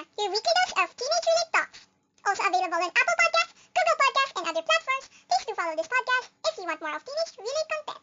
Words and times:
Your 0.00 0.30
weekly 0.30 0.40
dose 0.40 0.72
of 0.80 0.88
teenage-related 0.96 1.52
talks. 1.52 1.84
Also 2.26 2.40
available 2.48 2.80
on 2.80 2.88
Apple 2.88 3.16
Podcasts, 3.20 3.52
Google 3.76 3.98
Podcasts, 4.00 4.32
and 4.40 4.48
other 4.48 4.64
platforms. 4.64 5.12
Please 5.28 5.44
do 5.44 5.52
follow 5.54 5.76
this 5.76 5.88
podcast 5.92 6.32
if 6.48 6.56
you 6.56 6.64
want 6.64 6.80
more 6.80 6.96
of 6.96 7.04
teenage-related 7.04 7.66
content. 7.68 8.00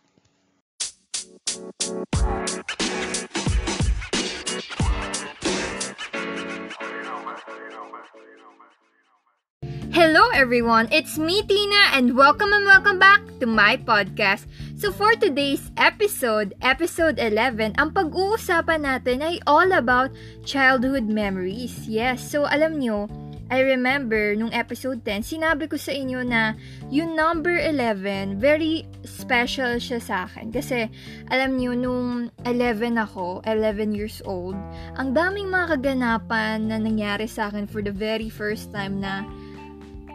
Hello 9.92 10.30
everyone, 10.30 10.88
it's 10.92 11.18
me 11.18 11.42
Tina 11.42 11.90
and 11.94 12.16
welcome 12.16 12.54
and 12.54 12.68
welcome 12.68 13.00
back 13.00 13.22
to 13.40 13.48
my 13.48 13.78
podcast. 13.78 14.46
So 14.78 14.94
for 14.94 15.18
today's 15.18 15.74
episode, 15.74 16.54
episode 16.62 17.18
11, 17.18 17.82
ang 17.82 17.98
pag-uusapan 17.98 18.86
natin 18.86 19.26
ay 19.26 19.42
all 19.50 19.74
about 19.74 20.14
childhood 20.46 21.10
memories. 21.10 21.90
Yes, 21.90 22.22
so 22.22 22.46
alam 22.46 22.78
nyo, 22.78 23.10
I 23.50 23.66
remember 23.66 24.38
nung 24.38 24.54
episode 24.54 25.02
10, 25.02 25.26
sinabi 25.26 25.66
ko 25.66 25.82
sa 25.82 25.98
inyo 25.98 26.22
na 26.22 26.54
yung 26.94 27.18
number 27.18 27.58
11, 27.58 28.38
very 28.38 28.86
special 29.02 29.82
siya 29.82 29.98
sa 29.98 30.16
akin. 30.30 30.54
Kasi, 30.54 30.94
alam 31.34 31.58
niyo 31.58 31.74
nung 31.74 32.30
11 32.46 33.02
ako, 33.02 33.42
11 33.50 33.98
years 33.98 34.22
old, 34.30 34.54
ang 34.94 35.10
daming 35.10 35.50
mga 35.50 35.74
kaganapan 35.74 36.70
na 36.70 36.78
nangyari 36.78 37.26
sa 37.26 37.50
akin 37.50 37.66
for 37.66 37.82
the 37.82 37.90
very 37.90 38.30
first 38.30 38.70
time 38.70 39.02
na 39.02 39.26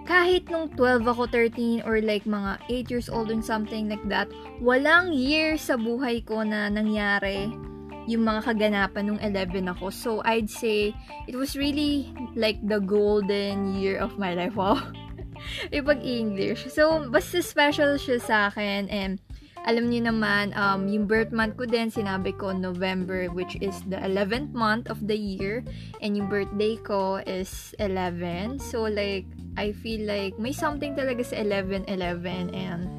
kahit 0.05 0.51
nung 0.51 0.71
12 0.75 1.07
ako, 1.07 1.31
13, 1.31 1.87
or 1.87 2.03
like 2.03 2.27
mga 2.27 2.59
8 2.69 2.91
years 2.91 3.09
old 3.09 3.31
and 3.31 3.45
something 3.45 3.87
like 3.89 4.03
that, 4.11 4.27
walang 4.59 5.15
year 5.15 5.55
sa 5.55 5.79
buhay 5.79 6.23
ko 6.27 6.43
na 6.43 6.67
nangyari 6.67 7.53
yung 8.11 8.27
mga 8.27 8.51
kaganapan 8.51 9.05
nung 9.07 9.21
11 9.23 9.71
ako. 9.71 9.95
So, 9.95 10.11
I'd 10.27 10.51
say, 10.51 10.91
it 11.31 11.39
was 11.39 11.55
really 11.55 12.11
like 12.35 12.59
the 12.67 12.83
golden 12.83 13.79
year 13.79 13.99
of 13.99 14.19
my 14.19 14.35
life. 14.35 14.59
Wow. 14.59 14.83
Ipag-English. 15.77 16.71
So, 16.71 17.07
basta 17.11 17.43
special 17.43 17.99
siya 17.99 18.19
sa 18.19 18.37
akin 18.51 18.91
and 18.91 19.23
alam 19.63 19.91
niyo 19.91 20.11
naman, 20.11 20.51
um, 20.59 20.91
yung 20.91 21.07
birth 21.07 21.31
month 21.31 21.55
ko 21.55 21.65
din, 21.67 21.91
sinabi 21.91 22.35
ko 22.35 22.51
November, 22.51 23.31
which 23.31 23.55
is 23.63 23.79
the 23.87 23.99
11th 24.03 24.51
month 24.55 24.91
of 24.91 24.99
the 25.07 25.15
year. 25.15 25.63
And 26.03 26.19
yung 26.19 26.27
birthday 26.27 26.79
ko 26.83 27.23
is 27.23 27.75
11. 27.79 28.59
So, 28.59 28.87
like, 28.91 29.27
I 29.55 29.71
feel 29.73 30.07
like 30.07 30.39
may 30.39 30.53
something 30.53 30.99
talaga 30.99 31.23
sa 31.23 31.43
11-11 31.43 32.55
and 32.55 32.91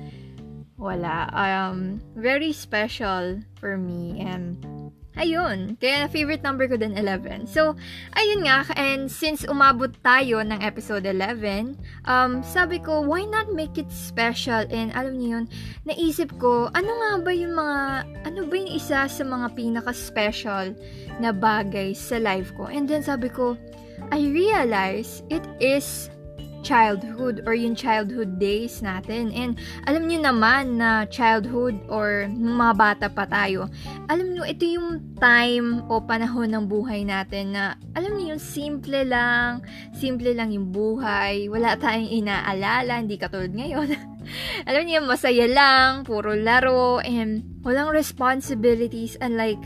wala. 0.77 1.27
Um, 1.31 2.03
very 2.15 2.51
special 2.51 3.39
for 3.59 3.75
me 3.79 4.19
and 4.19 4.59
Ayun, 5.13 5.77
kaya 5.77 6.09
favorite 6.09 6.41
number 6.41 6.65
ko 6.65 6.73
din 6.73 6.97
11. 6.97 7.45
So, 7.45 7.77
ayun 8.17 8.49
nga, 8.49 8.65
and 8.73 9.05
since 9.05 9.45
umabot 9.45 9.93
tayo 10.01 10.41
ng 10.41 10.57
episode 10.65 11.05
11, 11.05 11.77
um, 12.09 12.41
sabi 12.41 12.81
ko, 12.81 13.05
why 13.05 13.21
not 13.29 13.53
make 13.53 13.77
it 13.77 13.93
special? 13.93 14.65
And 14.73 14.89
alam 14.97 15.21
niyo 15.21 15.37
yun, 15.37 15.45
naisip 15.85 16.33
ko, 16.41 16.73
ano 16.73 16.89
nga 16.89 17.11
ba 17.21 17.29
yung 17.29 17.53
mga, 17.53 17.79
ano 18.25 18.39
ba 18.49 18.53
yung 18.57 18.73
isa 18.73 19.05
sa 19.05 19.23
mga 19.23 19.53
pinaka-special 19.53 20.73
na 21.21 21.29
bagay 21.29 21.93
sa 21.93 22.17
life 22.17 22.49
ko? 22.57 22.65
And 22.65 22.89
then 22.89 23.05
sabi 23.05 23.29
ko, 23.29 23.53
I 24.09 24.25
realize 24.33 25.21
it 25.29 25.45
is 25.61 26.09
childhood 26.63 27.43
or 27.45 27.53
yung 27.53 27.75
childhood 27.75 28.39
days 28.39 28.79
natin. 28.79 29.29
And 29.35 29.59
alam 29.85 30.07
niyo 30.07 30.23
naman 30.23 30.79
na 30.79 31.05
childhood 31.11 31.77
or 31.91 32.25
mga 32.31 32.73
bata 32.73 33.07
pa 33.11 33.27
tayo, 33.27 33.67
alam 34.07 34.31
niyo 34.31 34.47
ito 34.47 34.63
yung 34.63 35.03
time 35.19 35.83
o 35.91 35.99
panahon 36.01 36.49
ng 36.55 36.65
buhay 36.65 37.03
natin 37.03 37.53
na 37.53 37.75
alam 37.93 38.15
niyo 38.15 38.33
yung 38.33 38.43
simple 38.43 39.03
lang, 39.03 39.61
simple 39.93 40.31
lang 40.31 40.49
yung 40.55 40.71
buhay, 40.71 41.51
wala 41.51 41.75
tayong 41.77 42.09
inaalala, 42.09 43.03
hindi 43.03 43.19
katulad 43.19 43.51
ngayon. 43.51 43.93
alam 44.69 44.81
niyo, 44.87 45.03
masaya 45.03 45.45
lang, 45.45 46.07
puro 46.07 46.33
laro, 46.33 47.03
and 47.03 47.43
walang 47.61 47.91
responsibilities, 47.91 49.19
and 49.19 49.35
like, 49.35 49.59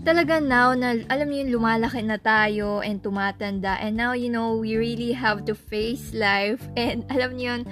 talaga 0.00 0.40
now 0.40 0.72
na 0.72 0.96
alam 1.08 1.28
niyo 1.28 1.56
lumalaki 1.56 2.00
na 2.02 2.16
tayo 2.16 2.80
and 2.80 3.00
tumatanda. 3.04 3.76
And 3.80 3.96
now 3.96 4.12
you 4.16 4.32
know 4.32 4.56
we 4.56 4.76
really 4.76 5.12
have 5.12 5.44
to 5.46 5.54
face 5.54 6.12
life. 6.16 6.60
And 6.80 7.04
alam 7.12 7.36
niyo 7.36 7.46
yun 7.46 7.62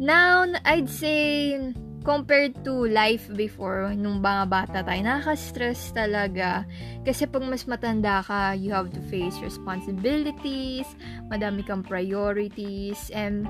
now 0.00 0.48
I'd 0.64 0.88
say 0.88 1.56
compared 2.00 2.64
to 2.64 2.88
life 2.88 3.28
before 3.36 3.92
nung 3.92 4.24
mga 4.24 4.44
bata 4.48 4.78
tayo 4.80 5.00
nakaka-stress 5.04 5.92
talaga. 5.92 6.64
Kasi 7.04 7.28
pag 7.28 7.44
mas 7.44 7.68
matanda 7.68 8.24
ka 8.24 8.56
you 8.56 8.72
have 8.72 8.88
to 8.90 9.02
face 9.12 9.36
responsibilities 9.40 10.88
madami 11.28 11.62
kang 11.62 11.84
priorities. 11.84 13.12
And 13.12 13.44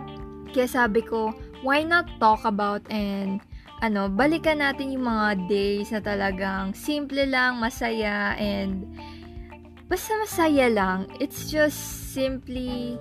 kaya 0.51 0.67
sabi 0.67 1.07
ko 1.07 1.31
why 1.63 1.87
not 1.87 2.11
talk 2.19 2.43
about 2.43 2.83
and 2.91 3.39
ano, 3.81 4.13
balikan 4.13 4.61
natin 4.61 4.93
yung 4.93 5.09
mga 5.09 5.49
days 5.49 5.89
na 5.89 6.01
talagang 6.05 6.77
simple 6.77 7.25
lang, 7.25 7.57
masaya, 7.57 8.37
and 8.37 8.85
basta 9.89 10.13
masaya 10.21 10.69
lang. 10.69 11.09
It's 11.17 11.49
just 11.49 12.13
simply 12.13 13.01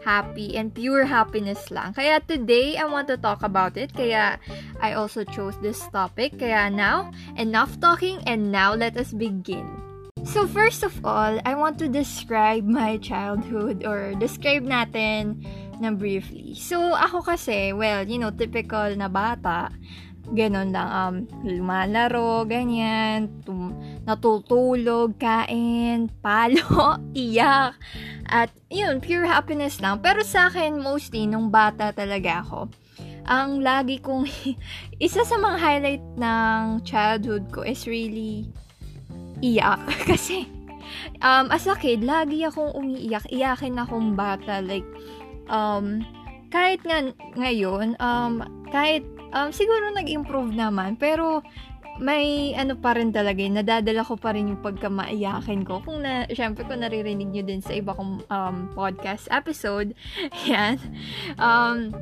happy 0.00 0.56
and 0.56 0.72
pure 0.72 1.04
happiness 1.04 1.68
lang. 1.68 1.92
Kaya 1.92 2.22
today, 2.24 2.78
I 2.78 2.86
want 2.88 3.10
to 3.12 3.18
talk 3.20 3.42
about 3.42 3.76
it. 3.76 3.92
Kaya 3.92 4.40
I 4.80 4.94
also 4.94 5.26
chose 5.26 5.58
this 5.60 5.82
topic. 5.92 6.38
Kaya 6.40 6.72
now, 6.72 7.12
enough 7.36 7.76
talking 7.82 8.22
and 8.24 8.48
now 8.48 8.72
let 8.72 8.96
us 8.96 9.12
begin. 9.12 9.66
So 10.24 10.46
first 10.46 10.84
of 10.84 10.92
all, 11.04 11.40
I 11.44 11.56
want 11.56 11.80
to 11.80 11.88
describe 11.88 12.64
my 12.68 13.00
childhood 13.00 13.84
or 13.88 14.12
describe 14.20 14.68
natin 14.68 15.40
na 15.80 15.96
briefly. 15.96 16.52
So 16.54 16.92
ako 16.92 17.24
kasi, 17.24 17.72
well, 17.72 18.04
you 18.04 18.20
know, 18.20 18.28
typical 18.28 18.92
na 18.96 19.08
bata 19.08 19.72
Ganon 20.30 20.70
lang, 20.70 20.88
um, 20.90 21.14
lumalaro, 21.42 22.46
ganyan, 22.46 23.26
tum- 23.42 23.74
natutulog, 24.06 25.18
kain, 25.18 26.06
palo, 26.22 27.02
iyak. 27.18 27.74
At, 28.30 28.54
yun, 28.70 29.02
pure 29.02 29.26
happiness 29.26 29.82
lang. 29.82 29.98
Pero 29.98 30.22
sa 30.22 30.46
akin, 30.46 30.78
mostly, 30.78 31.26
nung 31.26 31.50
bata 31.50 31.90
talaga 31.90 32.46
ako, 32.46 32.70
ang 33.26 33.62
lagi 33.62 33.98
kong, 33.98 34.30
isa 35.02 35.26
sa 35.26 35.36
mga 35.38 35.58
highlight 35.58 36.04
ng 36.14 36.62
childhood 36.86 37.50
ko 37.50 37.66
is 37.66 37.90
really 37.90 38.46
iyak. 39.42 39.82
Kasi, 40.08 40.46
um, 41.26 41.50
as 41.50 41.66
a 41.66 41.74
kid, 41.74 42.06
lagi 42.06 42.46
akong 42.46 42.70
umiiyak. 42.70 43.26
Iyakin 43.34 43.82
akong 43.82 44.14
bata. 44.14 44.62
Like, 44.62 44.86
um, 45.50 46.06
kahit 46.50 46.82
nga 46.86 47.10
ngayon, 47.38 47.98
um, 47.98 48.42
kahit 48.70 49.02
um, 49.34 49.48
siguro 49.50 49.90
nag-improve 49.94 50.54
naman, 50.54 50.94
pero 50.98 51.42
may 52.00 52.56
ano 52.56 52.80
pa 52.80 52.96
rin 52.96 53.12
talaga 53.12 53.44
nadadala 53.44 54.00
ko 54.00 54.16
pa 54.16 54.32
rin 54.32 54.48
yung 54.48 54.64
pagkamaiyakin 54.64 55.68
ko. 55.68 55.84
Kung 55.84 56.00
na, 56.00 56.24
syempre 56.32 56.64
kung 56.64 56.80
naririnig 56.80 57.28
nyo 57.28 57.44
din 57.44 57.60
sa 57.60 57.76
iba 57.76 57.92
kong 57.92 58.24
um, 58.32 58.56
podcast 58.72 59.28
episode, 59.28 59.92
yan. 60.50 60.80
Um, 61.36 61.92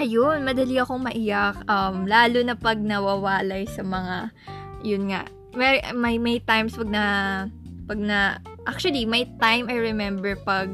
ayun, 0.00 0.40
madali 0.48 0.80
akong 0.80 1.04
maiyak. 1.04 1.68
Um, 1.68 2.08
lalo 2.08 2.40
na 2.40 2.56
pag 2.56 2.80
nawawalay 2.80 3.68
sa 3.68 3.84
mga, 3.84 4.32
yun 4.80 5.12
nga, 5.12 5.28
may, 5.52 5.84
may, 5.92 6.16
may 6.16 6.40
times 6.40 6.72
pag 6.72 6.88
na, 6.88 7.04
pag 7.84 8.00
na, 8.00 8.40
actually, 8.64 9.04
may 9.04 9.28
time 9.36 9.68
I 9.68 9.76
remember 9.76 10.32
pag 10.48 10.72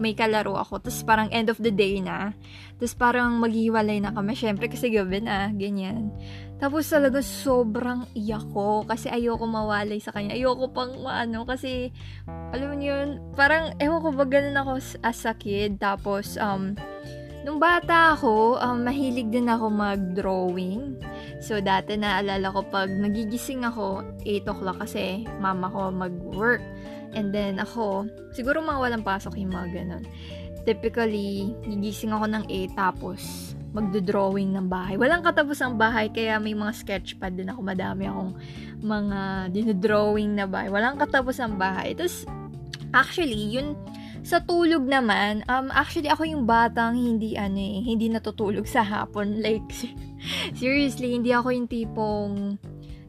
may 0.00 0.16
kalaro 0.16 0.56
ako, 0.56 0.80
tapos 0.80 1.04
parang 1.04 1.28
end 1.28 1.52
of 1.52 1.60
the 1.60 1.68
day 1.68 2.00
na, 2.00 2.32
tapos 2.80 2.96
parang 2.96 3.36
maghiwalay 3.36 4.00
na 4.00 4.16
kami, 4.16 4.32
syempre 4.32 4.72
kasi 4.72 4.88
gabi 4.88 5.20
na, 5.20 5.52
ganyan. 5.52 6.08
Tapos 6.60 6.92
talaga 6.92 7.24
sobrang 7.24 8.04
iyak 8.12 8.44
ko 8.52 8.84
kasi 8.84 9.08
ayoko 9.08 9.48
mawalay 9.48 9.96
sa 9.96 10.12
kanya. 10.12 10.36
Ayoko 10.36 10.68
pang 10.68 10.92
maano 11.00 11.48
kasi 11.48 11.88
alam 12.52 12.76
niyo 12.76 13.00
yun, 13.00 13.08
parang 13.32 13.72
ewan 13.80 14.04
ko 14.04 14.08
ba 14.12 14.24
ganun 14.28 14.60
ako 14.60 14.70
as 15.00 15.24
a 15.24 15.32
kid. 15.32 15.80
Tapos 15.80 16.36
um 16.36 16.76
nung 17.48 17.56
bata 17.56 18.12
ako, 18.12 18.60
um, 18.60 18.84
mahilig 18.84 19.32
din 19.32 19.48
ako 19.48 19.72
mag-drawing. 19.72 21.00
So 21.40 21.64
dati 21.64 21.96
naalala 21.96 22.52
ko 22.52 22.60
pag 22.68 22.92
nagigising 22.92 23.64
ako 23.64 24.04
8 24.28 24.52
o'clock 24.52 24.84
kasi 24.84 25.24
mama 25.40 25.72
ko 25.72 25.88
mag-work. 25.88 26.60
And 27.14 27.34
then 27.34 27.58
ako, 27.58 28.06
siguro 28.34 28.62
mga 28.62 28.80
walang 28.80 29.04
pasok 29.04 29.38
yung 29.38 29.54
mga 29.54 29.68
ganun. 29.82 30.04
Typically, 30.62 31.50
gigising 31.66 32.12
ako 32.14 32.26
ng 32.30 32.44
8 32.46 32.76
tapos 32.76 33.52
magdo-drawing 33.70 34.50
ng 34.54 34.66
bahay. 34.66 34.98
Walang 34.98 35.22
katapos 35.22 35.62
ang 35.62 35.78
bahay 35.78 36.10
kaya 36.10 36.42
may 36.42 36.54
mga 36.58 36.74
sketchpad 36.74 37.38
din 37.38 37.50
ako. 37.54 37.62
Madami 37.62 38.10
akong 38.10 38.32
mga 38.82 39.50
dinodrawing 39.54 40.34
na 40.34 40.46
bahay. 40.50 40.68
Walang 40.68 40.98
katapos 40.98 41.38
ang 41.38 41.54
bahay. 41.54 41.94
Tapos, 41.94 42.26
actually, 42.90 43.38
yun, 43.38 43.78
sa 44.20 44.42
tulog 44.42 44.84
naman, 44.84 45.46
um, 45.48 45.70
actually, 45.72 46.10
ako 46.10 46.26
yung 46.26 46.44
batang 46.44 46.98
hindi, 46.98 47.38
ano 47.38 47.56
eh, 47.56 47.80
hindi 47.80 48.10
natutulog 48.10 48.66
sa 48.66 48.82
hapon. 48.82 49.38
Like, 49.44 49.64
seriously, 50.52 51.16
hindi 51.16 51.32
ako 51.32 51.48
yung 51.54 51.68
tipong 51.70 52.32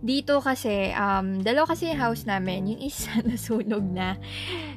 dito 0.02 0.42
kasi, 0.42 0.90
um, 0.98 1.46
dalawa 1.46 1.70
kasi 1.70 1.94
yung 1.94 2.02
house 2.02 2.26
namin. 2.26 2.74
Yung 2.74 2.82
isa 2.82 3.22
nasunog 3.30 3.86
na. 3.86 4.18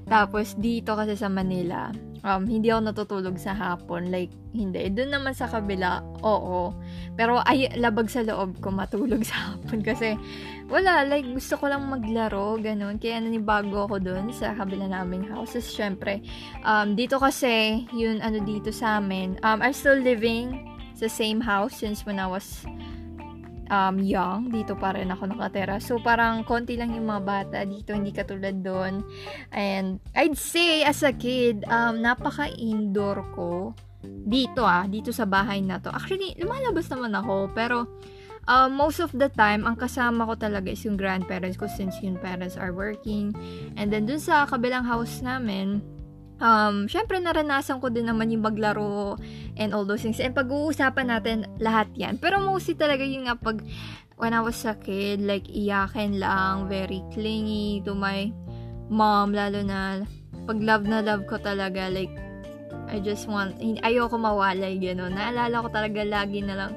Tapos, 0.04 0.52
dito 0.60 0.92
kasi 0.92 1.16
sa 1.16 1.32
Manila, 1.32 1.88
um, 2.20 2.44
hindi 2.44 2.68
ako 2.68 2.92
natutulog 2.92 3.36
sa 3.40 3.56
hapon. 3.56 4.12
Like, 4.12 4.28
hindi. 4.52 4.84
Doon 4.92 5.16
naman 5.16 5.32
sa 5.32 5.48
kabila, 5.48 6.04
oo. 6.20 6.76
Pero, 7.16 7.40
ay, 7.48 7.72
labag 7.80 8.12
sa 8.12 8.20
loob 8.20 8.60
ko 8.60 8.68
matulog 8.68 9.24
sa 9.24 9.56
hapon. 9.56 9.80
Kasi, 9.80 10.12
wala, 10.68 11.08
like, 11.08 11.24
gusto 11.24 11.56
ko 11.56 11.72
lang 11.72 11.88
maglaro, 11.88 12.60
ganun. 12.60 13.00
Kaya 13.00 13.24
nanibago 13.24 13.88
ako 13.88 14.04
doon 14.04 14.28
sa 14.28 14.52
kabila 14.52 14.92
naming 14.92 15.24
house. 15.24 15.56
Tapos, 15.56 15.72
syempre, 15.72 16.20
um, 16.68 16.92
dito 16.92 17.16
kasi, 17.16 17.88
yun, 17.96 18.20
ano, 18.20 18.44
dito 18.44 18.68
sa 18.68 19.00
amin, 19.00 19.40
um, 19.40 19.64
I'm 19.64 19.72
still 19.72 19.96
living 19.96 20.68
sa 20.94 21.08
same 21.08 21.40
house 21.40 21.80
since 21.80 22.06
when 22.06 22.22
I 22.22 22.28
was 22.28 22.62
um, 23.74 23.98
young, 23.98 24.54
dito 24.54 24.78
pa 24.78 24.94
rin 24.94 25.10
ako 25.10 25.34
nakatera. 25.34 25.82
So, 25.82 25.98
parang 25.98 26.46
konti 26.46 26.78
lang 26.78 26.94
yung 26.94 27.10
mga 27.10 27.22
bata 27.26 27.58
dito, 27.66 27.90
hindi 27.90 28.14
katulad 28.14 28.62
doon. 28.62 29.02
And, 29.50 29.98
I'd 30.14 30.38
say, 30.38 30.86
as 30.86 31.02
a 31.02 31.10
kid, 31.10 31.66
um, 31.66 31.98
napaka-indoor 31.98 33.18
ko. 33.34 33.74
Dito 34.04 34.62
ah, 34.62 34.84
dito 34.84 35.10
sa 35.10 35.24
bahay 35.26 35.64
na 35.64 35.80
to. 35.82 35.90
Actually, 35.90 36.36
lumalabas 36.38 36.86
naman 36.92 37.16
ako, 37.18 37.50
pero, 37.50 37.88
uh, 38.46 38.68
most 38.70 39.00
of 39.02 39.10
the 39.16 39.28
time, 39.32 39.66
ang 39.66 39.74
kasama 39.74 40.28
ko 40.28 40.36
talaga 40.36 40.70
is 40.70 40.84
yung 40.84 40.94
grandparents 40.94 41.58
ko 41.58 41.66
since 41.66 41.98
yung 42.04 42.20
parents 42.20 42.54
are 42.54 42.70
working. 42.70 43.34
And 43.74 43.90
then, 43.90 44.06
dun 44.06 44.20
sa 44.20 44.46
kabilang 44.46 44.86
house 44.86 45.24
namin, 45.24 45.82
um, 46.38 46.86
syempre 46.90 47.20
naranasan 47.20 47.78
ko 47.78 47.90
din 47.90 48.08
naman 48.08 48.32
yung 48.32 48.46
maglaro 48.46 49.18
and 49.58 49.74
all 49.74 49.86
those 49.86 50.02
things. 50.02 50.18
And 50.18 50.34
pag-uusapan 50.34 51.10
natin 51.10 51.46
lahat 51.58 51.90
yan. 51.94 52.18
Pero 52.18 52.42
mostly 52.42 52.74
talaga 52.74 53.04
yung 53.06 53.30
nga 53.30 53.36
pag 53.38 53.62
when 54.16 54.32
I 54.34 54.40
was 54.40 54.62
a 54.64 54.74
kid, 54.78 55.22
like 55.22 55.46
iyakin 55.50 56.22
lang, 56.22 56.70
very 56.70 57.02
clingy 57.10 57.82
to 57.82 57.94
my 57.94 58.30
mom, 58.90 59.34
lalo 59.34 59.62
na 59.62 60.02
pag 60.44 60.58
love 60.60 60.84
na 60.86 61.02
love 61.02 61.26
ko 61.26 61.38
talaga, 61.40 61.90
like 61.90 62.12
I 62.90 63.00
just 63.00 63.26
want, 63.26 63.58
ayoko 63.58 64.20
mawalay, 64.20 64.76
gano'n. 64.78 65.16
Naalala 65.16 65.64
ko 65.64 65.68
talaga 65.72 66.04
lagi 66.04 66.44
na 66.44 66.54
lang 66.54 66.72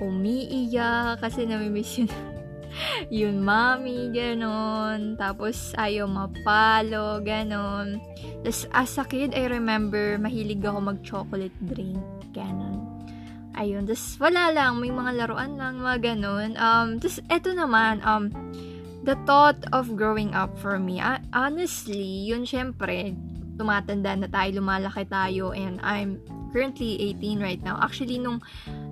umiiyak 0.00 1.20
kasi 1.20 1.44
namimiss 1.44 2.00
yun 2.00 2.08
yun 3.12 3.42
mommy, 3.42 4.10
ganon. 4.10 5.14
Tapos, 5.16 5.72
ayaw 5.76 6.06
mapalo, 6.06 7.20
ganon. 7.22 7.98
Tapos, 8.42 8.66
as 8.72 8.98
a 8.98 9.04
kid, 9.04 9.34
I 9.34 9.46
remember, 9.50 10.18
mahilig 10.18 10.62
ako 10.64 10.78
mag-chocolate 10.80 11.56
drink, 11.62 12.00
ganon. 12.34 12.82
Ayun, 13.58 13.84
tapos, 13.84 14.16
wala 14.22 14.54
lang, 14.54 14.78
may 14.78 14.94
mga 14.94 15.12
laruan 15.26 15.58
lang, 15.58 15.82
mga 15.82 15.98
ganon. 16.14 16.54
Um, 16.56 16.96
tapos, 17.02 17.18
eto 17.28 17.50
naman, 17.52 18.00
um, 18.06 18.30
the 19.04 19.16
thought 19.24 19.58
of 19.72 19.96
growing 19.96 20.32
up 20.36 20.52
for 20.60 20.78
me, 20.78 21.00
uh, 21.00 21.18
honestly, 21.32 22.28
yun 22.28 22.44
syempre, 22.44 23.16
tumatanda 23.60 24.16
na 24.16 24.24
tayo, 24.24 24.56
lumalaki 24.56 25.04
tayo, 25.04 25.52
and 25.52 25.76
I'm 25.84 26.24
currently 26.56 26.96
18 27.20 27.44
right 27.44 27.60
now. 27.60 27.76
Actually, 27.76 28.16
nung 28.16 28.40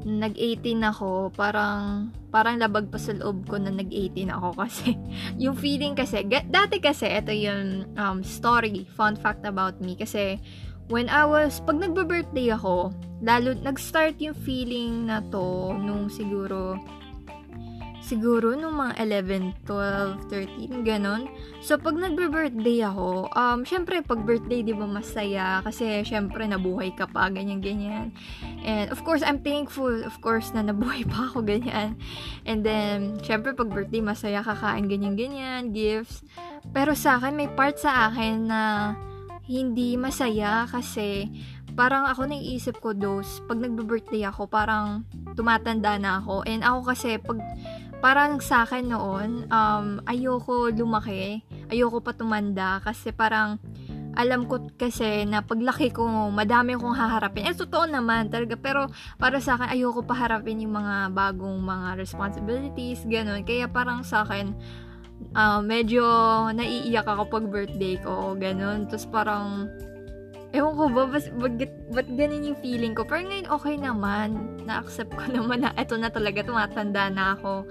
nag-18 0.05 0.85
ako, 0.85 1.33
parang, 1.33 2.13
parang 2.29 2.61
labag 2.61 2.93
pa 2.93 3.01
sa 3.01 3.17
loob 3.17 3.49
ko 3.49 3.57
na 3.57 3.73
nag-18 3.73 4.29
ako 4.29 4.49
kasi, 4.63 4.93
yung 5.41 5.57
feeling 5.57 5.97
kasi, 5.97 6.29
dati 6.29 6.77
kasi, 6.85 7.09
ito 7.09 7.33
yung 7.33 7.89
um, 7.97 8.21
story, 8.21 8.85
fun 8.93 9.17
fact 9.17 9.49
about 9.49 9.81
me, 9.81 9.97
kasi, 9.97 10.37
when 10.93 11.09
I 11.09 11.25
was, 11.25 11.65
pag 11.65 11.81
nagbe-birthday 11.81 12.53
ako, 12.53 12.93
lalo, 13.25 13.57
nag-start 13.57 14.21
yung 14.21 14.37
feeling 14.37 15.09
na 15.09 15.25
to, 15.33 15.73
nung 15.81 16.13
siguro, 16.13 16.77
siguro 18.01 18.55
nung 18.55 18.79
mga 18.79 18.95
11, 19.03 19.55
12, 19.67 20.31
13, 20.31 20.87
ganon. 20.87 21.29
So, 21.61 21.77
pag 21.77 21.99
nagbe-birthday 21.99 22.87
ako, 22.87 23.29
um, 23.35 23.67
syempre, 23.67 24.01
pag 24.01 24.23
birthday, 24.23 24.63
di 24.63 24.73
ba, 24.73 24.87
masaya, 24.87 25.61
kasi, 25.67 26.07
syempre, 26.07 26.47
nabuhay 26.47 26.95
ka 26.95 27.11
pa, 27.11 27.29
ganyan-ganyan. 27.29 28.15
And, 28.63 28.89
of 28.95 29.03
course, 29.03 29.21
I'm 29.21 29.43
thankful, 29.43 29.93
of 30.07 30.17
course, 30.23 30.55
na 30.55 30.63
nabuhay 30.63 31.05
pa 31.11 31.29
ako, 31.29 31.45
ganyan. 31.45 31.99
And 32.47 32.63
then, 32.63 33.19
syempre, 33.21 33.53
pag 33.53 33.69
birthday, 33.69 34.01
masaya, 34.01 34.41
kakain, 34.47 34.87
ganyan-ganyan, 34.87 35.75
gifts. 35.75 36.23
Pero 36.71 36.95
sa 36.95 37.19
akin, 37.19 37.35
may 37.35 37.51
part 37.51 37.77
sa 37.77 38.09
akin 38.09 38.49
na 38.49 38.63
hindi 39.49 39.97
masaya 39.97 40.69
kasi 40.69 41.25
parang 41.73 42.11
ako 42.11 42.27
naiisip 42.27 42.83
ko 42.83 42.91
those, 42.91 43.39
pag 43.47 43.63
nagbe-birthday 43.63 44.27
ako, 44.27 44.51
parang 44.51 45.07
tumatanda 45.39 45.95
na 45.95 46.19
ako. 46.19 46.43
And 46.43 46.67
ako 46.67 46.91
kasi, 46.91 47.23
pag 47.23 47.39
parang 47.99 48.39
sa 48.39 48.63
akin 48.63 48.95
noon, 48.95 49.31
um, 49.51 49.99
ayoko 50.07 50.71
lumaki, 50.71 51.43
ayoko 51.71 51.99
pa 51.99 52.15
tumanda 52.15 52.79
kasi 52.83 53.11
parang 53.11 53.59
alam 54.19 54.51
ko 54.51 54.67
kasi 54.75 55.23
na 55.31 55.47
paglaki 55.47 55.95
ko, 55.95 56.03
madami 56.35 56.75
akong 56.75 56.99
haharapin. 56.99 57.47
Eh, 57.47 57.55
totoo 57.55 57.87
naman 57.87 58.27
talaga. 58.27 58.59
Pero, 58.59 58.91
para 59.15 59.39
sa 59.39 59.55
akin, 59.55 59.79
ayoko 59.79 60.03
pa 60.03 60.19
harapin 60.19 60.59
yung 60.59 60.75
mga 60.75 61.15
bagong 61.15 61.63
mga 61.63 61.95
responsibilities, 61.95 63.07
ganun. 63.07 63.47
Kaya 63.47 63.71
parang 63.71 64.03
sa 64.03 64.27
akin, 64.27 64.59
uh, 65.39 65.63
medyo 65.63 66.03
naiiyak 66.51 67.07
ako 67.07 67.31
pag 67.31 67.47
birthday 67.47 67.95
ko, 68.03 68.35
ganun. 68.35 68.91
Tapos 68.91 69.07
parang, 69.07 69.71
ewan 70.49 70.75
ko 70.81 70.85
ba, 70.89 71.05
bas, 71.05 71.29
ba't, 71.29 71.61
ba't 71.93 72.09
ganun 72.17 72.49
yung 72.49 72.59
feeling 72.65 72.97
ko? 72.97 73.05
Pero 73.05 73.21
ngayon, 73.21 73.49
okay 73.53 73.77
naman. 73.77 74.29
Na-accept 74.65 75.13
ko 75.13 75.29
naman 75.37 75.61
na 75.61 75.77
eto 75.77 76.01
na 76.01 76.09
talaga, 76.09 76.41
tumatanda 76.41 77.13
na 77.13 77.37
ako. 77.37 77.69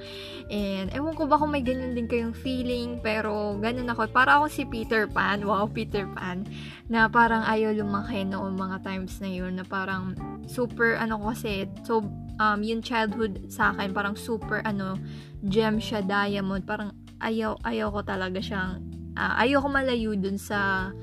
And, 0.54 0.94
ewan 0.94 1.18
ko 1.18 1.26
ba 1.26 1.42
kung 1.42 1.58
may 1.58 1.66
ganyan 1.66 1.98
din 1.98 2.06
kayong 2.06 2.38
feeling, 2.38 3.02
pero 3.02 3.58
ganun 3.58 3.90
ako. 3.90 4.14
Para 4.14 4.38
ako 4.38 4.46
si 4.54 4.64
Peter 4.70 5.10
Pan, 5.10 5.42
wow, 5.42 5.66
Peter 5.78 6.06
Pan, 6.14 6.46
na 6.86 7.10
parang 7.10 7.42
ayaw 7.50 7.74
lumaki 7.74 8.22
noong 8.22 8.54
mga 8.54 8.86
times 8.86 9.18
na 9.26 9.30
yun, 9.30 9.58
na 9.58 9.66
parang 9.66 10.14
super, 10.46 11.02
ano 11.02 11.18
kasi, 11.26 11.66
so, 11.82 12.06
um, 12.38 12.60
yung 12.62 12.86
childhood 12.86 13.50
sa 13.50 13.74
akin, 13.74 13.90
parang 13.90 14.14
super, 14.14 14.62
ano, 14.62 15.02
gem 15.50 15.82
siya, 15.82 16.06
diamond, 16.06 16.62
parang 16.62 16.94
ayaw, 17.26 17.58
ayaw 17.66 17.90
ko 17.90 18.02
talaga 18.06 18.38
siyang, 18.38 18.86
uh, 19.18 19.34
ayaw 19.42 19.66
ko 19.66 19.68
malayo 19.74 20.14
dun 20.14 20.38
sa 20.38 20.94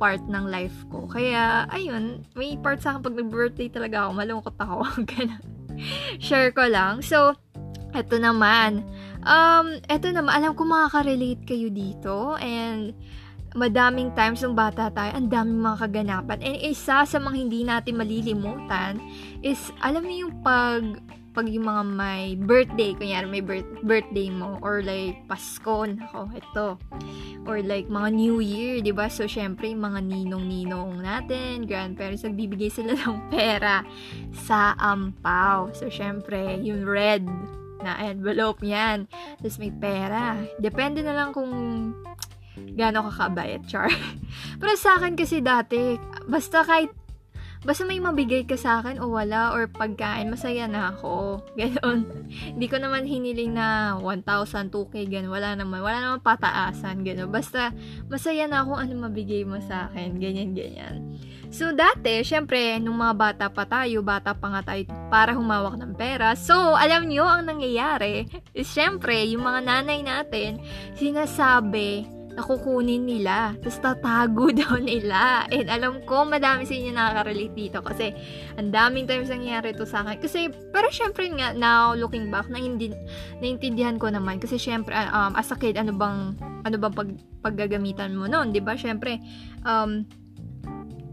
part 0.00 0.24
ng 0.24 0.48
life 0.48 0.88
ko. 0.88 1.04
Kaya, 1.04 1.68
ayun, 1.68 2.24
may 2.32 2.56
part 2.56 2.80
sa 2.80 2.96
akin 2.96 3.04
pag 3.04 3.20
nag-birthday 3.20 3.68
talaga 3.68 4.08
ako, 4.08 4.10
malungkot 4.16 4.56
ako. 4.56 4.76
Share 6.24 6.56
ko 6.56 6.64
lang. 6.64 7.04
So, 7.04 7.36
eto 7.92 8.16
naman. 8.16 8.80
Um, 9.28 9.76
eto 9.92 10.08
naman, 10.08 10.32
alam 10.32 10.56
ko 10.56 10.64
makaka-relate 10.64 11.44
kayo 11.44 11.68
dito. 11.68 12.40
And, 12.40 12.96
madaming 13.52 14.14
times 14.14 14.46
ng 14.46 14.54
bata 14.54 14.88
tayo, 14.94 15.10
ang 15.12 15.28
daming 15.28 15.60
mga 15.60 15.76
kaganapan. 15.86 16.38
And 16.40 16.58
isa 16.62 17.02
sa 17.02 17.18
mga 17.18 17.36
hindi 17.36 17.60
natin 17.66 17.98
malilimutan 17.98 19.02
is, 19.42 19.74
alam 19.82 20.06
mo 20.06 20.12
yung 20.12 20.34
pag 20.40 20.80
pag 21.30 21.46
yung 21.46 21.66
mga 21.66 21.82
may 21.86 22.34
birthday, 22.34 22.90
kunyari 22.98 23.26
may 23.30 23.44
birth, 23.44 23.66
birthday 23.86 24.28
mo, 24.30 24.58
or 24.66 24.82
like 24.82 25.22
Pasko, 25.30 25.86
nako, 25.86 26.26
ito. 26.34 26.68
Or 27.46 27.62
like 27.62 27.86
mga 27.86 28.10
New 28.14 28.42
Year, 28.42 28.82
di 28.82 28.90
ba 28.90 29.06
So, 29.06 29.30
syempre, 29.30 29.70
yung 29.70 29.86
mga 29.86 30.00
ninong-ninong 30.06 31.02
natin, 31.02 31.70
grandparents, 31.70 32.26
nagbibigay 32.26 32.70
sila 32.70 32.94
ng 33.00 33.30
pera 33.30 33.86
sa 34.34 34.74
ampaw. 34.78 35.70
So, 35.70 35.86
syempre, 35.86 36.58
yung 36.62 36.82
red 36.82 37.26
na 37.80 37.96
envelope 38.04 38.60
yan. 38.60 39.08
Tapos 39.40 39.56
may 39.56 39.72
pera. 39.72 40.36
Depende 40.60 41.00
na 41.00 41.16
lang 41.16 41.30
kung 41.32 41.50
gaano 42.76 43.08
kakabayat, 43.08 43.64
char. 43.66 43.88
Pero 44.60 44.72
sa 44.76 45.00
akin 45.00 45.16
kasi 45.16 45.40
dati, 45.40 45.96
basta 46.28 46.62
kahit 46.62 46.92
basta 47.60 47.84
may 47.84 48.00
mabigay 48.00 48.48
ka 48.48 48.56
sa 48.56 48.80
akin 48.80 49.00
o 49.00 49.12
wala 49.12 49.52
or 49.52 49.68
pagkain, 49.68 50.32
masaya 50.32 50.64
na 50.64 50.96
ako. 50.96 51.40
Ganon. 51.60 52.08
Hindi 52.56 52.66
ko 52.66 52.80
naman 52.80 53.04
hiniling 53.04 53.52
na 53.52 53.98
1,000, 54.00 54.72
2K, 54.72 54.94
ganon. 55.10 55.34
Wala 55.34 55.58
naman. 55.58 55.84
Wala 55.84 55.98
naman 56.00 56.20
pataasan, 56.24 57.04
ganon. 57.04 57.28
Basta, 57.28 57.74
masaya 58.08 58.48
na 58.48 58.64
ako 58.64 58.80
ano 58.80 58.92
mabigay 59.04 59.44
mo 59.44 59.60
sa 59.60 59.90
akin. 59.90 60.16
Ganyan, 60.16 60.56
ganyan. 60.56 61.20
So, 61.50 61.74
dati, 61.74 62.22
syempre, 62.22 62.78
nung 62.78 63.02
mga 63.02 63.14
bata 63.18 63.46
pa 63.50 63.66
tayo, 63.66 64.06
bata 64.06 64.38
pa 64.38 64.54
nga 64.54 64.62
tayo 64.62 64.86
para 65.10 65.34
humawak 65.34 65.74
ng 65.82 65.98
pera. 65.98 66.38
So, 66.38 66.78
alam 66.78 67.10
nyo, 67.10 67.26
ang 67.26 67.50
nangyayari 67.50 68.30
is 68.54 68.70
syempre, 68.70 69.26
yung 69.26 69.42
mga 69.42 69.66
nanay 69.66 70.00
natin, 70.06 70.62
sinasabi, 70.94 72.19
nakukunin 72.40 73.04
nila. 73.04 73.54
Tapos 73.60 73.78
tatago 73.78 74.48
daw 74.60 74.80
nila. 74.80 75.44
And 75.52 75.68
alam 75.68 76.00
ko, 76.08 76.24
madami 76.24 76.64
sa 76.64 76.74
inyo 76.74 76.90
nakaka-relate 76.96 77.54
dito 77.54 77.78
kasi 77.84 78.16
ang 78.56 78.72
daming 78.72 79.04
times 79.04 79.28
nangyayari 79.28 79.76
to 79.76 79.84
sa 79.84 80.02
akin. 80.02 80.18
Kasi, 80.18 80.48
pero 80.72 80.88
syempre 80.88 81.28
nga, 81.30 81.52
now 81.52 81.92
looking 81.92 82.32
back, 82.32 82.48
na 82.48 82.56
hindi, 82.56 82.90
naintindihan 83.38 84.00
ko 84.00 84.08
naman. 84.08 84.40
Kasi 84.40 84.56
syempre, 84.56 84.96
ah, 84.96 85.28
um, 85.28 85.36
as 85.36 85.52
a 85.52 85.56
kid, 85.60 85.76
ano 85.76 85.92
bang, 85.92 86.34
ano 86.64 86.76
bang 86.80 86.94
pag, 86.96 87.10
paggagamitan 87.44 88.16
mo 88.16 88.24
noon, 88.26 88.50
di 88.50 88.64
ba? 88.64 88.74
Syempre, 88.74 89.20
um, 89.68 90.08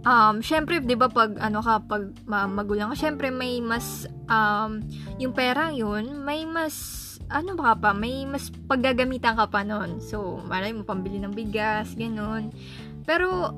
um, 0.08 0.36
syempre, 0.40 0.80
di 0.80 0.96
ba, 0.96 1.12
pag, 1.12 1.36
ano 1.44 1.60
ka, 1.60 1.84
pag 1.84 2.16
magulang 2.28 2.96
syempre, 2.96 3.28
may 3.28 3.60
mas, 3.60 4.08
um, 4.32 4.80
yung 5.20 5.36
pera 5.36 5.76
yun, 5.76 6.24
may 6.24 6.48
mas, 6.48 7.17
ano 7.28 7.60
ba 7.60 7.76
pa, 7.76 7.92
may 7.92 8.24
mas 8.24 8.48
paggagamitan 8.68 9.36
ka 9.36 9.48
pa 9.52 9.62
nun. 9.64 10.00
So, 10.00 10.40
malay 10.48 10.72
mo, 10.72 10.88
pambili 10.88 11.20
ng 11.20 11.36
bigas, 11.36 11.94
ganun. 11.96 12.52
Pero, 13.04 13.56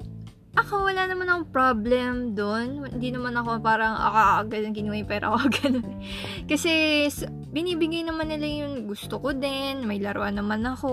ako 0.57 0.89
wala 0.89 1.05
naman 1.05 1.29
akong 1.29 1.49
problem 1.53 2.13
doon. 2.33 2.81
Hindi 2.89 3.13
naman 3.13 3.37
ako 3.37 3.61
parang 3.61 3.93
akaagal 3.93 4.61
ng 4.65 4.75
kinuha 4.75 4.97
yung 4.97 5.11
pera 5.11 5.29
ko, 5.29 5.37
ganun. 5.61 6.01
Kasi, 6.49 7.05
binibigay 7.49 8.05
naman 8.05 8.29
nila 8.29 8.65
yung 8.65 8.89
gusto 8.89 9.21
ko 9.21 9.33
din. 9.33 9.85
May 9.85 10.01
laruan 10.01 10.37
naman 10.37 10.65
ako. 10.65 10.91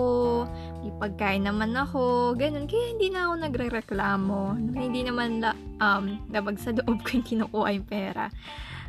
May 0.85 0.93
pagkain 1.01 1.45
naman 1.45 1.73
ako. 1.73 2.33
Ganun. 2.37 2.69
Kaya 2.69 2.85
hindi 2.93 3.09
na 3.09 3.29
ako 3.29 3.33
nagre-reklamo. 3.49 4.39
Hindi 4.77 5.01
naman 5.05 5.41
la, 5.41 5.57
um, 5.81 6.21
labag 6.29 6.61
sa 6.61 6.73
loob 6.73 7.01
ko 7.05 7.17
yung 7.17 7.25
kinukuha 7.25 7.67
yung 7.77 7.87
pera. 7.89 8.29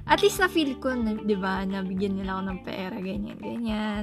At 0.09 0.25
least 0.25 0.41
na-feel 0.41 0.81
ko, 0.81 0.97
na, 0.97 1.13
di 1.13 1.37
ba, 1.37 1.69
na 1.69 1.85
bigyan 1.85 2.17
nila 2.17 2.41
ako 2.41 2.43
ng 2.49 2.61
pera, 2.65 2.97
ganyan, 2.97 3.39
ganyan. 3.39 4.03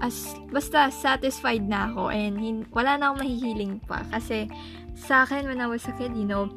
As, 0.00 0.32
basta, 0.48 0.88
satisfied 0.88 1.68
na 1.68 1.92
ako 1.92 2.08
and 2.08 2.40
hin- 2.40 2.68
wala 2.72 2.96
na 2.96 3.12
akong 3.12 3.20
mahihiling 3.20 3.74
pa. 3.84 4.00
Kasi, 4.08 4.48
sa 4.96 5.28
akin, 5.28 5.44
when 5.44 5.60
I 5.60 5.68
was 5.68 5.84
a 5.84 5.92
kid, 6.00 6.16
you 6.16 6.24
know, 6.24 6.48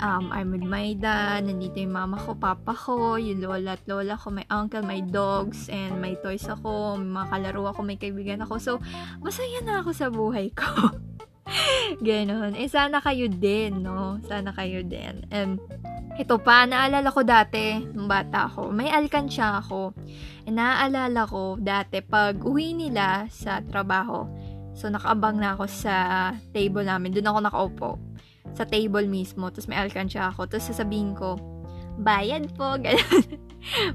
um, 0.00 0.28
I'm 0.32 0.52
with 0.52 0.66
my 0.66 0.92
dad, 0.98 1.48
nandito 1.48 1.80
yung 1.80 1.96
mama 1.96 2.20
ko, 2.20 2.36
papa 2.36 2.76
ko, 2.76 3.16
yung 3.16 3.40
lola 3.40 3.78
at 3.78 3.82
lola 3.88 4.20
ko, 4.20 4.28
my 4.28 4.44
uncle, 4.52 4.84
my 4.84 5.00
dogs, 5.00 5.72
and 5.72 5.96
may 6.02 6.18
toys 6.20 6.44
ako, 6.44 7.00
may 7.00 7.08
mga 7.08 7.28
kalaro 7.32 7.62
ako, 7.72 7.80
may 7.86 7.96
kaibigan 7.96 8.44
ako. 8.44 8.54
So, 8.60 8.72
masaya 9.24 9.64
na 9.64 9.80
ako 9.80 9.90
sa 9.96 10.12
buhay 10.12 10.52
ko. 10.52 10.66
Ganon. 12.06 12.58
Eh, 12.58 12.66
sana 12.66 12.98
kayo 12.98 13.30
din, 13.30 13.86
no? 13.86 14.18
Sana 14.26 14.50
kayo 14.50 14.82
din. 14.82 15.22
And, 15.30 15.62
ito 16.16 16.40
pa, 16.40 16.64
naalala 16.64 17.12
ko 17.12 17.22
dati, 17.22 17.82
nung 17.92 18.08
bata 18.08 18.48
ako, 18.48 18.72
may 18.72 18.88
alkansya 18.88 19.60
ako. 19.60 19.92
E, 20.42 20.48
naaalala 20.48 21.28
ko 21.28 21.60
dati, 21.60 22.00
pag 22.00 22.40
uwi 22.40 22.72
nila 22.72 23.28
sa 23.28 23.60
trabaho, 23.60 24.24
So, 24.76 24.92
nakaabang 24.92 25.40
na 25.40 25.56
ako 25.56 25.64
sa 25.72 25.96
table 26.52 26.84
namin. 26.84 27.16
Doon 27.16 27.32
ako 27.32 27.40
nakaupo. 27.40 27.90
Sa 28.52 28.68
table 28.68 29.08
mismo. 29.08 29.48
Tapos 29.48 29.72
may 29.72 29.80
alkansya 29.80 30.28
ako. 30.28 30.52
Tapos 30.52 30.68
sasabihin 30.68 31.16
ko, 31.16 31.40
bayad 32.00 32.48
po. 32.54 32.76
Ganyan. 32.84 33.46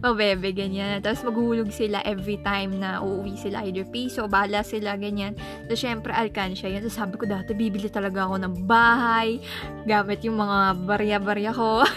Mabebe, 0.03 0.51
ganyan. 0.51 0.99
Tapos 0.99 1.23
maghuhulog 1.23 1.71
sila 1.71 2.03
every 2.03 2.35
time 2.43 2.75
na 2.75 2.99
uuwi 2.99 3.39
sila. 3.39 3.63
Either 3.63 3.87
piso, 3.87 4.27
bala 4.27 4.67
sila, 4.67 4.99
ganyan. 4.99 5.35
Tapos 5.65 5.79
syempre, 5.79 6.11
alkansya 6.11 6.67
yan. 6.67 6.83
Tapos 6.83 6.99
sabi 6.99 7.15
ko 7.15 7.25
dati, 7.25 7.55
bibili 7.55 7.87
talaga 7.87 8.27
ako 8.27 8.35
ng 8.43 8.55
bahay. 8.67 9.39
Gamit 9.87 10.27
yung 10.27 10.43
mga 10.43 10.75
barya-barya 10.83 11.51
ko. 11.55 11.87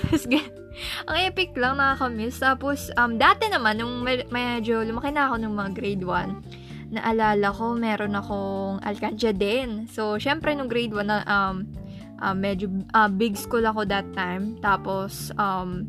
ang 1.11 1.17
epic 1.19 1.55
lang, 1.59 1.79
nakakamiss. 1.79 2.39
Tapos, 2.39 2.95
um, 2.95 3.19
dati 3.19 3.51
naman, 3.51 3.83
nung 3.83 4.07
medyo 4.31 4.87
lumaki 4.87 5.11
na 5.11 5.31
ako 5.31 5.35
nung 5.43 5.59
mga 5.59 5.71
grade 5.75 6.05
1, 6.07 6.95
naalala 6.95 7.49
ko, 7.51 7.75
meron 7.75 8.15
akong 8.15 8.77
alkansya 8.87 9.35
din. 9.35 9.91
So, 9.91 10.15
syempre, 10.23 10.55
nung 10.55 10.71
grade 10.71 10.95
1 10.95 11.11
na, 11.11 11.27
um, 11.27 11.67
uh, 12.21 12.37
medyo 12.37 12.71
uh, 12.93 13.11
big 13.11 13.35
school 13.35 13.65
ako 13.65 13.87
that 13.89 14.07
time. 14.15 14.59
Tapos, 14.61 15.35
um, 15.39 15.89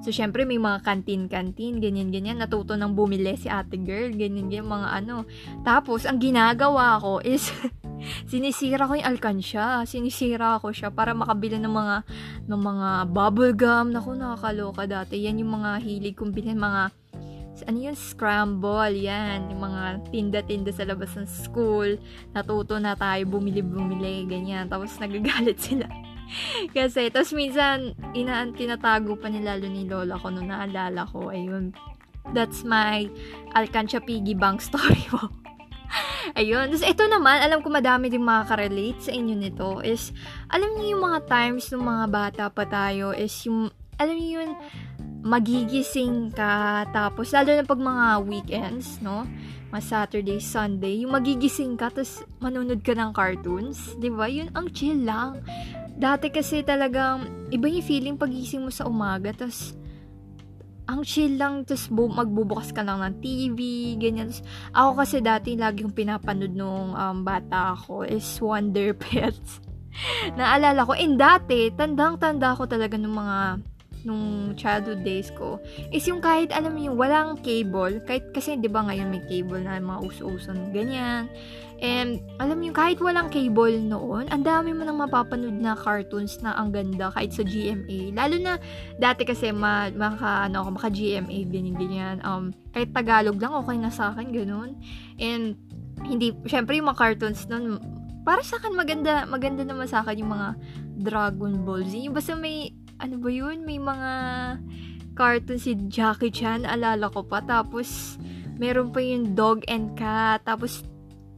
so, 0.00 0.08
syempre, 0.14 0.46
may 0.46 0.60
mga 0.60 0.84
kantin-kantin, 0.84 1.82
ganyan-ganyan. 1.82 2.40
Natuto 2.40 2.78
nang 2.78 2.96
bumili 2.96 3.36
si 3.36 3.50
ate 3.50 3.76
girl, 3.80 4.12
ganyan-ganyan, 4.14 4.68
mga 4.68 4.88
ano. 5.02 5.26
Tapos, 5.66 6.04
ang 6.08 6.22
ginagawa 6.22 7.00
ko 7.02 7.20
is, 7.24 7.50
sinisira 8.30 8.88
ko 8.88 8.96
yung 8.96 9.08
alkansya. 9.08 9.84
Sinisira 9.84 10.62
ko 10.62 10.70
siya 10.70 10.92
para 10.94 11.12
makabili 11.12 11.58
ng 11.60 11.72
mga, 11.72 11.96
ng 12.46 12.60
mga 12.60 12.88
bubble 13.10 13.52
gum. 13.56 13.92
Naku, 13.92 14.14
nakakaloka 14.14 14.84
dati. 14.86 15.20
Yan 15.24 15.40
yung 15.42 15.60
mga 15.60 15.82
hilig 15.82 16.16
kong 16.16 16.32
bilhin, 16.32 16.60
mga 16.60 16.92
ano 17.64 17.78
yun, 17.80 17.96
scramble, 17.96 18.92
yan, 18.92 19.48
yung 19.48 19.62
mga 19.64 19.82
tinda-tinda 20.12 20.70
sa 20.74 20.84
labas 20.84 21.16
ng 21.16 21.24
school, 21.24 21.96
natuto 22.36 22.76
na 22.76 22.92
tayo 22.92 23.24
bumili-bumili, 23.24 24.28
ganyan, 24.28 24.68
tapos 24.68 24.98
nagagalit 25.00 25.56
sila. 25.66 25.88
Kasi, 26.74 27.08
tapos 27.08 27.32
minsan, 27.32 27.94
inaan, 28.12 28.52
tinatago 28.52 29.14
pa 29.16 29.30
ni 29.30 29.40
lalo 29.40 29.70
ni 29.70 29.86
lola 29.86 30.18
ko 30.18 30.28
nung 30.28 30.50
naalala 30.50 31.06
ko, 31.08 31.30
ayun, 31.30 31.70
that's 32.34 32.66
my 32.66 33.06
Alcantia 33.54 34.02
Piggy 34.02 34.34
Bank 34.34 34.58
story 34.58 35.06
mo. 35.14 35.30
Ayun. 36.34 36.74
Tapos 36.74 36.82
ito 36.82 37.04
naman, 37.06 37.38
alam 37.38 37.62
ko 37.62 37.70
madami 37.70 38.10
din 38.10 38.26
makaka-relate 38.26 38.98
sa 38.98 39.12
inyo 39.14 39.34
nito 39.38 39.78
is, 39.86 40.10
alam 40.50 40.74
niyo 40.74 40.98
yung 40.98 41.04
mga 41.06 41.20
times 41.30 41.70
ng 41.70 41.82
mga 41.86 42.04
bata 42.10 42.44
pa 42.50 42.66
tayo 42.66 43.14
is 43.14 43.32
yung, 43.46 43.70
alam 43.94 44.16
niyo 44.18 44.42
yun, 44.42 44.50
magigising 45.22 46.34
ka, 46.34 46.84
tapos, 46.92 47.32
lalo 47.32 47.54
na 47.54 47.64
pag 47.64 47.80
mga 47.80 48.06
weekends, 48.26 48.98
no? 49.00 49.24
Mga 49.72 49.82
Saturday, 49.82 50.40
Sunday, 50.40 51.02
yung 51.02 51.16
magigising 51.16 51.74
ka, 51.74 51.90
tapos 51.90 52.22
manunod 52.38 52.80
ka 52.84 52.92
ng 52.92 53.10
cartoons, 53.16 53.96
di 53.98 54.12
ba? 54.12 54.28
Yun, 54.28 54.52
ang 54.52 54.70
chill 54.70 55.02
lang. 55.02 55.42
Dati 55.96 56.28
kasi 56.28 56.60
talagang, 56.62 57.48
iba 57.48 57.66
yung 57.66 57.86
feeling 57.86 58.16
pagising 58.20 58.62
mo 58.62 58.70
sa 58.70 58.86
umaga, 58.86 59.32
tapos, 59.32 59.74
ang 60.86 61.02
chill 61.02 61.34
lang, 61.34 61.66
tapos 61.66 61.90
bu- 61.90 62.14
magbubukas 62.14 62.70
ka 62.70 62.86
lang 62.86 63.02
ng 63.02 63.16
TV, 63.18 63.58
ganyan. 63.98 64.30
Tapos, 64.30 64.42
ako 64.70 64.90
kasi 65.02 65.16
dati, 65.18 65.58
lagi 65.58 65.82
yung 65.82 65.94
pinapanood 65.94 66.54
nung 66.54 66.94
um, 66.94 67.18
bata 67.26 67.74
ako 67.74 68.06
is 68.06 68.26
Wonder 68.38 68.94
Pets. 69.02 69.58
Naalala 70.38 70.86
ko, 70.86 70.94
and 70.94 71.18
dati, 71.18 71.74
tandang-tanda 71.74 72.54
ko 72.54 72.70
talaga 72.70 72.94
nung 72.94 73.18
mga 73.18 73.58
nung 74.06 74.54
childhood 74.54 75.02
days 75.02 75.34
ko 75.34 75.58
is 75.90 76.06
yung 76.06 76.22
kahit 76.22 76.54
alam 76.54 76.78
yung 76.78 76.94
walang 76.94 77.34
cable 77.42 77.98
kahit 78.06 78.30
kasi 78.30 78.54
'di 78.54 78.70
ba 78.70 78.86
ngayon 78.86 79.10
may 79.10 79.20
cable 79.26 79.58
na 79.58 79.82
mga 79.82 80.00
uso-uso 80.06 80.54
ganyan. 80.70 81.26
And 81.76 82.24
alam 82.40 82.64
yung 82.64 82.72
kahit 82.72 83.02
walang 83.02 83.28
cable 83.28 83.76
noon 83.76 84.30
ang 84.30 84.46
dami 84.46 84.72
mo 84.72 84.86
nang 84.86 84.96
mapapanood 84.96 85.58
na 85.58 85.76
cartoons 85.76 86.40
na 86.40 86.54
ang 86.56 86.72
ganda 86.72 87.10
kahit 87.12 87.34
sa 87.34 87.42
GMA 87.42 88.14
lalo 88.16 88.38
na 88.40 88.56
dati 88.96 89.26
kasi 89.26 89.50
ma, 89.52 89.90
maka 89.92 90.48
ano 90.48 90.64
maka 90.70 90.88
GMA 90.88 91.50
ganyan 91.50 91.76
ganyan. 91.76 92.16
Um 92.22 92.54
kahit 92.70 92.94
Tagalog 92.94 93.42
lang 93.42 93.52
okay 93.58 93.76
na 93.76 93.90
sa 93.90 94.14
akin 94.14 94.30
ganun. 94.30 94.78
And 95.18 95.58
hindi 96.06 96.30
syempre 96.46 96.78
yung 96.78 96.88
mga 96.88 97.00
cartoons 97.02 97.50
noon 97.50 97.82
para 98.22 98.42
sa 98.42 98.58
akin 98.58 98.74
maganda 98.74 99.22
maganda 99.26 99.62
naman 99.62 99.90
sa 99.90 100.02
akin 100.02 100.22
yung 100.22 100.32
mga 100.32 100.48
Dragon 100.96 101.54
Ball 101.62 101.84
Z. 101.84 101.92
Yung 101.94 102.16
basta 102.16 102.32
may 102.34 102.72
ano 103.00 103.14
ba 103.20 103.30
yun? 103.30 103.64
May 103.64 103.80
mga 103.80 104.10
cartoon 105.16 105.60
si 105.60 105.72
Jackie 105.88 106.32
Chan, 106.32 106.68
alala 106.68 107.08
ko 107.12 107.24
pa. 107.24 107.40
Tapos, 107.44 108.20
meron 108.60 108.92
pa 108.92 109.00
yung 109.00 109.36
dog 109.36 109.64
and 109.68 109.96
cat. 109.96 110.44
Tapos, 110.44 110.84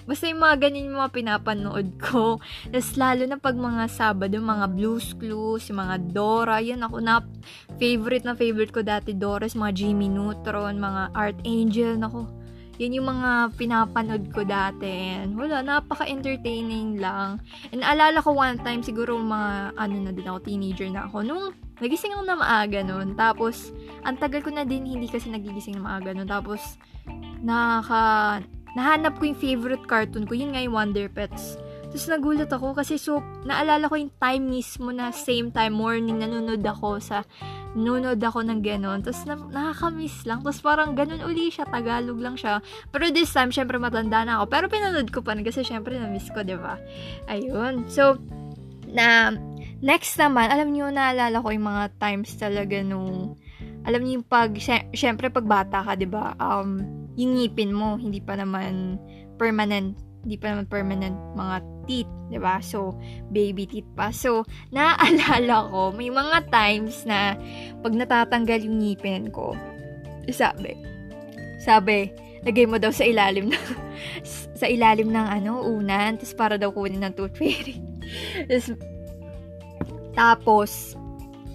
basta 0.09 0.27
yung 0.27 0.41
mga 0.41 0.57
ganyan 0.67 0.89
yung 0.91 0.99
mga 1.03 1.15
pinapanood 1.15 1.89
ko. 1.99 2.39
Tapos, 2.73 2.93
lalo 2.95 3.23
na 3.27 3.39
pag 3.39 3.59
mga 3.59 3.91
Sabado, 3.91 4.39
mga 4.39 4.67
Blues 4.75 5.15
Clues, 5.19 5.67
yung 5.71 5.83
mga 5.83 5.97
Dora, 6.15 6.63
yan 6.63 6.83
ako 6.83 6.97
na, 7.03 7.23
favorite 7.79 8.27
na 8.27 8.35
favorite 8.39 8.75
ko 8.75 8.83
dati, 8.83 9.15
Dora, 9.15 9.47
mga 9.47 9.75
Jimmy 9.75 10.11
Neutron, 10.11 10.79
mga 10.79 11.03
Art 11.15 11.39
Angel, 11.47 11.99
nako 11.99 12.38
yun 12.79 12.95
yung 13.03 13.11
mga 13.11 13.59
pinapanood 13.59 14.31
ko 14.31 14.47
dati. 14.47 15.19
And 15.19 15.35
wala, 15.35 15.67
napaka-entertaining 15.67 17.03
lang. 17.03 17.43
And 17.75 17.83
alala 17.83 18.23
ko 18.23 18.39
one 18.39 18.63
time, 18.63 18.87
siguro 18.87 19.19
mga, 19.19 19.75
ano 19.75 19.95
na 19.99 20.15
din 20.15 20.27
ako, 20.31 20.39
teenager 20.47 20.87
na 20.87 21.11
ako. 21.11 21.27
Nung 21.27 21.45
nagising 21.83 22.15
ako 22.15 22.23
na 22.23 22.39
maaga 22.39 22.81
nun. 22.87 23.19
Tapos, 23.19 23.75
ang 24.07 24.15
tagal 24.17 24.47
ko 24.47 24.55
na 24.55 24.63
din, 24.63 24.87
hindi 24.87 25.11
kasi 25.11 25.27
nagigising 25.27 25.83
na 25.83 25.91
maaga 25.91 26.15
nun. 26.15 26.31
Tapos, 26.31 26.79
naka, 27.43 28.39
nahanap 28.79 29.19
ko 29.19 29.27
yung 29.27 29.39
favorite 29.43 29.85
cartoon 29.91 30.27
ko. 30.27 30.39
Yun 30.39 30.55
nga 30.55 30.63
yung 30.63 30.79
Wonder 30.79 31.11
Pets. 31.11 31.59
Tapos 31.89 32.07
nagulat 32.09 32.53
ako 32.53 32.77
kasi 32.77 33.01
so, 33.01 33.25
naalala 33.49 33.89
ko 33.89 33.97
yung 33.97 34.13
time 34.21 34.45
mismo 34.45 34.93
na 34.93 35.09
same 35.09 35.49
time 35.49 35.73
morning 35.73 36.21
nanonood 36.21 36.61
ako 36.61 37.01
sa 37.01 37.25
nunod 37.77 38.21
ako 38.21 38.45
ng 38.45 38.61
ganun. 38.61 39.01
Tapos 39.01 39.25
na, 39.25 39.37
nakakamiss 39.37 40.25
lang. 40.25 40.41
Tapos 40.41 40.61
parang 40.61 40.93
ganun 40.97 41.21
uli 41.25 41.53
siya. 41.53 41.69
Tagalog 41.69 42.21
lang 42.21 42.37
siya. 42.37 42.65
Pero 42.89 43.09
this 43.13 43.33
time, 43.33 43.53
syempre 43.53 43.77
matanda 43.77 44.25
na 44.25 44.41
ako. 44.41 44.45
Pero 44.49 44.65
pinanood 44.73 45.09
ko 45.13 45.21
pa 45.21 45.37
rin 45.37 45.45
kasi 45.45 45.65
syempre 45.65 45.97
na-miss 45.97 46.29
ko, 46.33 46.41
ba 46.41 46.49
diba? 46.49 46.75
Ayun. 47.29 47.89
So, 47.89 48.17
na, 48.89 49.37
next 49.85 50.17
naman, 50.17 50.49
alam 50.49 50.73
niyo 50.73 50.89
naalala 50.89 51.45
ko 51.45 51.49
yung 51.53 51.69
mga 51.69 51.85
times 52.01 52.33
talaga 52.41 52.81
nung, 52.81 53.37
alam 53.85 54.01
niyo 54.01 54.21
yung 54.21 54.29
pag, 54.29 54.57
syempre 54.97 55.29
pag 55.29 55.45
bata 55.45 55.85
ka, 55.85 55.93
ba 55.93 56.01
diba? 56.01 56.27
Um, 56.41 56.83
yung 57.17 57.37
ngipin 57.37 57.73
mo, 57.73 58.01
hindi 58.01 58.21
pa 58.25 58.37
naman 58.37 58.97
permanent 59.37 60.08
hindi 60.23 60.37
pa 60.37 60.53
naman 60.53 60.67
permanent 60.67 61.17
mga 61.39 61.57
teeth, 61.87 62.13
'di 62.29 62.39
ba? 62.43 62.59
So, 62.61 62.99
baby 63.31 63.65
teeth 63.65 63.89
pa. 63.95 64.11
So, 64.11 64.45
naaalala 64.75 65.71
ko, 65.71 65.95
may 65.95 66.11
mga 66.11 66.51
times 66.51 67.07
na 67.07 67.39
pag 67.81 67.95
natatanggal 67.95 68.67
yung 68.67 68.83
ngipin 68.83 69.31
ko, 69.31 69.55
sabi, 70.29 70.75
sabi, 71.63 72.13
lagay 72.43 72.67
mo 72.67 72.77
daw 72.77 72.93
sa 72.93 73.07
ilalim 73.07 73.51
ng 73.51 73.65
sa 74.61 74.67
ilalim 74.67 75.11
ng 75.15 75.27
ano, 75.43 75.63
unan, 75.63 76.19
tapos 76.19 76.35
para 76.35 76.55
daw 76.59 76.75
kunin 76.75 77.03
ng 77.03 77.15
tooth 77.15 77.35
fairy. 77.39 77.79
tapos, 78.51 78.75
tapos 80.19 80.98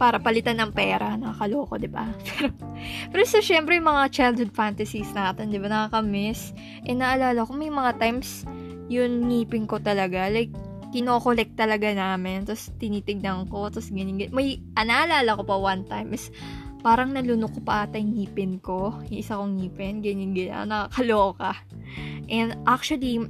para 0.03 0.19
palitan 0.19 0.59
ng 0.59 0.75
pera. 0.75 1.15
Nakakaloko, 1.15 1.79
di 1.79 1.87
ba? 1.87 2.11
Pero, 2.27 2.51
pero 3.15 3.23
so, 3.23 3.39
syempre, 3.39 3.79
yung 3.79 3.87
mga 3.87 4.11
childhood 4.11 4.51
fantasies 4.51 5.07
natin, 5.15 5.47
di 5.47 5.55
ba? 5.55 5.71
Nakakamiss. 5.71 6.51
Eh, 6.83 6.91
naalala 6.91 7.47
ko, 7.47 7.55
may 7.55 7.71
mga 7.71 7.95
times, 7.95 8.43
yun 8.91 9.31
ngipin 9.31 9.63
ko 9.63 9.79
talaga. 9.79 10.27
Like, 10.27 10.51
kinokollect 10.91 11.55
talaga 11.55 11.95
namin. 11.95 12.43
Tapos, 12.43 12.75
tinitignan 12.75 13.47
ko. 13.47 13.71
Tapos, 13.71 13.87
ganyan, 13.87 14.19
ganyan. 14.19 14.35
May, 14.35 14.59
ah, 14.75 14.83
naalala 14.83 15.39
ko 15.39 15.47
pa 15.47 15.55
one 15.55 15.87
time 15.87 16.11
is, 16.11 16.27
parang 16.83 17.15
nalunok 17.15 17.55
ko 17.55 17.59
pa 17.63 17.87
ata 17.87 17.95
yung 17.95 18.19
ngipin 18.19 18.59
ko. 18.59 18.99
Yung 19.07 19.19
isa 19.23 19.39
kong 19.39 19.55
ngipin. 19.55 20.03
Ganyan, 20.03 20.35
ganyan. 20.35 20.67
Nakakaloka. 20.67 21.55
And, 22.27 22.59
actually, 22.67 23.23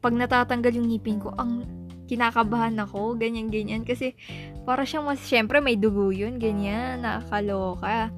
pag 0.00 0.16
natatanggal 0.16 0.72
yung 0.72 0.88
ngipin 0.88 1.20
ko, 1.20 1.36
ang 1.36 1.68
kinakabahan 2.08 2.80
ako, 2.80 3.20
ganyan, 3.20 3.52
ganyan. 3.52 3.84
Kasi, 3.84 4.16
para 4.64 4.82
siyang 4.88 5.04
mas, 5.04 5.20
syempre, 5.22 5.60
may 5.60 5.76
dugo 5.76 6.10
yun, 6.10 6.40
ganyan, 6.40 7.04
nakakaloka. 7.04 8.08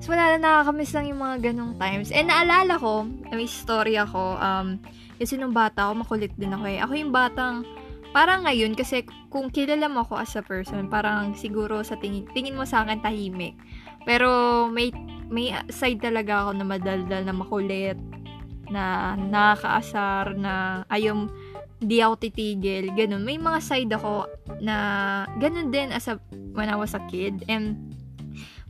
So, 0.00 0.16
wala 0.16 0.34
na, 0.34 0.38
nakakamiss 0.40 0.96
lang 0.96 1.12
yung 1.12 1.20
mga 1.20 1.52
ganong 1.52 1.76
times. 1.76 2.08
And 2.08 2.32
naalala 2.32 2.80
ko, 2.80 3.04
may 3.34 3.44
story 3.44 4.00
ako, 4.00 4.40
um, 4.40 4.80
kasi 5.20 5.36
nung 5.36 5.52
bata 5.52 5.90
ako, 5.90 6.06
makulit 6.06 6.32
din 6.40 6.56
ako 6.56 6.64
eh. 6.70 6.78
Ako 6.80 6.92
yung 6.96 7.12
batang, 7.12 7.68
parang 8.16 8.48
ngayon, 8.48 8.72
kasi 8.72 9.04
kung 9.28 9.52
kilala 9.52 9.92
mo 9.92 10.06
ako 10.06 10.16
as 10.16 10.32
a 10.38 10.42
person, 10.42 10.88
parang 10.88 11.36
siguro 11.36 11.84
sa 11.84 12.00
tingin, 12.00 12.24
tingin 12.32 12.56
mo 12.56 12.64
sa 12.64 12.80
akin 12.86 13.04
tahimik. 13.04 13.58
Pero 14.08 14.64
may, 14.72 14.88
may 15.28 15.52
side 15.68 16.00
talaga 16.00 16.48
ako 16.48 16.50
na 16.56 16.64
madaldal, 16.64 17.22
na 17.28 17.36
makulit, 17.36 18.00
na 18.72 19.14
nakakaasar, 19.18 20.38
na 20.38 20.86
ayaw, 20.88 21.28
di 21.80 22.04
ako 22.04 22.14
titigil, 22.20 22.92
ganun. 22.92 23.24
May 23.24 23.40
mga 23.40 23.60
side 23.64 23.92
ako 23.96 24.28
na 24.60 24.76
ganun 25.40 25.72
din 25.72 25.88
as 25.90 26.06
a, 26.12 26.20
when 26.52 26.68
I 26.68 26.76
was 26.76 26.92
a 26.92 27.00
kid. 27.08 27.44
And 27.48 27.96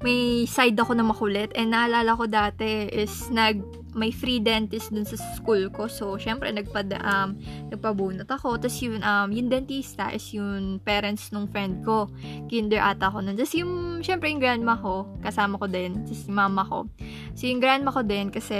may 0.00 0.46
side 0.46 0.78
ako 0.78 0.94
na 0.94 1.04
makulit. 1.04 1.50
And 1.58 1.74
naalala 1.74 2.14
ko 2.16 2.30
dati 2.30 2.88
is 2.88 3.28
nag 3.28 3.60
may 3.90 4.14
free 4.14 4.38
dentist 4.38 4.94
dun 4.94 5.02
sa 5.02 5.18
school 5.34 5.66
ko. 5.74 5.90
So, 5.90 6.14
syempre, 6.14 6.54
nagpa, 6.54 6.86
um, 7.02 7.34
nagpabunot 7.74 8.30
ako. 8.30 8.54
Tapos 8.62 8.78
yung, 8.86 9.02
um, 9.02 9.28
yung 9.34 9.50
dentista 9.50 10.14
is 10.14 10.30
yung 10.30 10.78
parents 10.86 11.34
nung 11.34 11.50
friend 11.50 11.82
ko. 11.82 12.06
Kinder 12.46 12.78
ata 12.78 13.10
ko 13.10 13.18
nun. 13.18 13.34
Tapos 13.34 13.54
yung, 13.58 13.98
syempre, 14.00 14.30
yung 14.30 14.38
grandma 14.38 14.78
ko, 14.78 15.10
kasama 15.18 15.58
ko 15.58 15.66
din. 15.66 16.06
Tapos 16.06 16.22
yung 16.22 16.38
mama 16.38 16.62
ko. 16.62 16.86
So, 17.34 17.50
yung 17.50 17.58
grandma 17.58 17.90
ko 17.90 18.06
din, 18.06 18.30
kasi 18.30 18.58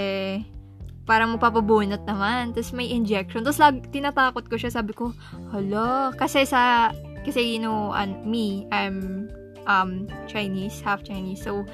parang 1.11 1.35
magpapabunot 1.35 2.07
naman. 2.07 2.55
Tapos 2.55 2.71
may 2.71 2.87
injection. 2.87 3.43
Tapos 3.43 3.59
lag, 3.59 3.75
tinatakot 3.91 4.47
ko 4.47 4.55
siya. 4.55 4.71
Sabi 4.71 4.95
ko, 4.95 5.11
hala. 5.51 6.15
Kasi 6.15 6.47
sa, 6.47 6.95
kasi 7.27 7.43
you 7.43 7.59
know, 7.59 7.91
uh, 7.91 8.07
me, 8.23 8.63
I'm 8.71 9.27
um, 9.67 10.07
Chinese, 10.31 10.79
half 10.79 11.03
Chinese. 11.03 11.43
So, 11.43 11.67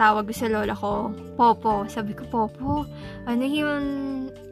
tawag 0.00 0.32
ko 0.32 0.32
sa 0.32 0.48
lola 0.48 0.72
ko, 0.72 1.12
Popo. 1.36 1.84
Sabi 1.92 2.16
ko, 2.16 2.24
Popo, 2.24 2.88
ano 3.28 3.44
yun, 3.44 3.84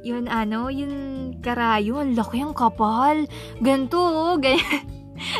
yun 0.05 0.29
ano, 0.29 0.69
yun 0.69 0.93
karayo, 1.41 2.05
ang 2.05 2.13
laki 2.13 2.45
ang 2.45 2.53
kapal. 2.53 3.25
Ganto, 3.65 3.97
oh, 3.97 4.37
ganyan. 4.45 4.93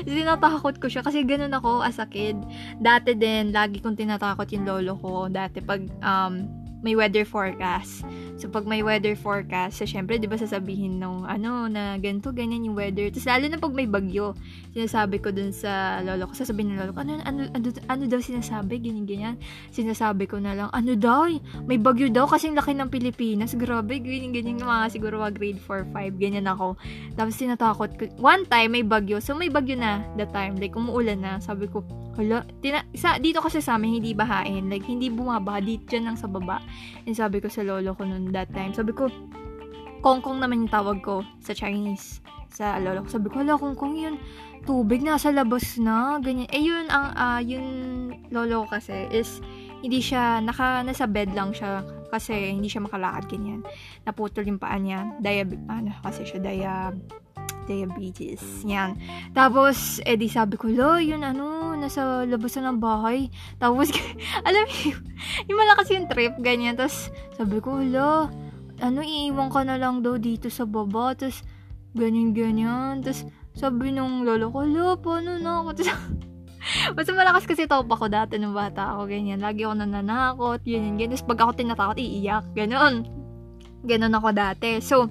tinatakot 0.09 0.81
ko 0.81 0.89
siya 0.89 1.05
kasi 1.05 1.21
ganun 1.29 1.53
ako 1.53 1.85
as 1.85 2.01
a 2.01 2.09
kid. 2.09 2.41
Dati 2.81 3.13
din, 3.13 3.53
lagi 3.53 3.85
kong 3.85 4.01
tinatakot 4.01 4.49
yung 4.49 4.65
lolo 4.65 4.97
ko. 4.97 5.29
Dati 5.29 5.61
pag 5.61 5.85
um, 6.01 6.65
may 6.85 6.93
weather 6.97 7.25
forecast. 7.25 8.05
So, 8.37 8.53
pag 8.53 8.69
may 8.69 8.85
weather 8.85 9.17
forecast, 9.17 9.81
so, 9.81 9.89
syempre, 9.89 10.21
di 10.21 10.29
ba 10.29 10.37
sasabihin 10.37 11.01
nung, 11.01 11.25
ano, 11.25 11.73
na 11.73 11.97
ganito, 11.97 12.37
ganyan 12.37 12.69
yung 12.69 12.77
weather. 12.77 13.09
Tapos, 13.09 13.25
lalo 13.25 13.45
na 13.49 13.57
pag 13.57 13.73
may 13.73 13.89
bagyo, 13.89 14.37
sinasabi 14.77 15.25
ko 15.25 15.33
dun 15.33 15.57
sa 15.57 16.05
lolo 16.05 16.29
ko, 16.29 16.37
sasabihin 16.37 16.77
ng 16.77 16.81
lolo 16.85 16.93
ko, 16.93 17.01
ano, 17.01 17.17
ano, 17.25 17.49
ano, 17.57 17.67
ano 17.89 18.03
daw 18.05 18.21
sinasabi, 18.21 18.77
ganyan, 18.77 19.09
ganyan. 19.09 19.37
Sinasabi 19.73 20.29
ko 20.29 20.37
na 20.37 20.53
lang, 20.53 20.69
ano 20.69 20.93
daw, 20.93 21.33
may 21.65 21.81
bagyo 21.81 22.13
daw, 22.13 22.29
kasing 22.29 22.53
laki 22.53 22.77
ng 22.77 22.93
Pilipinas, 22.93 23.57
grabe, 23.57 23.97
ganyan, 23.97 24.37
ganyan, 24.37 24.61
mga 24.61 24.93
siguro 24.93 25.25
mga 25.25 25.33
grade 25.33 25.61
4, 25.65 25.89
5, 25.97 26.21
ganyan 26.21 26.45
ako. 26.45 26.77
Tapos, 27.17 27.35
tinatakot 27.41 27.91
ko, 27.97 28.05
one 28.21 28.45
time, 28.45 28.77
may 28.77 28.85
bagyo, 28.85 29.17
so 29.17 29.33
may 29.33 29.49
bagyo 29.49 29.81
na, 29.81 30.05
that 30.21 30.29
time, 30.37 30.61
like, 30.61 30.77
umuulan 30.77 31.25
na, 31.25 31.41
sabi 31.41 31.73
ko, 31.73 31.81
hala, 32.21 32.45
tina, 32.61 32.85
sa, 32.93 33.17
dito 33.17 33.41
kasi 33.41 33.65
sa 33.65 33.81
amin, 33.81 33.97
hindi 33.97 34.13
bahain, 34.13 34.69
like, 34.69 34.85
hindi 34.85 35.09
bumabaha, 35.09 35.65
dito 35.65 35.89
dyan 35.89 36.13
lang 36.13 36.21
sa 36.21 36.29
baba. 36.29 36.66
And 37.05 37.15
sabi 37.15 37.43
ko 37.43 37.49
sa 37.51 37.67
lolo 37.67 37.95
ko 37.95 38.07
noon, 38.07 38.31
that 38.35 38.51
time. 38.53 38.73
Sabi 38.75 38.93
ko, 38.93 39.11
Kongkong 40.05 40.39
naman 40.39 40.67
yung 40.67 40.73
tawag 40.73 41.03
ko 41.03 41.27
sa 41.43 41.51
Chinese. 41.51 42.23
Sa 42.53 42.79
lolo 42.79 43.03
ko. 43.03 43.19
Sabi 43.19 43.27
ko, 43.33 43.43
hala, 43.43 43.59
Kongkong 43.59 43.97
yun. 43.99 44.17
Tubig, 44.63 45.03
nasa 45.03 45.35
labas 45.35 45.79
na. 45.83 46.23
Ganyan. 46.23 46.47
Eh, 46.53 46.63
yun, 46.63 46.87
ang, 46.93 47.11
uh, 47.17 47.41
yung 47.43 47.69
lolo 48.31 48.67
ko 48.67 48.79
kasi 48.79 49.11
is, 49.11 49.43
hindi 49.83 49.99
siya, 49.99 50.39
naka, 50.41 50.87
nasa 50.87 51.11
bed 51.11 51.35
lang 51.35 51.51
siya 51.51 51.83
kasi 52.09 52.55
hindi 52.55 52.71
siya 52.71 52.87
makalakad, 52.87 53.27
ganyan. 53.29 53.61
Naputol 54.07 54.47
yung 54.47 54.63
paa 54.63 54.79
niya. 54.79 55.11
Diab, 55.19 55.51
ano, 55.67 55.91
kasi 56.07 56.23
siya, 56.23 56.39
diab, 56.39 57.26
diabetes. 57.67 58.41
Yan. 58.65 58.97
Tapos, 59.35 59.99
edi 60.07 60.31
sabi 60.31 60.55
ko, 60.57 60.71
lo, 60.71 60.97
yun 61.03 61.27
ano, 61.27 61.75
nasa 61.75 62.25
labas 62.25 62.57
na 62.57 62.71
ng 62.73 62.81
bahay. 62.81 63.29
Tapos, 63.59 63.91
alam 64.47 64.65
mo, 64.65 64.75
yung 65.51 65.59
malakas 65.59 65.91
yung 65.93 66.07
trip, 66.07 66.39
ganyan. 66.41 66.79
Tapos, 66.79 67.11
sabi 67.35 67.59
ko, 67.59 67.83
lo, 67.83 68.31
ano, 68.81 68.99
iiwan 69.03 69.51
ka 69.51 69.67
na 69.67 69.77
lang 69.77 70.01
daw 70.01 70.17
dito 70.17 70.49
sa 70.49 70.65
baba. 70.65 71.13
Tapos, 71.19 71.43
ganyan-ganyan. 71.93 73.03
Tapos, 73.03 73.27
sabi 73.53 73.91
nung 73.91 74.23
lolo 74.23 74.49
ko, 74.55 74.63
lo, 74.65 74.97
paano 75.03 75.37
na 75.37 75.67
ako? 75.67 75.71
Tapos, 75.83 75.93
Basta 76.67 77.15
malakas 77.15 77.47
kasi 77.47 77.71
top 77.71 77.87
ako 77.87 78.11
dati 78.11 78.43
nung 78.43 78.57
bata 78.57 78.99
ako, 78.99 79.07
ganyan. 79.07 79.39
Lagi 79.39 79.63
ako 79.63 79.87
nananakot, 79.87 80.61
ganyan, 80.67 80.99
ganyan. 80.99 81.15
Tapos 81.15 81.27
pag 81.31 81.41
ako 81.47 81.53
tinatakot, 81.55 81.97
iiyak, 81.99 82.45
ganon. 82.59 83.07
Ganon 83.87 84.19
ako 84.19 84.35
dati. 84.35 84.83
So, 84.83 85.07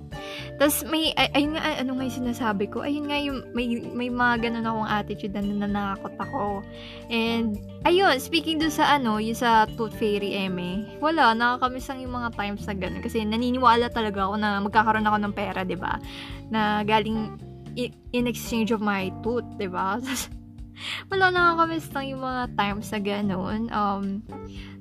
tapos 0.60 0.84
may, 0.88 1.16
ay, 1.16 1.32
ayun 1.36 1.56
nga, 1.56 1.64
ano 1.80 1.92
nga 1.96 2.04
yung 2.08 2.20
sinasabi 2.24 2.68
ko, 2.68 2.84
ayun 2.84 3.08
nga 3.08 3.20
yung, 3.20 3.44
may, 3.56 3.80
may 3.96 4.12
mga 4.12 4.48
ganon 4.48 4.68
akong 4.68 4.90
attitude 4.92 5.34
na 5.36 5.44
nananakot 5.44 6.16
ako. 6.20 6.64
And, 7.08 7.60
ayun, 7.88 8.20
speaking 8.20 8.60
dun 8.60 8.72
sa 8.72 9.00
ano, 9.00 9.20
yung 9.20 9.36
sa 9.36 9.64
Tooth 9.80 9.96
Fairy 9.96 10.36
Eme, 10.36 11.00
wala, 11.00 11.32
nakakamiss 11.32 11.88
lang 11.88 12.04
yung 12.04 12.16
mga 12.16 12.30
times 12.36 12.64
na 12.68 12.76
ganon. 12.76 13.04
Kasi 13.04 13.24
naniniwala 13.24 13.88
talaga 13.92 14.28
ako 14.28 14.36
na 14.36 14.50
magkakaroon 14.60 15.08
ako 15.08 15.18
ng 15.24 15.34
pera, 15.36 15.64
ba 15.64 15.68
diba? 15.68 15.94
Na 16.52 16.84
galing 16.84 17.36
in 18.16 18.28
exchange 18.28 18.72
of 18.72 18.80
my 18.80 19.12
tooth, 19.24 19.48
ba 19.56 19.60
diba? 19.64 19.88
wala 21.08 21.32
nakakamiss 21.32 21.88
lang 21.96 22.06
yung 22.12 22.24
mga 22.24 22.44
times 22.56 22.88
na 22.92 23.00
gano'n. 23.00 23.62
Um, 23.72 24.04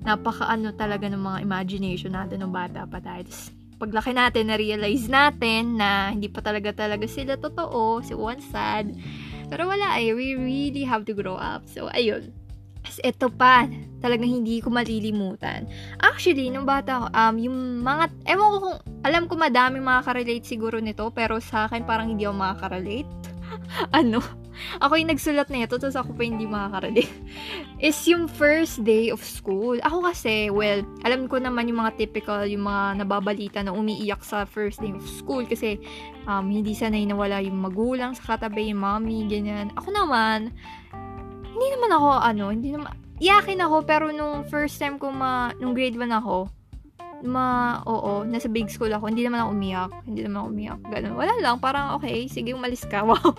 napaka 0.02 0.50
ano 0.50 0.74
talaga 0.74 1.06
ng 1.08 1.22
mga 1.22 1.38
imagination 1.42 2.12
natin 2.12 2.42
ng 2.44 2.52
bata 2.52 2.84
pa 2.84 2.98
tayo. 3.00 3.22
Tapos, 3.24 3.63
paglaki 3.84 4.16
natin, 4.16 4.48
na-realize 4.48 5.06
natin 5.12 5.76
na 5.76 6.08
hindi 6.10 6.32
pa 6.32 6.40
talaga 6.40 6.72
talaga 6.72 7.04
sila 7.04 7.36
totoo. 7.36 8.00
So, 8.00 8.16
one 8.16 8.40
sad. 8.40 8.96
Pero 9.52 9.68
wala 9.68 10.00
eh, 10.00 10.16
we 10.16 10.34
really 10.34 10.88
have 10.88 11.04
to 11.04 11.12
grow 11.12 11.36
up. 11.36 11.68
So, 11.68 11.92
ayun. 11.92 12.32
As 12.84 13.00
ito 13.00 13.32
pa, 13.32 13.64
talagang 14.04 14.28
hindi 14.28 14.60
ko 14.60 14.68
malilimutan. 14.68 15.64
Actually, 16.04 16.52
nung 16.52 16.68
bata 16.68 17.00
ako, 17.00 17.06
um, 17.16 17.36
yung 17.40 17.56
mga, 17.80 18.04
ewan 18.28 18.48
ko 18.48 18.58
kung, 18.60 18.78
alam 19.04 19.22
ko 19.24 19.34
madami 19.40 19.80
makaka-relate 19.80 20.44
siguro 20.44 20.76
nito, 20.80 21.08
pero 21.12 21.40
sa 21.40 21.64
akin 21.64 21.88
parang 21.88 22.12
hindi 22.12 22.28
ako 22.28 22.36
makaka-relate. 22.36 23.12
ano? 24.00 24.43
Ako 24.80 24.98
yung 24.98 25.10
nagsulat 25.12 25.48
na 25.50 25.66
ito, 25.66 25.76
tapos 25.76 25.98
ako 25.98 26.14
pa 26.14 26.22
hindi 26.24 26.46
makakarelate. 26.48 27.10
is 27.88 27.98
yung 28.08 28.26
first 28.26 28.82
day 28.82 29.10
of 29.10 29.20
school. 29.20 29.76
Ako 29.82 30.06
kasi, 30.06 30.48
well, 30.48 30.80
alam 31.04 31.26
ko 31.28 31.38
naman 31.38 31.68
yung 31.68 31.84
mga 31.84 31.98
typical, 32.00 32.46
yung 32.46 32.64
mga 32.64 33.04
nababalita 33.04 33.60
na 33.60 33.74
umiiyak 33.74 34.22
sa 34.22 34.48
first 34.48 34.80
day 34.80 34.94
of 34.94 35.04
school 35.04 35.44
kasi 35.44 35.78
um, 36.24 36.48
hindi 36.48 36.72
sanay 36.72 37.04
na 37.04 37.18
wala 37.18 37.42
yung 37.44 37.60
magulang 37.60 38.16
sa 38.16 38.34
katabi, 38.34 38.72
yung 38.72 38.80
mommy, 38.80 39.26
ganyan. 39.28 39.70
Ako 39.76 39.92
naman, 39.92 40.54
hindi 41.54 41.68
naman 41.70 41.90
ako, 41.94 42.10
ano, 42.18 42.44
hindi 42.50 42.70
naman, 42.74 42.90
iyakin 43.22 43.62
ako, 43.62 43.76
pero 43.86 44.10
nung 44.10 44.42
first 44.50 44.80
time 44.80 44.98
ko 44.98 45.14
ma, 45.14 45.54
nung 45.62 45.72
grade 45.72 45.94
1 45.94 46.10
ako, 46.10 46.50
ma, 47.22 47.78
oo, 47.86 48.26
nasa 48.26 48.50
big 48.50 48.66
school 48.66 48.90
ako, 48.90 49.06
hindi 49.06 49.22
naman 49.22 49.46
ako 49.46 49.50
umiyak. 49.54 49.92
Hindi 50.02 50.20
naman 50.26 50.38
ako 50.42 50.48
umiyak. 50.50 50.80
Ganun. 50.90 51.14
Wala 51.14 51.34
lang, 51.38 51.56
parang 51.62 51.94
okay, 52.00 52.26
sige, 52.26 52.56
umalis 52.56 52.82
ka. 52.88 53.04
Wow. 53.14 53.34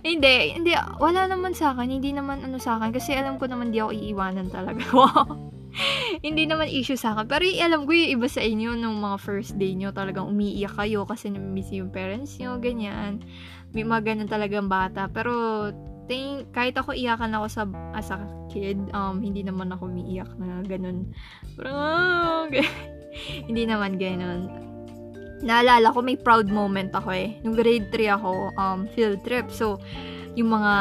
hindi, 0.00 0.56
hindi, 0.56 0.72
wala 0.96 1.28
naman 1.28 1.52
sa 1.52 1.76
akin, 1.76 1.92
hindi 1.92 2.16
naman 2.16 2.40
ano 2.40 2.56
sa 2.56 2.80
akin, 2.80 2.88
kasi 2.88 3.12
alam 3.12 3.36
ko 3.36 3.44
naman 3.44 3.68
di 3.68 3.78
ako 3.78 3.92
iiwanan 3.92 4.48
talaga. 4.48 4.80
Wow. 4.96 5.52
hindi 6.20 6.44
naman 6.44 6.68
issue 6.68 6.96
sa 6.96 7.16
akin. 7.16 7.28
Pero 7.28 7.44
alam 7.60 7.84
ko 7.88 7.92
yung 7.96 8.20
iba 8.20 8.28
sa 8.28 8.40
inyo, 8.44 8.76
nung 8.76 9.00
mga 9.00 9.16
first 9.20 9.56
day 9.60 9.72
nyo, 9.76 9.92
talagang 9.92 10.28
umiiyak 10.28 10.72
kayo 10.76 11.04
kasi 11.04 11.32
namimiss 11.32 11.72
yung 11.72 11.92
parents 11.92 12.36
nyo, 12.40 12.60
ganyan. 12.60 13.24
May 13.72 13.84
mga 13.84 14.12
ganun 14.12 14.28
talagang 14.28 14.68
bata. 14.68 15.08
Pero, 15.08 15.32
ting, 16.12 16.44
kahit 16.52 16.76
ako 16.76 16.92
iyakan 16.92 17.32
ako 17.32 17.46
sa, 17.48 17.62
as 17.96 18.12
a 18.12 18.20
kid, 18.52 18.76
um, 18.92 19.24
hindi 19.24 19.40
naman 19.40 19.72
ako 19.72 19.88
umiiyak 19.88 20.28
na 20.36 20.60
ganun. 20.68 21.08
Parang, 21.56 21.76
ah, 21.80 22.44
hindi 23.48 23.64
naman 23.64 23.96
ganun 23.96 24.72
naalala 25.42 25.90
ko 25.90 26.00
may 26.00 26.14
proud 26.14 26.48
moment 26.48 26.94
ako 26.94 27.10
eh. 27.12 27.34
Nung 27.42 27.58
grade 27.58 27.90
3 27.90 28.16
ako, 28.16 28.54
um, 28.54 28.86
field 28.94 29.20
trip. 29.26 29.50
So, 29.50 29.82
yung 30.38 30.54
mga 30.54 30.74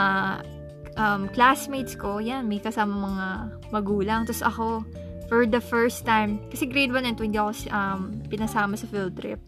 um, 0.96 1.28
classmates 1.34 1.98
ko, 1.98 2.22
yan, 2.22 2.46
may 2.46 2.62
kasama 2.62 2.94
mga 2.94 3.28
magulang. 3.74 4.24
Tapos 4.30 4.46
ako, 4.46 4.86
for 5.28 5.50
the 5.50 5.60
first 5.60 6.06
time, 6.06 6.40
kasi 6.54 6.70
grade 6.70 6.94
1 6.94 7.10
and 7.10 7.18
2 7.18 7.26
hindi 7.26 7.42
ako 7.42 7.52
um, 7.74 8.22
pinasama 8.30 8.78
sa 8.78 8.86
field 8.88 9.18
trip. 9.18 9.42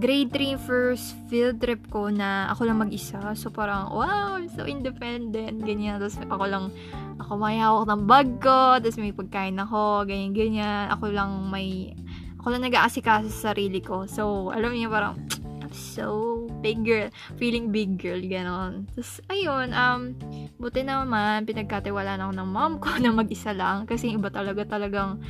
Grade 0.00 0.32
3 0.32 0.56
first 0.56 1.12
field 1.28 1.60
trip 1.60 1.84
ko 1.92 2.08
na 2.08 2.48
ako 2.48 2.64
lang 2.64 2.80
mag-isa. 2.80 3.20
So 3.36 3.52
parang, 3.52 3.92
wow, 3.92 4.40
I'm 4.40 4.48
so 4.48 4.64
independent. 4.64 5.60
Ganyan. 5.60 6.00
Tapos 6.00 6.16
ako 6.16 6.44
lang, 6.48 6.64
ako 7.20 7.36
may 7.36 7.60
hawak 7.60 7.84
ng 7.84 8.02
bag 8.08 8.28
ko. 8.40 8.80
Tapos 8.80 8.96
may 8.96 9.12
pagkain 9.12 9.60
ako. 9.60 10.08
Ganyan, 10.08 10.32
ganyan. 10.32 10.88
Ako 10.96 11.12
lang 11.12 11.52
may, 11.52 11.92
ako 12.40 12.56
lang 12.56 12.64
nag-aasikaso 12.64 13.28
sa 13.28 13.52
sarili 13.52 13.84
ko. 13.84 14.08
So, 14.08 14.48
alam 14.48 14.72
niyo 14.72 14.88
parang, 14.88 15.20
I'm 15.60 15.70
so 15.76 16.48
big 16.64 16.88
girl. 16.88 17.12
Feeling 17.36 17.68
big 17.68 18.00
girl, 18.00 18.20
ganon. 18.24 18.88
Tapos, 18.96 19.20
ayun, 19.28 19.76
um, 19.76 20.16
buti 20.56 20.88
naman, 20.88 21.44
pinagkatiwala 21.44 22.16
na 22.16 22.32
ako 22.32 22.34
ng 22.40 22.48
mom 22.48 22.74
ko 22.80 22.96
na 23.02 23.12
mag-isa 23.12 23.52
lang. 23.52 23.84
Kasi 23.84 24.16
iba 24.16 24.32
talaga 24.32 24.64
talagang, 24.64 25.20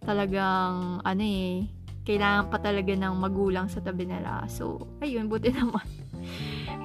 talagang, 0.00 1.04
ano 1.04 1.22
eh, 1.22 1.68
kailangan 2.06 2.48
pa 2.48 2.62
talaga 2.62 2.94
ng 2.94 3.14
magulang 3.18 3.66
sa 3.66 3.82
tabi 3.82 4.06
nila. 4.06 4.46
So, 4.46 4.86
ayun, 5.02 5.26
buti 5.26 5.50
naman. 5.58 5.82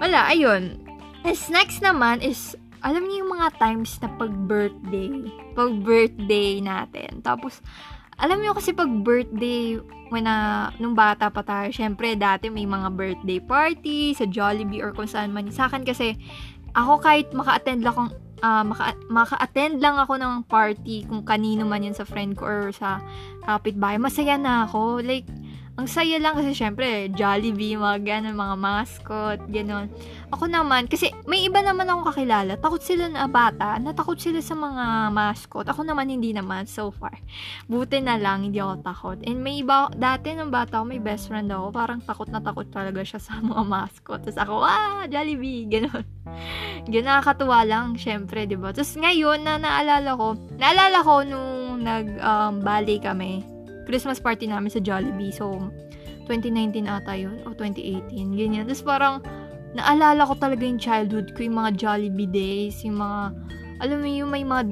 Wala, 0.01 0.27
ayun. 0.33 0.81
As 1.21 1.45
next 1.53 1.85
naman 1.85 2.25
is, 2.25 2.57
alam 2.81 3.05
niyo 3.05 3.23
yung 3.23 3.37
mga 3.37 3.61
times 3.61 4.01
na 4.01 4.09
pag-birthday. 4.17 5.29
Pag-birthday 5.53 6.65
natin. 6.65 7.21
Tapos, 7.21 7.61
alam 8.17 8.41
niyo 8.41 8.57
kasi 8.57 8.73
pag 8.73 8.89
birthday, 8.89 9.77
when 10.09 10.25
na, 10.25 10.69
nung 10.81 10.97
bata 10.97 11.29
pa 11.29 11.45
tayo, 11.45 11.69
syempre, 11.69 12.17
dati 12.17 12.49
may 12.49 12.65
mga 12.65 12.89
birthday 12.97 13.37
party 13.37 14.17
sa 14.17 14.25
Jollibee 14.25 14.81
or 14.81 14.91
kung 14.97 15.09
saan 15.09 15.29
man. 15.29 15.53
Sa 15.53 15.69
akin 15.69 15.85
kasi, 15.85 16.17
ako 16.73 16.97
kahit 16.97 17.29
maka-attend 17.31 17.85
lang 17.85 17.93
akong 17.93 18.11
uh, 18.41 18.63
maka, 18.65 18.97
maka-attend 19.07 19.79
lang 19.79 19.95
ako 19.97 20.17
ng 20.17 20.33
party 20.49 21.05
kung 21.07 21.23
kanino 21.23 21.63
man 21.63 21.85
yan 21.85 21.95
sa 21.95 22.05
friend 22.05 22.35
ko 22.35 22.43
or 22.45 22.61
sa 22.73 22.99
kapitbahay, 23.57 23.97
masaya 23.99 24.35
na 24.39 24.69
ako. 24.69 25.01
Like, 25.03 25.27
ang 25.81 25.89
saya 25.89 26.21
lang 26.21 26.37
kasi 26.37 26.53
syempre, 26.53 27.09
Jollibee, 27.09 27.73
mga 27.73 28.05
ganun, 28.05 28.37
mga 28.37 28.55
mascot, 28.61 29.41
ganun. 29.49 29.89
Ako 30.29 30.45
naman, 30.45 30.85
kasi 30.85 31.09
may 31.25 31.41
iba 31.41 31.57
naman 31.65 31.89
akong 31.89 32.13
kakilala, 32.13 32.53
takot 32.61 32.85
sila 32.85 33.09
na 33.09 33.25
bata, 33.25 33.81
natakot 33.81 34.13
sila 34.21 34.45
sa 34.45 34.53
mga 34.53 35.09
mascot. 35.09 35.65
Ako 35.65 35.81
naman, 35.81 36.13
hindi 36.13 36.37
naman, 36.37 36.69
so 36.69 36.93
far. 36.93 37.17
Buti 37.65 37.97
na 37.97 38.21
lang, 38.21 38.45
hindi 38.45 38.61
ako 38.61 38.85
takot. 38.85 39.17
And 39.25 39.41
may 39.41 39.65
iba, 39.65 39.89
dati 39.97 40.37
nung 40.37 40.53
bata 40.53 40.77
ako, 40.77 40.85
may 40.85 41.01
best 41.01 41.33
friend 41.33 41.49
ako, 41.49 41.73
parang 41.73 42.05
takot 42.05 42.29
na 42.29 42.45
takot 42.45 42.69
talaga 42.69 43.01
siya 43.01 43.17
sa 43.17 43.41
mga 43.49 43.65
mascot. 43.65 44.21
Tapos 44.21 44.37
ako, 44.37 44.61
ah, 44.61 45.09
Jollibee, 45.09 45.65
ganun. 45.65 46.05
Ganun, 46.85 47.09
nakakatuwa 47.09 47.65
lang, 47.65 47.97
syempre, 47.97 48.45
di 48.45 48.53
ba? 48.53 48.69
Tapos 48.69 48.93
ngayon, 49.01 49.41
na 49.41 49.57
naalala 49.57 50.13
ko, 50.13 50.37
naalala 50.61 51.01
ko 51.01 51.25
nung 51.25 51.81
nag-bali 51.81 53.01
um, 53.01 53.03
kami, 53.09 53.60
Christmas 53.85 54.21
party 54.21 54.49
namin 54.49 54.69
sa 54.69 54.79
Jollibee. 54.81 55.33
So, 55.33 55.71
2019 56.29 56.87
ata 56.87 57.17
yun, 57.17 57.41
o 57.43 57.53
2018, 57.55 58.37
ganyan. 58.37 58.63
Tapos 58.69 58.85
parang, 58.85 59.15
naalala 59.75 60.27
ko 60.27 60.35
talaga 60.35 60.63
yung 60.63 60.79
childhood 60.79 61.31
ko, 61.35 61.47
yung 61.47 61.57
mga 61.59 61.71
Jollibee 61.79 62.29
days, 62.29 62.83
yung 62.83 62.99
mga, 62.99 63.35
alam 63.81 63.97
mo 63.97 64.07
yung 64.07 64.29
may 64.29 64.45
mga, 64.45 64.63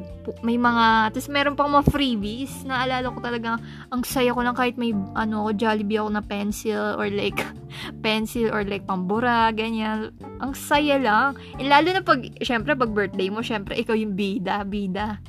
may 0.45 0.59
mga, 0.59 1.15
tapos 1.15 1.29
meron 1.33 1.57
pang 1.57 1.71
mga 1.73 1.89
freebies, 1.89 2.61
naalala 2.67 3.09
ko 3.09 3.19
talaga, 3.23 3.57
ang 3.89 4.01
saya 4.05 4.35
ko 4.35 4.43
lang 4.43 4.53
kahit 4.53 4.77
may, 4.77 4.93
ano, 5.17 5.49
Jollibee 5.55 5.97
ako 5.97 6.09
na 6.13 6.23
pencil, 6.23 6.99
or 6.99 7.07
like, 7.09 7.39
pencil, 8.05 8.51
or 8.51 8.61
like 8.67 8.85
pambura, 8.85 9.49
ganyan. 9.55 10.13
Ang 10.43 10.53
saya 10.53 10.99
lang. 10.99 11.39
And 11.57 11.71
lalo 11.71 11.95
na 11.95 12.03
pag, 12.03 12.23
syempre, 12.43 12.75
pag 12.75 12.91
birthday 12.91 13.31
mo, 13.31 13.41
syempre, 13.41 13.79
ikaw 13.79 13.95
yung 13.95 14.13
bida, 14.13 14.61
bida. 14.67 15.19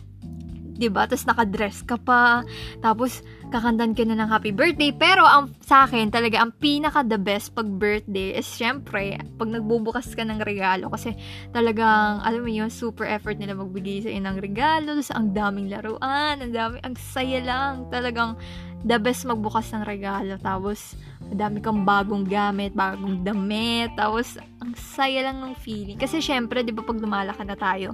'Di 0.81 0.89
ba? 0.89 1.05
Tapos 1.05 1.29
naka-dress 1.29 1.85
ka 1.85 2.01
pa. 2.01 2.41
Tapos 2.81 3.21
kakandan 3.53 3.93
ka 3.93 4.09
na 4.09 4.17
ng 4.17 4.31
happy 4.33 4.57
birthday. 4.57 4.89
Pero 4.97 5.29
ang 5.29 5.53
sa 5.61 5.85
akin 5.85 6.09
talaga 6.09 6.41
ang 6.41 6.57
pinaka 6.57 7.05
the 7.05 7.21
best 7.21 7.53
pag 7.53 7.69
birthday 7.69 8.33
is 8.41 8.49
syempre 8.49 9.21
pag 9.37 9.53
nagbubukas 9.53 10.17
ka 10.17 10.25
ng 10.25 10.41
regalo 10.41 10.89
kasi 10.89 11.13
talagang 11.53 12.25
alam 12.25 12.41
mo 12.41 12.49
yun, 12.49 12.73
super 12.73 13.05
effort 13.05 13.37
nila 13.37 13.53
magbigay 13.53 14.01
sa 14.01 14.09
ng 14.09 14.41
regalo. 14.41 14.97
Tapos 14.97 15.13
ang 15.13 15.37
daming 15.37 15.69
laruan, 15.69 16.41
ang 16.41 16.53
dami, 16.57 16.81
ang 16.81 16.97
saya 16.97 17.45
lang. 17.45 17.85
Talagang 17.93 18.41
the 18.89 18.97
best 18.97 19.29
magbukas 19.29 19.69
ng 19.77 19.85
regalo. 19.85 20.41
Tapos 20.41 20.97
madami 21.29 21.61
kang 21.61 21.85
bagong 21.85 22.25
gamit, 22.25 22.73
bagong 22.73 23.21
damit. 23.21 23.93
Tapos 24.01 24.41
ang 24.65 24.73
saya 24.73 25.29
lang 25.29 25.45
ng 25.45 25.55
feeling. 25.61 26.01
Kasi 26.01 26.25
syempre, 26.25 26.65
'di 26.65 26.73
ba 26.73 26.81
pag 26.81 26.97
lumalaki 26.97 27.45
na 27.45 27.57
tayo, 27.59 27.93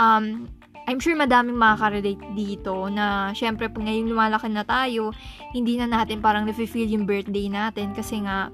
um, 0.00 0.48
I'm 0.84 1.00
sure 1.00 1.16
madaming 1.16 1.56
makaka-relate 1.56 2.20
dito 2.36 2.92
na 2.92 3.32
syempre 3.32 3.72
pag 3.72 3.88
ngayon 3.88 4.12
lumalaki 4.12 4.52
na 4.52 4.68
tayo, 4.68 5.16
hindi 5.56 5.80
na 5.80 5.88
natin 5.88 6.20
parang 6.20 6.44
nafe-feel 6.44 6.92
yung 6.92 7.08
birthday 7.08 7.48
natin 7.48 7.96
kasi 7.96 8.20
nga 8.20 8.52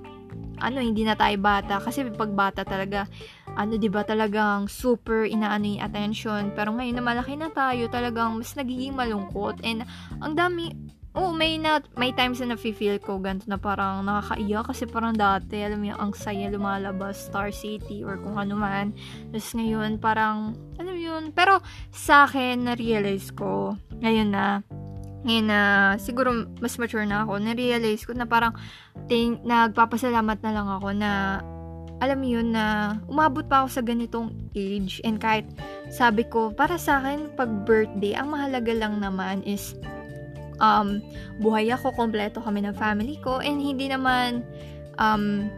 ano, 0.60 0.78
hindi 0.78 1.02
na 1.02 1.16
tayo 1.16 1.34
bata. 1.40 1.80
Kasi 1.80 2.06
pag 2.12 2.30
bata 2.36 2.62
talaga, 2.62 3.08
ano, 3.56 3.80
di 3.80 3.88
ba 3.88 4.04
talagang 4.04 4.68
super 4.68 5.24
inaano 5.24 5.66
yung 5.66 5.82
attention. 5.82 6.52
Pero 6.52 6.76
ngayon 6.76 7.00
na 7.00 7.04
malaki 7.04 7.34
na 7.34 7.48
tayo, 7.50 7.88
talagang 7.88 8.36
mas 8.36 8.52
nagiging 8.54 8.94
malungkot. 8.94 9.64
And 9.64 9.88
ang 10.20 10.36
dami, 10.36 10.70
oh, 11.14 11.34
may, 11.34 11.58
na, 11.58 11.82
may 11.98 12.14
times 12.14 12.38
na 12.38 12.54
nafe-feel 12.54 13.02
ko 13.02 13.18
ganito 13.18 13.50
na 13.50 13.58
parang 13.58 14.06
nakakaiyak 14.06 14.64
kasi 14.70 14.86
parang 14.86 15.14
dati, 15.14 15.58
alam 15.58 15.82
mo 15.82 15.90
yung 15.90 15.98
ang 15.98 16.12
saya 16.14 16.46
lumalabas, 16.46 17.18
Star 17.26 17.50
City 17.50 18.06
or 18.06 18.14
kung 18.22 18.38
ano 18.38 18.54
man. 18.54 18.94
Tapos 19.34 19.50
ngayon, 19.58 19.98
parang, 19.98 20.54
alam 20.78 20.92
mo 20.94 21.00
yun. 21.00 21.34
Pero 21.34 21.58
sa 21.90 22.30
akin, 22.30 22.62
na-realize 22.62 23.34
ko, 23.34 23.74
ngayon 23.98 24.30
na, 24.30 24.62
ngayon 25.26 25.46
na, 25.50 25.60
siguro 25.98 26.46
mas 26.62 26.78
mature 26.78 27.04
na 27.04 27.26
ako, 27.26 27.42
na-realize 27.42 28.06
ko 28.06 28.14
na 28.14 28.30
parang, 28.30 28.54
ting, 29.10 29.42
nagpapasalamat 29.42 30.38
na 30.46 30.50
lang 30.54 30.68
ako 30.70 30.88
na, 30.94 31.10
alam 32.00 32.16
mo 32.16 32.26
yun 32.32 32.56
na 32.56 32.96
umabot 33.12 33.44
pa 33.44 33.60
ako 33.60 33.68
sa 33.76 33.82
ganitong 33.84 34.32
age 34.56 35.04
and 35.04 35.20
kahit 35.20 35.44
sabi 35.92 36.24
ko, 36.24 36.48
para 36.48 36.80
sa 36.80 37.02
akin, 37.02 37.28
pag 37.36 37.50
birthday, 37.68 38.16
ang 38.16 38.32
mahalaga 38.32 38.72
lang 38.72 39.04
naman 39.04 39.44
is 39.44 39.76
um, 40.60 41.00
buhay 41.40 41.72
ako, 41.74 41.96
kompleto 41.96 42.38
kami 42.44 42.62
ng 42.62 42.76
family 42.76 43.16
ko, 43.18 43.40
and 43.40 43.58
hindi 43.58 43.90
naman 43.90 44.44
um, 45.00 45.48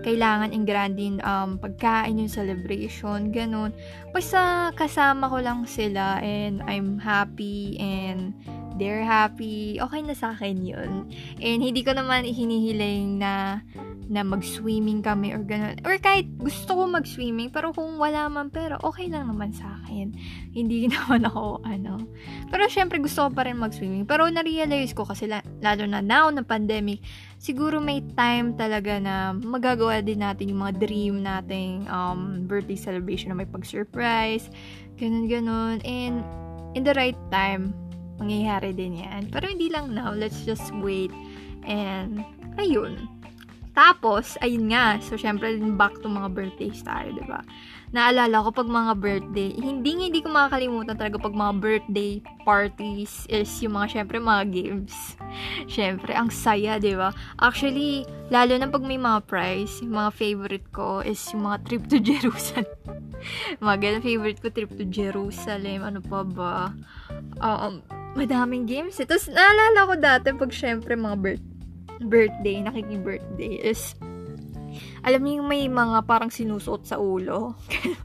kailangan 0.00 0.52
in 0.56 0.64
grandin 0.64 1.20
um, 1.24 1.60
pagkain 1.60 2.16
yung 2.16 2.32
celebration, 2.32 3.32
ganun. 3.32 3.72
Basta 4.12 4.72
kasama 4.72 5.28
ko 5.28 5.40
lang 5.40 5.68
sila 5.68 6.20
and 6.24 6.64
I'm 6.64 6.96
happy 6.96 7.76
and 7.76 8.32
they're 8.80 9.04
happy, 9.04 9.76
okay 9.76 10.00
na 10.00 10.16
sa 10.16 10.32
akin 10.32 10.64
yun. 10.64 11.12
And 11.36 11.60
hindi 11.60 11.84
ko 11.84 11.92
naman 11.92 12.24
hinihiling 12.24 13.20
na 13.20 13.60
na 14.10 14.26
mag-swimming 14.26 15.06
kami 15.06 15.30
or 15.30 15.46
gano'n. 15.46 15.86
Or 15.86 15.94
kahit 16.02 16.26
gusto 16.34 16.74
ko 16.74 16.82
mag-swimming, 16.90 17.54
pero 17.54 17.70
kung 17.70 17.94
wala 17.94 18.26
man 18.26 18.50
pero 18.50 18.74
okay 18.82 19.06
lang 19.06 19.30
naman 19.30 19.54
sa 19.54 19.78
akin. 19.84 20.10
Hindi 20.50 20.88
naman 20.90 21.30
ako, 21.30 21.62
ano. 21.62 22.10
Pero 22.50 22.66
syempre 22.66 22.98
gusto 22.98 23.28
ko 23.28 23.30
pa 23.30 23.46
rin 23.46 23.60
mag-swimming. 23.60 24.10
Pero 24.10 24.26
na-realize 24.26 24.96
ko 24.98 25.06
kasi 25.06 25.30
lalo 25.30 25.84
na 25.86 26.02
now 26.02 26.26
na 26.34 26.42
pandemic, 26.42 26.98
siguro 27.38 27.78
may 27.78 28.02
time 28.18 28.58
talaga 28.58 28.98
na 28.98 29.30
magagawa 29.30 30.02
din 30.02 30.26
natin 30.26 30.50
yung 30.50 30.66
mga 30.66 30.74
dream 30.82 31.22
nating 31.22 31.86
um, 31.86 32.50
birthday 32.50 32.74
celebration 32.74 33.30
na 33.30 33.38
may 33.38 33.46
pag-surprise, 33.46 34.50
ganun-ganun. 34.98 35.78
And 35.86 36.26
in 36.74 36.82
the 36.82 36.98
right 36.98 37.18
time, 37.30 37.89
mangyayari 38.20 38.76
din 38.76 39.00
yan. 39.00 39.32
Pero 39.32 39.48
hindi 39.48 39.72
lang 39.72 39.96
now, 39.96 40.12
let's 40.12 40.44
just 40.44 40.68
wait. 40.84 41.10
And, 41.64 42.22
ayun 42.60 43.08
tapos, 43.70 44.34
ayun 44.42 44.74
nga, 44.74 44.98
so 44.98 45.14
syempre 45.14 45.54
back 45.78 45.94
to 46.02 46.10
mga 46.10 46.34
birthdays 46.34 46.82
tayo, 46.82 47.14
di 47.14 47.22
ba? 47.22 47.40
Naalala 47.96 48.46
ko 48.46 48.50
pag 48.54 48.68
mga 48.70 48.92
birthday, 48.98 49.50
hindi 49.56 49.96
hindi 49.96 50.20
ko 50.22 50.30
makakalimutan 50.30 50.98
talaga 50.98 51.18
pag 51.18 51.34
mga 51.34 51.54
birthday 51.58 52.12
parties 52.46 53.26
is 53.30 53.50
yung 53.62 53.78
mga 53.78 53.98
syempre 53.98 54.18
mga 54.18 54.44
games. 54.50 54.94
syempre, 55.74 56.14
ang 56.14 56.28
saya, 56.28 56.76
di 56.76 56.98
ba? 56.98 57.14
Actually, 57.38 58.06
lalo 58.28 58.58
na 58.58 58.68
pag 58.70 58.82
may 58.82 58.98
mga 58.98 59.24
prize, 59.26 59.78
yung 59.82 59.96
mga 59.96 60.10
favorite 60.12 60.68
ko 60.74 61.00
is 61.00 61.18
yung 61.30 61.46
mga 61.46 61.58
trip 61.66 61.82
to 61.86 61.98
Jerusalem. 62.10 63.09
mga 63.64 63.76
ganun, 63.80 64.02
favorite 64.04 64.40
ko 64.40 64.48
trip 64.50 64.72
to 64.74 64.84
Jerusalem, 64.88 65.84
ano 65.84 66.00
pa 66.00 66.20
ba? 66.24 66.72
Um, 67.40 67.84
madaming 68.16 68.66
games. 68.66 68.98
Eh. 68.98 69.06
Tapos, 69.06 69.30
naalala 69.30 69.88
ko 69.88 69.94
dati 69.96 70.26
pag 70.34 70.52
syempre 70.52 70.94
mga 70.98 71.18
birthday 71.20 71.50
birthday, 72.00 72.64
nakiki-birthday 72.64 73.60
is 73.60 73.92
alam 75.00 75.20
niyo 75.24 75.40
may 75.40 75.66
mga 75.66 76.04
parang 76.04 76.28
sinusuot 76.28 76.84
sa 76.84 77.00
ulo. 77.00 77.56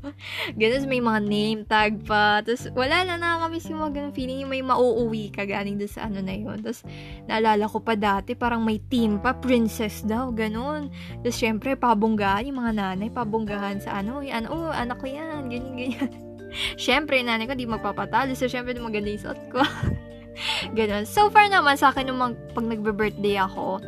ganun, 0.60 0.88
may 0.88 1.04
mga 1.04 1.20
name 1.24 1.62
tag 1.68 2.00
pa. 2.08 2.40
Tapos, 2.40 2.72
wala 2.72 3.04
na 3.04 3.20
nakakamiss 3.20 3.68
yung 3.68 3.82
mga 3.84 3.94
ganun 4.00 4.14
feeling 4.16 4.40
yung 4.44 4.52
may 4.52 4.64
mauuwi 4.64 5.32
ka 5.32 5.44
galing 5.44 5.76
doon 5.76 5.92
sa 5.92 6.08
ano 6.08 6.24
na 6.24 6.36
yun. 6.36 6.58
Tapos, 6.64 6.88
naalala 7.28 7.66
ko 7.68 7.84
pa 7.84 7.94
dati, 8.00 8.34
parang 8.34 8.64
may 8.64 8.80
team 8.80 9.20
pa, 9.20 9.36
princess 9.36 10.04
daw, 10.08 10.32
ganun. 10.32 10.88
Tapos, 11.20 11.36
syempre, 11.36 11.76
pabonggahan 11.76 12.48
yung 12.48 12.60
mga 12.64 12.74
nanay, 12.76 13.10
pabonggahan 13.12 13.84
sa 13.84 14.00
ano, 14.00 14.24
yung 14.24 14.46
ano, 14.46 14.48
oh, 14.52 14.72
anak 14.72 15.00
ko 15.04 15.08
yan, 15.12 15.52
ganyan, 15.52 15.76
ganyan. 15.76 16.12
syempre, 16.80 17.20
nanay 17.20 17.44
ko 17.46 17.54
di 17.54 17.68
magpapatalo. 17.68 18.32
So, 18.40 18.48
syempre, 18.48 18.78
maganda 18.80 19.12
yung 19.12 19.24
suot 19.24 19.42
ko. 19.52 19.60
Ganon. 20.78 21.08
So 21.08 21.32
far 21.32 21.48
naman, 21.48 21.80
sa 21.80 21.92
akin, 21.92 22.12
nung 22.12 22.36
pag 22.52 22.66
nagbe-birthday 22.68 23.40
ako, 23.40 23.80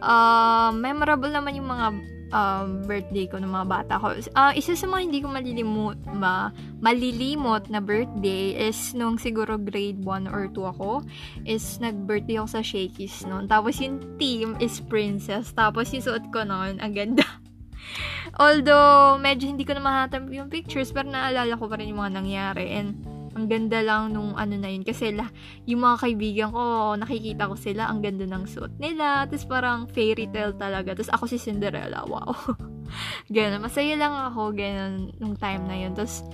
uh, 0.00 0.70
memorable 0.74 1.30
naman 1.30 1.56
yung 1.56 1.68
mga 1.68 1.86
um, 2.32 2.82
birthday 2.88 3.28
ko 3.28 3.38
ng 3.38 3.52
mga 3.52 3.66
bata 3.68 3.94
ko. 4.00 4.16
Uh, 4.34 4.52
isa 4.56 4.74
sa 4.74 4.88
mga 4.88 5.02
hindi 5.06 5.18
ko 5.22 5.28
malilimot, 5.30 6.00
ma, 6.16 6.50
malilimot 6.80 7.68
na 7.68 7.78
birthday 7.78 8.56
is 8.56 8.96
nung 8.96 9.20
siguro 9.20 9.60
grade 9.60 10.00
1 10.02 10.26
or 10.32 10.48
2 10.50 10.72
ako, 10.74 11.04
is 11.46 11.78
nag-birthday 11.78 12.40
ako 12.40 12.48
sa 12.58 12.62
Shakey's 12.64 13.22
noon. 13.28 13.46
Tapos 13.46 13.78
yung 13.78 14.00
team 14.16 14.58
is 14.58 14.82
princess. 14.82 15.52
Tapos 15.54 15.92
yung 15.94 16.02
suot 16.02 16.24
ko 16.34 16.42
noon, 16.42 16.80
ang 16.82 16.92
ganda. 16.96 17.24
Although, 18.42 19.20
medyo 19.20 19.44
hindi 19.44 19.68
ko 19.68 19.76
na 19.76 19.84
mahatap 19.84 20.24
yung 20.32 20.48
pictures, 20.48 20.88
pero 20.90 21.06
naalala 21.06 21.52
ko 21.60 21.68
pa 21.68 21.76
rin 21.76 21.92
yung 21.92 22.00
mga 22.00 22.16
nangyari. 22.16 22.72
And, 22.72 23.21
ang 23.32 23.48
ganda 23.48 23.80
lang 23.80 24.12
nung 24.12 24.36
ano 24.36 24.54
na 24.60 24.68
yun. 24.68 24.84
Kasi 24.84 25.12
la, 25.12 25.28
yung 25.64 25.84
mga 25.84 25.96
kaibigan 26.04 26.48
ko, 26.52 26.94
nakikita 27.00 27.48
ko 27.48 27.56
sila, 27.56 27.88
ang 27.88 28.04
ganda 28.04 28.28
ng 28.28 28.44
suit 28.44 28.72
nila. 28.76 29.24
Tapos 29.28 29.44
parang 29.48 29.88
fairy 29.88 30.28
tale 30.28 30.52
talaga. 30.56 30.92
Tapos 30.92 31.10
ako 31.12 31.24
si 31.28 31.40
Cinderella. 31.40 32.04
Wow. 32.04 32.36
ganun. 33.34 33.64
Masaya 33.64 33.94
lang 33.96 34.12
ako, 34.12 34.52
ganun, 34.52 35.12
nung 35.16 35.36
time 35.36 35.62
na 35.64 35.76
yun. 35.76 35.92
Tapos, 35.96 36.24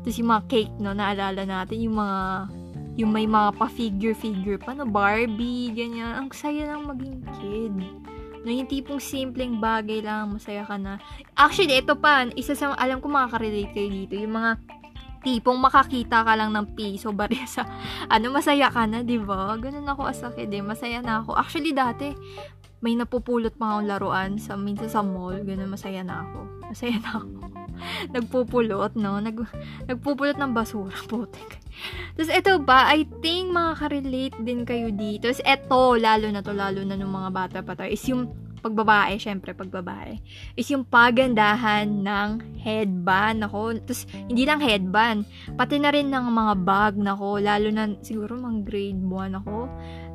tapos 0.00 0.16
yung 0.16 0.30
mga 0.30 0.44
cake, 0.48 0.74
no, 0.80 0.94
naalala 0.94 1.42
natin, 1.44 1.76
yung 1.82 1.96
mga, 1.98 2.20
yung 2.96 3.10
may 3.10 3.26
mga 3.26 3.50
pa-figure-figure 3.58 4.58
pa, 4.62 4.72
no, 4.72 4.86
Barbie, 4.86 5.74
ganyan. 5.74 6.14
Ang 6.16 6.28
saya 6.32 6.72
lang 6.72 6.86
maging 6.86 7.20
kid. 7.38 7.76
No, 8.40 8.48
yung 8.48 8.70
tipong 8.70 9.02
simpleng 9.02 9.60
bagay 9.60 10.00
lang, 10.00 10.32
masaya 10.32 10.64
ka 10.64 10.80
na. 10.80 10.96
Actually, 11.36 11.84
ito 11.84 11.92
pa, 11.98 12.24
isa 12.32 12.56
sa, 12.56 12.72
alam 12.78 13.02
ko 13.04 13.12
makaka-relate 13.12 13.72
kayo 13.76 13.88
dito, 13.92 14.16
yung 14.16 14.32
mga 14.32 14.50
tipong 15.20 15.60
makakita 15.60 16.24
ka 16.24 16.32
lang 16.34 16.50
ng 16.52 16.72
piso 16.74 17.12
bari 17.20 17.40
sa 17.44 17.64
ano 18.08 18.32
masaya 18.32 18.72
ka 18.72 18.84
na, 18.88 19.04
'di 19.04 19.20
ba? 19.22 19.54
Ganun 19.56 19.86
ako 19.86 20.08
as 20.08 20.24
a 20.24 20.32
kid, 20.32 20.52
eh. 20.52 20.64
masaya 20.64 21.00
na 21.04 21.20
ako. 21.22 21.36
Actually 21.36 21.72
dati 21.76 22.16
may 22.80 22.96
napupulot 22.96 23.52
pa 23.60 23.76
akong 23.76 23.88
laruan 23.92 24.30
sa 24.40 24.56
minsan 24.56 24.88
sa 24.88 25.04
mall, 25.04 25.36
ganun 25.44 25.68
masaya 25.68 26.00
na 26.00 26.24
ako. 26.24 26.38
Masaya 26.70 26.96
na 27.02 27.10
ako. 27.18 27.28
Nagpupulot, 28.14 28.92
no? 28.96 29.20
Nag, 29.20 29.36
nagpupulot 29.90 30.38
ng 30.38 30.52
basura, 30.54 30.96
putik. 31.10 31.60
Tapos 32.16 32.30
ito 32.30 32.52
ba, 32.62 32.88
I 32.88 33.04
think 33.20 33.52
makaka-relate 33.52 34.38
din 34.40 34.62
kayo 34.64 34.88
dito. 34.94 35.28
Tapos 35.28 35.42
ito, 35.44 35.82
lalo 35.98 36.26
na 36.30 36.40
to, 36.40 36.54
lalo 36.54 36.80
na 36.86 36.96
nung 36.96 37.12
mga 37.12 37.30
bata 37.34 37.58
pa 37.60 37.74
tayo, 37.76 37.90
is 37.90 38.04
yung 38.06 38.30
pagbabae, 38.60 39.16
syempre 39.16 39.56
pagbabae, 39.56 40.20
is 40.54 40.68
yung 40.70 40.84
pagandahan 40.84 41.88
ng 41.88 42.60
headband. 42.60 43.42
Ako, 43.48 43.80
tapos 43.82 44.04
hindi 44.28 44.44
lang 44.44 44.60
headband, 44.60 45.24
pati 45.56 45.80
na 45.80 45.90
rin 45.90 46.12
ng 46.12 46.26
mga 46.30 46.54
bag 46.62 46.94
nako, 47.00 47.40
lalo 47.40 47.68
na 47.72 47.90
siguro 48.04 48.36
mga 48.36 48.60
grade 48.62 49.02
1 49.02 49.40
ako. 49.40 49.56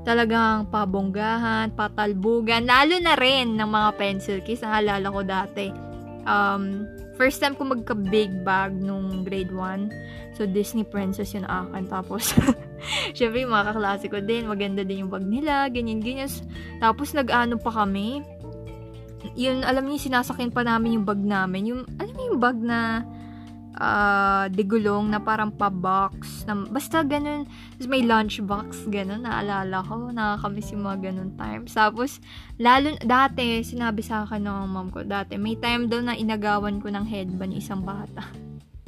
Talagang 0.05 0.69
pabonggahan, 0.69 1.73
patalbugan, 1.73 2.69
lalo 2.69 3.01
na 3.01 3.17
rin 3.17 3.58
ng 3.58 3.69
mga 3.69 3.89
pencil 3.97 4.38
case. 4.45 4.62
Naalala 4.62 5.10
ko 5.10 5.21
dati. 5.25 5.67
Um, 6.25 6.86
first 7.17 7.39
time 7.41 7.55
ko 7.55 7.65
magka-big 7.65 8.45
bag 8.45 8.75
nung 8.75 9.25
grade 9.25 9.51
1. 9.51 10.36
So, 10.36 10.43
Disney 10.43 10.84
Princess 10.84 11.31
yun 11.31 11.47
akin. 11.47 11.88
Tapos, 11.88 12.36
syempre, 13.17 13.47
yung 13.47 13.55
mga 13.55 13.71
kaklase 13.71 14.05
ko 14.12 14.19
din, 14.19 14.51
maganda 14.51 14.84
din 14.84 15.08
yung 15.08 15.12
bag 15.12 15.23
nila, 15.23 15.71
ganyan, 15.71 16.03
ganyan. 16.03 16.27
Tapos, 16.84 17.15
nag-ano 17.15 17.55
pa 17.55 17.71
kami, 17.71 18.19
yun, 19.33 19.65
alam 19.65 19.89
niyo, 19.89 19.97
sinasakyan 19.97 20.53
pa 20.53 20.61
namin 20.61 21.01
yung 21.01 21.05
bag 21.07 21.21
namin. 21.21 21.61
Yung, 21.73 21.81
alam 21.97 22.13
niyo 22.13 22.25
yung 22.35 22.41
bag 22.41 22.57
na 22.61 23.01
uh, 23.79 24.45
digulong 24.51 25.09
na 25.11 25.19
parang 25.19 25.51
pa-box. 25.51 26.45
Na, 26.45 26.55
basta 26.55 27.01
ganun. 27.01 27.49
Tapos 27.75 27.89
may 27.89 28.05
lunch 28.05 28.39
box, 28.45 28.85
ganun. 28.88 29.25
Naalala 29.25 29.83
ko. 29.83 30.11
Nakakamiss 30.11 30.71
yung 30.75 30.83
mga 30.85 31.11
ganun 31.11 31.31
times. 31.35 31.71
Tapos, 31.75 32.19
lalo, 32.59 32.95
dati, 33.03 33.63
sinabi 33.65 34.01
sa 34.05 34.23
akin 34.23 34.43
ng 34.43 34.69
mom 34.69 34.89
ko, 34.91 35.03
dati, 35.03 35.35
may 35.35 35.57
time 35.59 35.88
daw 35.89 35.99
na 36.03 36.15
inagawan 36.15 36.79
ko 36.79 36.91
ng 36.91 37.05
headband 37.07 37.55
isang 37.55 37.83
bata. 37.83 38.23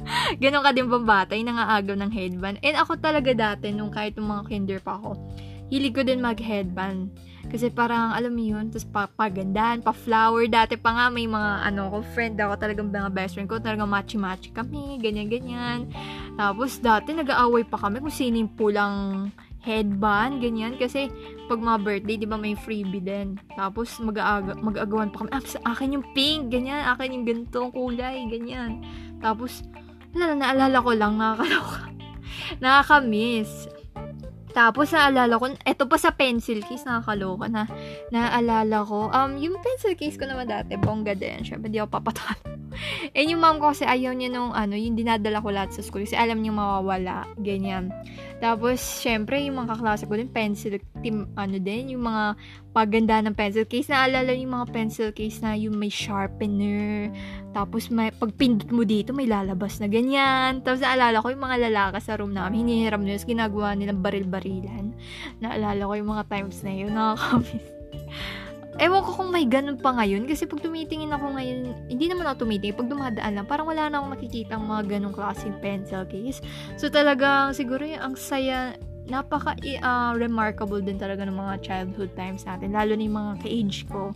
ganun 0.42 0.64
ka 0.64 0.70
din 0.72 0.88
ba 0.88 0.98
bata, 1.00 1.36
yung 1.36 1.52
nangaagaw 1.52 1.94
ng 1.98 2.12
headband. 2.12 2.56
And 2.64 2.76
ako 2.78 3.00
talaga 3.00 3.30
dati, 3.34 3.70
nung 3.72 3.92
kahit 3.92 4.16
yung 4.16 4.28
mga 4.30 4.44
kinder 4.48 4.80
pa 4.80 4.96
ako, 4.96 5.16
hilig 5.68 5.94
ko 5.94 6.02
din 6.04 6.24
mag-headband. 6.24 7.12
Kasi 7.48 7.72
parang, 7.72 8.12
alam 8.12 8.36
mo 8.36 8.44
yun, 8.44 8.68
tapos 8.68 8.84
papagandahan, 8.92 9.80
pa-flower. 9.80 10.44
Dati 10.52 10.76
pa 10.76 10.92
nga 10.92 11.06
may 11.08 11.24
mga, 11.24 11.64
ano 11.64 11.88
ko, 11.88 11.96
friend 12.12 12.36
ako, 12.36 12.60
talagang 12.60 12.92
mga 12.92 13.08
best 13.08 13.32
friend 13.34 13.48
ko, 13.48 13.56
talagang 13.56 13.88
matchy-matchy 13.88 14.52
kami, 14.52 15.00
ganyan-ganyan. 15.00 15.88
Tapos, 16.36 16.76
dati 16.76 17.16
nag-aaway 17.16 17.64
pa 17.64 17.80
kami 17.80 18.04
kung 18.04 18.12
sino 18.12 18.36
yung 18.36 18.52
pulang 18.52 18.94
headband, 19.64 20.44
ganyan. 20.44 20.76
Kasi, 20.76 21.08
pag 21.48 21.56
mga 21.56 21.78
birthday, 21.80 22.16
di 22.20 22.28
ba, 22.28 22.36
may 22.36 22.52
freebie 22.52 23.00
din. 23.00 23.40
Tapos, 23.56 23.96
mag-aaga, 23.96 24.52
mag-agawan 24.60 25.08
pa 25.08 25.24
kami, 25.24 25.30
ah, 25.32 25.40
sa 25.40 25.58
akin 25.72 25.96
yung 25.96 26.06
pink, 26.12 26.52
ganyan, 26.52 26.84
akin 26.84 27.16
yung 27.16 27.24
ganitong 27.24 27.72
kulay, 27.72 28.28
ganyan. 28.28 28.84
Tapos, 29.24 29.64
wala 30.12 30.36
na, 30.36 30.52
naalala 30.52 30.78
ko 30.84 30.90
lang, 30.92 31.16
nakakaloka. 31.16 31.80
Nakakamiss. 32.62 33.77
Tapos, 34.52 34.90
naalala 34.90 35.36
ko, 35.36 35.52
eto 35.64 35.84
pa 35.86 35.96
sa 36.00 36.12
pencil 36.12 36.64
case, 36.64 36.84
nakakaloka 36.84 37.46
na, 37.48 37.68
naalala 38.08 38.84
ko, 38.84 39.12
um, 39.12 39.36
yung 39.36 39.60
pencil 39.60 39.94
case 39.94 40.16
ko 40.16 40.24
naman 40.24 40.48
dati, 40.48 40.74
bongga 40.80 41.14
din, 41.14 41.44
syempre, 41.44 41.68
di 41.68 41.78
ako 41.78 42.00
papatalo. 42.00 42.58
And 43.16 43.26
yung 43.32 43.42
mom 43.42 43.58
ko 43.58 43.74
kasi 43.74 43.84
ayaw 43.88 44.14
niya 44.14 44.30
nung, 44.30 44.54
ano, 44.54 44.78
yung 44.78 44.94
dinadala 44.94 45.42
ko 45.42 45.50
lahat 45.50 45.74
sa 45.74 45.82
school, 45.82 46.06
kasi 46.06 46.14
alam 46.14 46.40
niya 46.40 46.54
mawawala, 46.54 47.26
ganyan. 47.42 47.90
Tapos, 48.38 48.78
syempre, 48.78 49.42
yung 49.42 49.58
mga 49.58 49.78
kaklase 49.78 50.06
ko 50.06 50.14
din, 50.14 50.30
pencil, 50.30 50.78
team, 51.02 51.26
ano 51.34 51.56
din, 51.58 51.98
yung 51.98 52.06
mga 52.06 52.38
paganda 52.72 53.18
ng 53.24 53.34
pencil 53.34 53.64
case. 53.64 53.88
Naalala 53.90 54.32
yung 54.36 54.52
mga 54.54 54.66
pencil 54.70 55.10
case 55.10 55.40
na 55.40 55.56
yung 55.56 55.76
may 55.76 55.90
sharpener. 55.90 57.10
Tapos, 57.56 57.88
may, 57.88 58.12
pag 58.12 58.30
pindot 58.36 58.68
mo 58.70 58.84
dito, 58.84 59.10
may 59.16 59.26
lalabas 59.26 59.80
na 59.80 59.88
ganyan. 59.88 60.60
Tapos, 60.62 60.84
naalala 60.84 61.24
ko 61.24 61.32
yung 61.32 61.44
mga 61.44 61.68
lalaka 61.68 61.98
sa 61.98 62.16
room 62.20 62.36
namin, 62.36 62.68
hinihiram 62.68 63.02
nila, 63.02 63.18
ginagawa 63.24 63.72
nilang 63.74 64.04
baril-barilan. 64.04 64.92
Naalala 65.40 65.82
ko 65.88 65.92
yung 65.96 66.10
mga 66.12 66.24
times 66.28 66.60
na 66.62 66.72
yun, 66.72 66.92
nakakamiss. 66.92 67.66
Ewan 68.78 69.02
ko 69.02 69.10
kung 69.10 69.34
may 69.34 69.42
ganun 69.42 69.74
pa 69.74 69.90
ngayon. 69.90 70.22
Kasi 70.30 70.46
pag 70.46 70.62
tumitingin 70.62 71.10
ako 71.10 71.34
ngayon, 71.34 71.58
hindi 71.90 72.06
naman 72.06 72.30
ako 72.30 72.46
tumitingin. 72.46 72.78
Pag 72.78 72.86
dumadaan 72.86 73.32
lang, 73.34 73.46
parang 73.50 73.66
wala 73.66 73.90
na 73.90 73.98
akong 73.98 74.14
nakikita 74.14 74.54
ang 74.54 74.70
mga 74.70 74.82
ganong 74.86 75.14
klaseng 75.18 75.58
pencil 75.58 76.06
case. 76.06 76.38
So 76.78 76.86
talagang 76.86 77.58
siguro 77.58 77.82
yung 77.82 77.98
ang 77.98 78.14
saya 78.14 78.78
napaka 79.08 79.56
uh, 79.58 80.12
remarkable 80.14 80.78
din 80.84 81.00
talaga 81.00 81.24
ng 81.24 81.34
mga 81.34 81.54
childhood 81.64 82.12
times 82.14 82.44
natin 82.44 82.76
lalo 82.76 82.92
na 82.92 83.08
mga 83.08 83.32
ka-age 83.42 83.88
ko. 83.88 84.12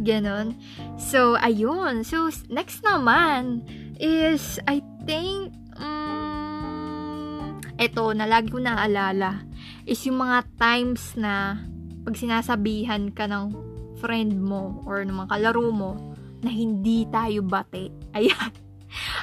Ganon. 0.00 0.58
So 0.98 1.38
ayun. 1.38 2.02
So 2.02 2.28
next 2.50 2.82
naman 2.82 3.62
is 4.02 4.58
I 4.66 4.82
think 5.06 5.54
um, 5.78 7.60
eto 7.78 8.10
na 8.12 8.26
lagi 8.26 8.50
ko 8.50 8.58
naaalala 8.58 9.46
is 9.86 10.02
yung 10.04 10.20
mga 10.20 10.46
times 10.58 11.14
na 11.14 11.60
pag 12.02 12.16
sinasabihan 12.16 13.12
ka 13.12 13.28
ng 13.28 13.52
friend 14.00 14.40
mo 14.40 14.80
or 14.88 15.04
ng 15.04 15.14
mga 15.14 15.38
kalaro 15.38 15.68
mo 15.70 15.92
na 16.40 16.48
hindi 16.48 17.04
tayo 17.12 17.44
bate. 17.44 17.92
Ayan 18.16 18.69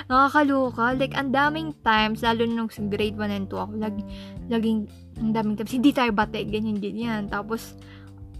Nakakaloka. 0.07 0.95
Like, 0.95 1.15
ang 1.15 1.31
daming 1.35 1.75
times, 1.83 2.23
lalo 2.23 2.47
nung 2.47 2.71
grade 2.89 3.19
1 3.19 3.31
and 3.31 3.47
2 3.51 3.55
ako, 3.55 3.73
lagi, 3.77 4.01
laging, 4.47 4.87
ang 5.19 5.31
daming 5.35 5.55
times, 5.59 5.73
hindi 5.75 5.91
tayo 5.91 6.11
bate, 6.15 6.43
ganyan, 6.47 6.79
ganyan. 6.79 7.27
Tapos, 7.27 7.75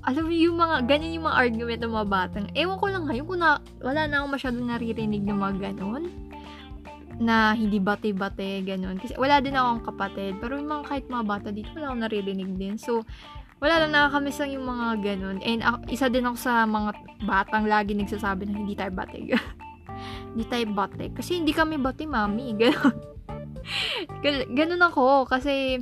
alam 0.08 0.24
mo 0.24 0.32
yung 0.32 0.56
mga, 0.56 0.88
ganyan 0.88 1.20
yung 1.20 1.28
mga 1.28 1.40
argument 1.40 1.80
ng 1.84 1.94
mga 1.94 2.08
batang. 2.08 2.46
Ewan 2.56 2.80
ko 2.80 2.86
lang 2.88 3.04
ngayon 3.12 3.26
kung 3.28 3.42
na, 3.44 3.60
wala 3.84 4.02
na 4.08 4.24
akong 4.24 4.34
masyadong 4.34 4.68
naririnig 4.72 5.24
ng 5.28 5.38
mga 5.38 5.56
ganon 5.60 6.04
na 7.18 7.58
hindi 7.58 7.82
bate-bate, 7.82 8.62
ganun. 8.64 9.02
Kasi 9.02 9.18
wala 9.18 9.42
din 9.42 9.58
akong 9.58 9.84
kapatid. 9.84 10.38
Pero 10.38 10.56
yung 10.56 10.70
mga 10.70 10.86
kahit 10.86 11.06
mga 11.10 11.26
bata 11.26 11.50
dito, 11.50 11.74
wala 11.74 11.92
akong 11.92 12.04
naririnig 12.06 12.52
din. 12.56 12.78
So, 12.78 13.04
wala 13.58 13.82
lang 13.82 13.92
nakakamiss 13.94 14.38
lang 14.38 14.54
yung 14.54 14.70
mga 14.70 14.88
ganun. 15.02 15.38
And 15.42 15.66
uh, 15.66 15.82
isa 15.90 16.14
din 16.14 16.30
ako 16.30 16.38
sa 16.38 16.64
mga 16.70 16.94
batang 17.26 17.66
lagi 17.66 17.98
nagsasabi 17.98 18.46
na 18.46 18.62
hindi 18.62 18.78
tayo 18.78 18.94
bate. 18.94 19.18
Hindi 20.34 20.44
tayo 20.48 20.66
bate. 20.74 21.12
Kasi 21.14 21.40
hindi 21.40 21.52
kami 21.52 21.78
bate, 21.82 22.06
mami. 22.06 22.54
Ganon. 22.58 22.96
Ganon 24.54 24.84
ako. 24.84 25.28
Kasi 25.28 25.82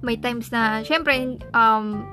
may 0.00 0.16
times 0.20 0.52
na, 0.52 0.84
syempre, 0.86 1.40
um, 1.52 2.04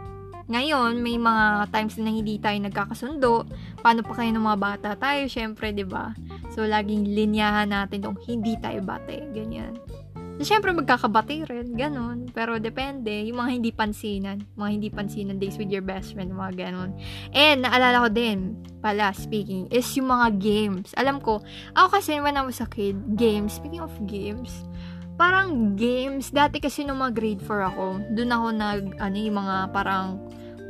ngayon, 0.51 0.99
may 0.99 1.15
mga 1.15 1.71
times 1.71 1.95
na 1.99 2.11
hindi 2.11 2.35
tayo 2.35 2.59
nagkakasundo. 2.59 3.47
Paano 3.79 4.03
pa 4.03 4.13
kayo 4.19 4.31
ng 4.35 4.43
mga 4.43 4.59
bata 4.59 4.89
tayo? 4.99 5.23
Syempre, 5.31 5.71
di 5.71 5.87
ba? 5.87 6.11
So, 6.51 6.67
laging 6.67 7.15
linyahan 7.15 7.71
natin 7.71 8.03
tong 8.03 8.19
hindi 8.27 8.59
tayo 8.59 8.83
bate. 8.83 9.23
Ganyan. 9.31 9.79
So, 10.41 10.49
syempre, 10.49 10.73
magkakabati 10.73 11.45
rin. 11.45 11.77
Ganon. 11.77 12.29
Pero, 12.33 12.57
depende. 12.57 13.13
Yung 13.29 13.37
mga 13.37 13.51
hindi 13.53 13.69
pansinan. 13.69 14.41
Mga 14.57 14.69
hindi 14.69 14.89
pansinan 14.89 15.37
days 15.37 15.61
with 15.61 15.69
your 15.69 15.85
best 15.85 16.17
friend. 16.17 16.33
Mga 16.33 16.69
ganon. 16.69 16.91
And, 17.31 17.61
naalala 17.61 18.07
ko 18.07 18.09
din, 18.09 18.57
pala, 18.81 19.13
speaking, 19.13 19.69
is 19.69 19.85
yung 19.93 20.09
mga 20.09 20.27
games. 20.41 20.89
Alam 20.97 21.21
ko, 21.21 21.39
ako 21.77 21.87
kasi 22.01 22.17
when 22.17 22.35
I 22.35 22.43
was 22.43 22.59
a 22.59 22.67
kid, 22.67 22.97
games, 23.13 23.55
speaking 23.55 23.79
of 23.79 23.93
games, 24.09 24.65
parang 25.15 25.77
games, 25.77 26.33
dati 26.33 26.57
kasi 26.57 26.81
nung 26.81 26.99
mga 26.99 27.13
grade 27.13 27.43
4 27.45 27.69
ako, 27.69 27.87
dun 28.17 28.33
ako 28.33 28.47
nag, 28.51 28.83
ano 28.97 29.15
yung 29.15 29.37
mga 29.37 29.55
parang 29.69 30.17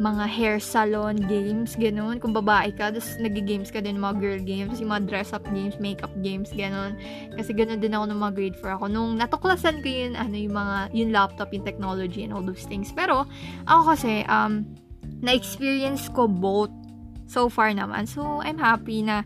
mga 0.01 0.25
hair 0.25 0.57
salon 0.57 1.21
games, 1.29 1.77
ganun. 1.77 2.17
Kung 2.17 2.33
babae 2.33 2.73
ka, 2.73 2.89
tapos 2.89 3.13
nag-games 3.21 3.69
ka 3.69 3.77
din 3.77 4.01
mga 4.01 4.15
girl 4.17 4.41
games, 4.41 4.81
yung 4.81 4.89
mga 4.89 5.05
dress-up 5.05 5.45
games, 5.53 5.77
makeup 5.77 6.13
games, 6.25 6.49
ganun. 6.49 6.97
Kasi 7.37 7.53
ganun 7.53 7.77
din 7.77 7.93
ako 7.93 8.09
nung 8.09 8.21
mga 8.21 8.33
grade 8.33 8.57
4 8.57 8.81
ako. 8.81 8.85
Nung 8.89 9.11
natuklasan 9.21 9.85
ko 9.85 9.87
yun, 9.89 10.17
ano, 10.17 10.33
yung 10.33 10.55
mga, 10.57 10.77
yung 10.97 11.09
laptop, 11.13 11.53
yung 11.53 11.61
technology, 11.61 12.25
and 12.25 12.33
all 12.33 12.41
those 12.41 12.65
things. 12.65 12.89
Pero, 12.89 13.29
ako 13.69 13.93
kasi, 13.93 14.25
um, 14.25 14.65
na-experience 15.21 16.09
ko 16.09 16.25
both 16.25 16.73
so 17.29 17.45
far 17.45 17.69
naman. 17.69 18.09
So, 18.09 18.41
I'm 18.41 18.57
happy 18.57 19.05
na 19.05 19.21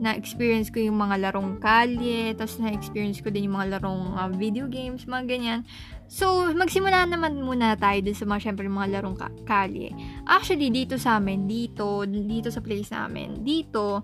na-experience 0.00 0.72
ko 0.72 0.80
yung 0.80 0.96
mga 0.96 1.28
larong 1.28 1.60
kalye, 1.60 2.32
tapos 2.32 2.56
na-experience 2.56 3.20
ko 3.20 3.28
din 3.28 3.48
yung 3.48 3.60
mga 3.60 3.78
larong 3.78 4.16
uh, 4.16 4.32
video 4.32 4.64
games, 4.64 5.04
mga 5.04 5.24
ganyan. 5.28 5.60
So, 6.10 6.50
magsimula 6.50 7.06
naman 7.06 7.38
muna 7.38 7.78
tayo 7.78 8.02
dun 8.02 8.18
sa 8.18 8.26
mga, 8.26 8.50
syempre, 8.50 8.66
mga 8.66 8.98
larong 8.98 9.14
ka- 9.14 9.30
kalye. 9.46 9.94
Actually, 10.26 10.74
dito 10.74 10.98
sa 10.98 11.22
amin, 11.22 11.46
dito, 11.46 12.02
dito 12.02 12.50
sa 12.50 12.58
place 12.58 12.90
namin, 12.90 13.46
dito, 13.46 14.02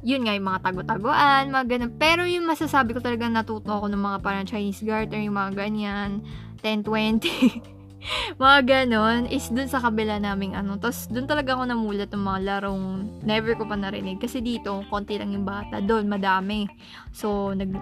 yun 0.00 0.24
nga, 0.24 0.32
yung 0.32 0.48
mga 0.48 0.64
tago-taguan, 0.64 1.52
mga 1.52 1.66
ganun. 1.76 1.92
Pero 2.00 2.24
yung 2.24 2.48
masasabi 2.48 2.96
ko 2.96 3.04
talaga 3.04 3.28
natuto 3.28 3.68
ako 3.68 3.92
ng 3.92 4.00
mga 4.00 4.18
parang 4.24 4.48
Chinese 4.48 4.80
garter, 4.80 5.20
yung 5.20 5.36
mga 5.36 5.60
ganyan, 5.60 6.24
10-20. 6.64 7.28
mga 8.42 8.58
ganon, 8.64 9.28
is 9.28 9.52
dun 9.52 9.68
sa 9.68 9.82
kabila 9.82 10.16
naming 10.16 10.56
ano. 10.56 10.80
Tapos, 10.80 11.04
dun 11.12 11.28
talaga 11.28 11.52
ako 11.52 11.68
namulat 11.68 12.08
ng 12.16 12.22
mga 12.22 12.40
larong 12.48 12.82
never 13.28 13.52
ko 13.60 13.68
pa 13.68 13.76
narinig. 13.76 14.16
Kasi 14.16 14.40
dito, 14.40 14.88
konti 14.88 15.20
lang 15.20 15.36
yung 15.36 15.44
bata. 15.44 15.84
Doon, 15.84 16.08
madami. 16.08 16.64
So, 17.12 17.52
nag, 17.52 17.76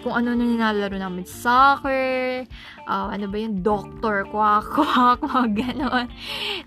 kung 0.00 0.14
ano 0.14 0.34
na 0.34 0.44
nilalaro 0.44 0.96
namin, 0.96 1.26
soccer, 1.26 2.44
uh, 2.86 3.08
ano 3.10 3.26
ba 3.26 3.36
yung 3.36 3.60
doctor, 3.60 4.26
kwak, 4.30 4.66
kwak, 4.76 5.18
mga 5.22 5.46
ganon. 5.54 6.06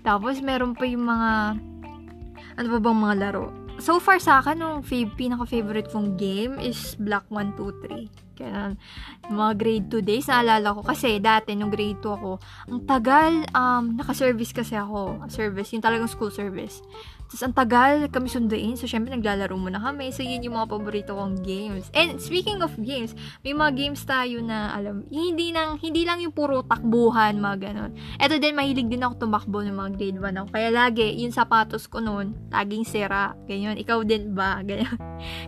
Tapos, 0.04 0.38
meron 0.44 0.76
pa 0.76 0.84
yung 0.84 1.08
mga, 1.08 1.30
ano 2.60 2.66
pa 2.68 2.78
bang 2.78 3.00
mga 3.00 3.16
laro? 3.18 3.46
So 3.80 3.98
far 3.98 4.20
sa 4.20 4.38
akin, 4.44 4.60
yung 4.60 4.78
fav- 4.84 5.16
pinaka-favorite 5.16 5.88
kong 5.90 6.20
game 6.20 6.60
is 6.60 6.94
Black 7.00 7.24
1, 7.32 7.56
2, 7.56 7.82
3. 7.82 8.36
Kaya, 8.36 8.76
mga 9.26 9.52
grade 9.56 9.86
2 9.88 10.04
days, 10.04 10.28
naalala 10.28 10.76
ko. 10.76 10.80
Kasi, 10.84 11.18
dati, 11.18 11.56
nung 11.56 11.72
grade 11.72 11.98
2 11.98 12.18
ako, 12.20 12.32
ang 12.68 12.80
tagal, 12.84 13.32
um, 13.56 13.96
naka-service 13.96 14.52
kasi 14.52 14.76
ako. 14.76 15.24
Service, 15.32 15.72
yung 15.72 15.82
talagang 15.82 16.06
school 16.06 16.30
service. 16.30 16.84
Tapos, 17.32 17.48
ang 17.48 17.56
tagal 17.56 18.12
kami 18.12 18.28
sunduin. 18.28 18.76
So, 18.76 18.84
syempre, 18.84 19.08
naglalaro 19.08 19.56
muna 19.56 19.80
kami. 19.80 20.12
So, 20.12 20.20
yun 20.20 20.44
yung 20.44 20.52
mga 20.52 20.68
paborito 20.68 21.16
kong 21.16 21.40
games. 21.40 21.88
And, 21.96 22.20
speaking 22.20 22.60
of 22.60 22.76
games, 22.76 23.16
may 23.40 23.56
mga 23.56 23.72
games 23.72 24.04
tayo 24.04 24.44
na, 24.44 24.68
alam, 24.76 25.08
hindi, 25.08 25.48
nang, 25.48 25.80
hindi 25.80 26.04
lang 26.04 26.20
yung 26.20 26.36
puro 26.36 26.60
takbuhan, 26.60 27.40
mga 27.40 27.56
ganon. 27.72 27.96
Eto 28.20 28.36
din, 28.36 28.52
mahilig 28.52 28.84
din 28.84 29.00
ako 29.00 29.24
tumakbo 29.24 29.64
ng 29.64 29.72
mga 29.72 29.90
grade 29.96 30.20
1 30.20 30.40
ako. 30.44 30.48
Kaya 30.52 30.68
lagi, 30.68 31.08
yung 31.24 31.32
sapatos 31.32 31.88
ko 31.88 32.04
noon, 32.04 32.36
laging 32.52 32.84
sira. 32.84 33.32
Ganyan. 33.48 33.80
Ikaw 33.80 34.04
din 34.04 34.36
ba? 34.36 34.60
Ganyan. 34.68 35.00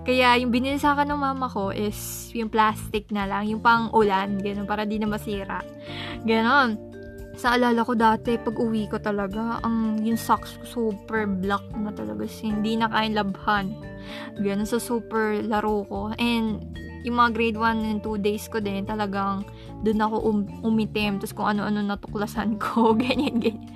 Kaya, 0.09 0.41
yung 0.41 0.49
binili 0.49 0.81
sa 0.81 0.97
akin 0.97 1.13
ng 1.13 1.21
mama 1.21 1.53
ko 1.53 1.69
is 1.69 2.33
yung 2.33 2.49
plastic 2.49 3.13
na 3.13 3.29
lang, 3.29 3.45
yung 3.45 3.61
pang 3.61 3.93
ulan, 3.93 4.41
ganun, 4.41 4.65
para 4.65 4.89
di 4.89 4.97
na 4.97 5.05
masira. 5.05 5.61
Ganon 6.25 6.94
sa 7.35 7.59
alala 7.59 7.83
ko 7.83 7.95
dati, 7.99 8.39
pag 8.39 8.57
uwi 8.57 8.87
ko 8.87 8.99
talaga, 9.03 9.59
ang 9.63 10.01
yung 10.03 10.19
socks 10.19 10.59
ko 10.61 10.65
super 10.65 11.27
black 11.27 11.65
na 11.75 11.91
talaga. 11.91 12.27
Hindi 12.43 12.79
na 12.79 12.91
kain 12.91 13.15
labhan. 13.15 13.75
Ganun 14.39 14.69
sa 14.69 14.79
super 14.79 15.43
laro 15.43 15.87
ko. 15.89 16.01
And 16.19 16.63
yung 17.05 17.21
mga 17.21 17.31
grade 17.37 17.59
1 17.61 17.85
and 17.85 18.01
2 18.01 18.17
days 18.25 18.49
ko 18.49 18.65
din, 18.65 18.89
talagang 18.89 19.45
doon 19.85 20.01
ako 20.01 20.17
um, 20.25 20.41
umitim. 20.65 21.21
Tapos 21.21 21.37
kung 21.37 21.49
ano-ano 21.53 21.85
natuklasan 21.85 22.57
ko, 22.57 22.93
ganyan, 23.03 23.37
ganyan. 23.37 23.69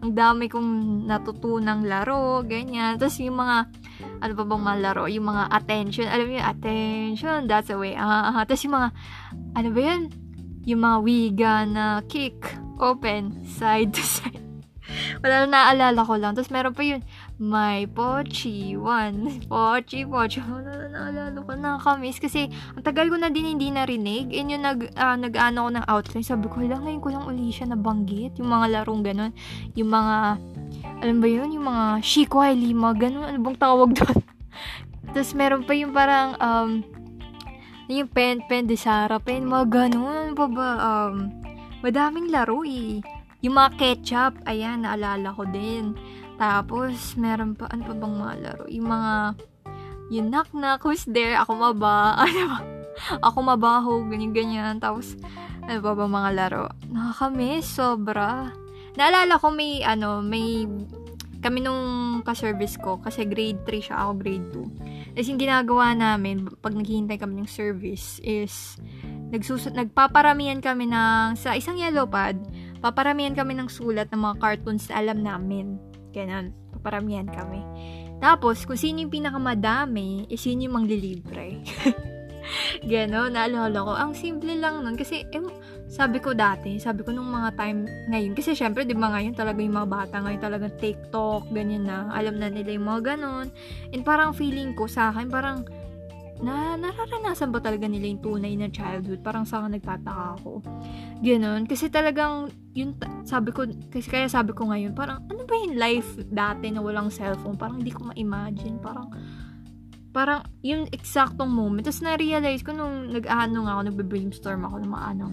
Ang 0.00 0.14
dami 0.14 0.46
kong 0.46 1.04
natutunang 1.10 1.82
laro, 1.82 2.46
ganyan. 2.46 2.94
Tapos 2.94 3.18
yung 3.18 3.42
mga, 3.42 3.66
ano 4.22 4.32
pa 4.38 4.44
bang 4.46 4.62
mga 4.62 4.78
laro? 4.86 5.04
Yung 5.10 5.26
mga 5.26 5.44
attention. 5.50 6.06
Alam 6.06 6.30
yung 6.30 6.46
attention, 6.46 7.38
that's 7.50 7.74
the 7.74 7.76
way. 7.76 7.98
Uh, 7.98 8.30
uh, 8.30 8.44
tapos 8.46 8.62
yung 8.62 8.78
mga, 8.78 8.88
ano 9.58 9.68
ba 9.74 9.80
yan? 9.82 10.25
Yung 10.66 10.82
mga 10.82 10.98
wiga 11.06 11.52
na 11.62 12.02
kick 12.10 12.58
open, 12.82 13.46
side 13.46 13.94
to 13.94 14.02
side. 14.18 14.46
Wala 15.20 15.44
na 15.44 15.48
naaalala 15.50 16.00
ko 16.06 16.14
lang. 16.18 16.32
Tapos 16.36 16.50
meron 16.52 16.74
pa 16.74 16.82
yun, 16.86 17.02
my 17.40 17.86
pochi 17.90 18.78
one. 18.78 19.42
Pochi, 19.50 20.06
pochi. 20.06 20.38
Wala 20.42 20.86
na 20.86 20.86
naalala 21.10 21.38
ko. 21.42 21.50
Nakakamiss. 21.56 22.22
Kasi, 22.22 22.48
ang 22.50 22.84
tagal 22.84 23.10
ko 23.10 23.16
na 23.18 23.30
din 23.32 23.56
hindi 23.56 23.72
narinig. 23.72 24.30
And 24.32 24.48
yung 24.52 24.64
nag, 24.64 24.80
uh, 24.94 25.16
nag-ano 25.18 25.58
ko 25.66 25.70
ng 25.74 25.86
outline. 25.86 26.26
Sabi 26.26 26.46
ko, 26.46 26.62
lang 26.62 26.86
ngayon 26.86 27.02
ko 27.02 27.08
lang 27.12 27.24
uli 27.26 27.50
siya 27.50 27.70
nabanggit. 27.72 28.38
Yung 28.38 28.50
mga 28.50 28.66
larong 28.80 29.02
ganun. 29.02 29.32
Yung 29.74 29.90
mga, 29.90 30.38
alam 31.02 31.16
ba 31.18 31.28
yun? 31.28 31.48
Yung 31.54 31.66
mga 31.66 31.84
shikwai 32.02 32.54
lima. 32.54 32.94
Ganun. 32.94 33.26
Ano 33.26 33.38
bang 33.42 33.58
tawag 33.58 33.90
doon? 33.96 34.18
Tapos 35.14 35.32
meron 35.34 35.64
pa 35.64 35.72
yung 35.74 35.92
parang, 35.96 36.36
um, 36.38 36.70
yung 37.86 38.10
pen, 38.10 38.42
pen, 38.50 38.66
de 38.66 38.74
Sara, 38.74 39.22
pen, 39.22 39.46
mga 39.46 39.66
ganun. 39.70 40.30
Ano 40.30 40.34
pa 40.34 40.46
ba? 40.50 40.68
Um, 40.82 41.30
madaming 41.86 42.34
laro 42.34 42.66
eh. 42.66 42.98
Yung 43.46 43.54
mga 43.54 43.70
ketchup, 43.78 44.42
ayan, 44.50 44.82
naalala 44.82 45.30
ko 45.30 45.46
din. 45.46 45.94
Tapos, 46.34 47.14
meron 47.14 47.54
pa, 47.54 47.70
ano 47.70 47.86
pa 47.86 47.94
bang 47.94 48.16
mga 48.18 48.34
laro? 48.42 48.64
Yung 48.66 48.88
mga, 48.90 49.12
yung 50.10 50.26
knock 50.34 50.50
knock, 50.50 50.82
who's 50.82 51.06
there? 51.06 51.38
Ako 51.38 51.54
maba, 51.54 52.16
ano 52.26 52.40
ba? 52.50 52.58
Ako 53.22 53.38
mabaho, 53.44 53.92
ganyan-ganyan. 54.10 54.82
Tapos, 54.82 55.14
ano 55.62 55.78
pa 55.78 55.92
bang 55.94 56.12
mga 56.12 56.30
laro? 56.34 56.64
Nakakamiss, 56.90 57.70
sobra. 57.70 58.50
Naalala 58.98 59.38
ko 59.38 59.54
may, 59.54 59.86
ano, 59.86 60.26
may, 60.26 60.66
kami 61.38 61.62
nung 61.62 62.18
ka-service 62.26 62.82
ko, 62.82 62.98
kasi 62.98 63.22
grade 63.28 63.62
3 63.62 63.78
siya, 63.78 63.96
ako 64.02 64.12
grade 64.18 64.48
2. 64.50 64.95
Tapos 65.16 65.32
yung 65.32 65.40
ginagawa 65.40 65.96
namin, 65.96 66.44
pag 66.60 66.76
naghihintay 66.76 67.16
kami 67.16 67.40
ng 67.40 67.48
service, 67.48 68.20
is, 68.20 68.76
nagsus 69.32 69.64
nagpaparamihan 69.72 70.60
kami 70.60 70.92
ng 70.92 71.40
sa 71.40 71.56
isang 71.56 71.80
yellow 71.80 72.04
pad, 72.04 72.36
paparamihan 72.84 73.32
kami 73.32 73.56
ng 73.56 73.72
sulat 73.72 74.12
ng 74.12 74.20
mga 74.20 74.36
cartoons 74.36 74.92
na 74.92 75.00
alam 75.00 75.24
namin. 75.24 75.80
Ganun, 76.12 76.52
paparamihan 76.76 77.24
kami. 77.32 77.64
Tapos, 78.20 78.68
kung 78.68 78.76
sino 78.76 79.08
yung 79.08 79.12
pinakamadami, 79.12 80.28
is 80.28 80.44
yun 80.44 80.68
yung 80.68 80.84
manglilibre. 80.84 81.64
Ganon, 82.92 83.32
naalala 83.32 83.76
ko. 83.76 83.92
Ang 83.96 84.12
simple 84.12 84.52
lang 84.56 84.84
nun. 84.84 85.00
Kasi, 85.00 85.24
eh, 85.24 85.40
sabi 85.86 86.18
ko 86.18 86.34
dati, 86.34 86.82
sabi 86.82 87.06
ko 87.06 87.14
nung 87.14 87.30
mga 87.30 87.54
time 87.54 87.86
ngayon. 88.10 88.34
Kasi, 88.34 88.58
syempre, 88.58 88.82
di 88.82 88.92
ba 88.92 89.06
ngayon 89.06 89.38
talaga 89.38 89.62
yung 89.62 89.78
mga 89.78 89.90
bata 89.90 90.16
ngayon 90.18 90.42
talaga 90.42 90.66
TikTok, 90.66 91.54
ganyan 91.54 91.86
na. 91.86 92.10
Alam 92.10 92.42
na 92.42 92.50
nila 92.50 92.74
yung 92.74 92.90
mga 92.90 93.14
ganon. 93.14 93.46
And 93.94 94.02
parang 94.02 94.34
feeling 94.34 94.74
ko 94.74 94.90
sa 94.90 95.14
akin, 95.14 95.30
parang, 95.30 95.62
na 96.42 96.76
nararanasan 96.76 97.48
ba 97.48 97.62
talaga 97.62 97.88
nila 97.88 98.12
yung 98.12 98.20
tunay 98.20 98.52
na 98.58 98.68
childhood? 98.68 99.22
Parang 99.22 99.48
sa 99.48 99.62
akin 99.62 99.78
nagtataka 99.78 100.42
ako. 100.42 100.60
Ganon. 101.22 101.64
Kasi 101.70 101.86
talagang, 101.86 102.50
yun, 102.74 102.98
sabi 103.22 103.54
ko, 103.54 103.64
kasi 103.88 104.10
kaya 104.10 104.26
sabi 104.26 104.52
ko 104.58 104.66
ngayon, 104.66 104.90
parang, 104.92 105.22
ano 105.30 105.42
ba 105.46 105.54
yung 105.54 105.78
life 105.78 106.18
dati 106.28 106.74
na 106.74 106.82
walang 106.82 107.14
cellphone? 107.14 107.54
Parang 107.54 107.78
hindi 107.78 107.94
ko 107.94 108.10
ma-imagine. 108.10 108.82
Parang, 108.82 109.08
parang, 110.10 110.42
yung 110.66 110.90
eksaktong 110.90 111.48
moment. 111.48 111.86
Tapos 111.86 112.02
na-realize 112.02 112.66
ko 112.66 112.74
nung 112.74 113.14
nag-ano 113.14 113.70
nga 113.70 113.72
ako, 113.78 113.82
nagbe-brainstorm 113.94 114.66
ako 114.66 114.76
ng 114.82 114.92
mga 114.92 115.06
ano, 115.14 115.26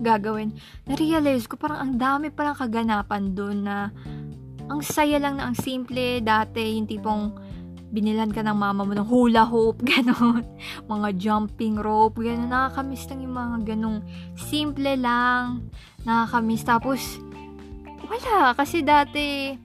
gagawin. 0.00 0.56
Na-realize 0.88 1.46
ko, 1.46 1.60
parang 1.60 1.80
ang 1.80 1.94
dami 2.00 2.32
palang 2.32 2.56
kaganapan 2.56 3.36
doon 3.36 3.58
na, 3.64 3.94
ang 4.70 4.80
saya 4.80 5.20
lang 5.20 5.38
na 5.38 5.50
ang 5.50 5.56
simple 5.56 6.24
dati, 6.24 6.78
yung 6.78 6.88
tipong, 6.88 7.24
binilan 7.90 8.30
ka 8.30 8.40
ng 8.46 8.54
mama 8.54 8.86
mo 8.86 8.94
ng 8.94 9.06
hula 9.06 9.42
hoop, 9.42 9.82
gano'n. 9.92 10.46
mga 10.86 11.08
jumping 11.18 11.76
rope, 11.76 12.22
gano'n. 12.22 12.48
Nakakamiss 12.48 13.10
lang 13.10 13.20
yung 13.26 13.36
mga 13.36 13.56
ganong 13.74 13.98
simple 14.38 14.94
lang. 14.94 15.66
Nakakamiss. 16.06 16.62
Tapos, 16.62 17.18
wala. 18.06 18.54
Kasi 18.54 18.86
dati, 18.86 19.58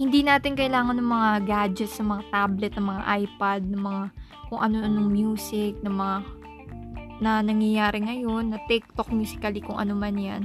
hindi 0.00 0.20
natin 0.26 0.58
kailangan 0.58 0.98
ng 0.98 1.06
mga 1.06 1.30
gadgets, 1.46 2.00
ng 2.00 2.10
mga 2.16 2.24
tablet, 2.32 2.72
ng 2.74 2.86
mga 2.90 3.02
iPad, 3.22 3.60
ng 3.68 3.82
mga 3.84 4.04
kung 4.48 4.60
ano-anong 4.60 5.08
music, 5.12 5.78
ng 5.84 5.94
mga 5.94 6.16
na 7.22 7.42
nangyayari 7.42 8.02
ngayon, 8.02 8.54
na 8.54 8.58
TikTok 8.64 9.10
musically, 9.14 9.60
kung 9.60 9.78
ano 9.78 9.94
man 9.94 10.14
yan. 10.16 10.42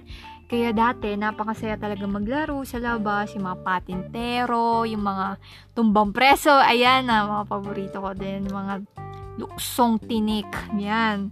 Kaya 0.50 0.74
dati, 0.74 1.14
napakasaya 1.14 1.78
talaga 1.78 2.10
maglaro 2.10 2.66
sa 2.66 2.82
labas, 2.82 3.38
yung 3.38 3.46
mga 3.46 3.62
patintero, 3.62 4.82
yung 4.90 5.06
mga 5.06 5.38
tumbang 5.78 6.10
preso, 6.10 6.50
ayan 6.50 7.06
na, 7.06 7.30
mga 7.30 7.46
paborito 7.46 7.98
ko 8.02 8.18
din, 8.18 8.50
mga 8.50 8.82
luksong 9.38 10.02
tinik, 10.02 10.50
yan. 10.74 11.30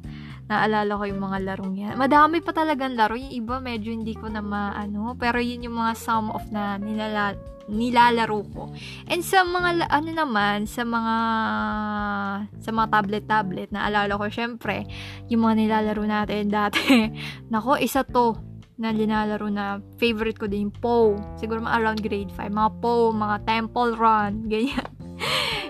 Naalala 0.48 0.96
ko 0.96 1.04
yung 1.04 1.20
mga 1.20 1.38
larong 1.44 1.76
yan. 1.76 1.96
Madami 2.00 2.40
pa 2.40 2.56
talagang 2.56 2.96
laro. 2.96 3.20
Yung 3.20 3.36
iba 3.36 3.60
medyo 3.60 3.92
hindi 3.92 4.16
ko 4.16 4.32
na 4.32 4.40
maano. 4.40 5.12
Pero 5.20 5.44
yun 5.44 5.68
yung 5.68 5.76
mga 5.76 5.94
sum 6.00 6.32
of 6.32 6.48
na 6.56 6.80
nilala, 6.80 7.36
nilalaro 7.68 8.40
ko. 8.56 8.72
And 9.12 9.20
sa 9.20 9.44
mga, 9.44 9.92
ano 9.92 10.10
naman, 10.16 10.64
sa 10.64 10.88
mga, 10.88 11.16
sa 12.64 12.70
mga 12.72 12.88
tablet-tablet, 12.96 13.70
naalala 13.76 14.16
ko 14.16 14.32
syempre, 14.32 14.88
yung 15.28 15.44
mga 15.44 15.56
nilalaro 15.60 16.04
natin 16.08 16.48
dati. 16.58 17.12
Nako, 17.52 17.76
isa 17.76 18.08
to 18.08 18.40
na 18.80 18.94
linalaro 18.94 19.50
na 19.50 19.84
favorite 20.00 20.40
ko 20.40 20.48
din 20.48 20.70
yung 20.70 20.76
PO. 20.80 21.36
Siguro 21.36 21.60
mga 21.60 21.76
around 21.76 22.00
grade 22.00 22.32
5. 22.32 22.48
Mga 22.48 22.72
PO, 22.80 23.12
mga 23.12 23.38
Temple 23.44 23.94
Run, 24.00 24.34
ganyan. 24.54 24.92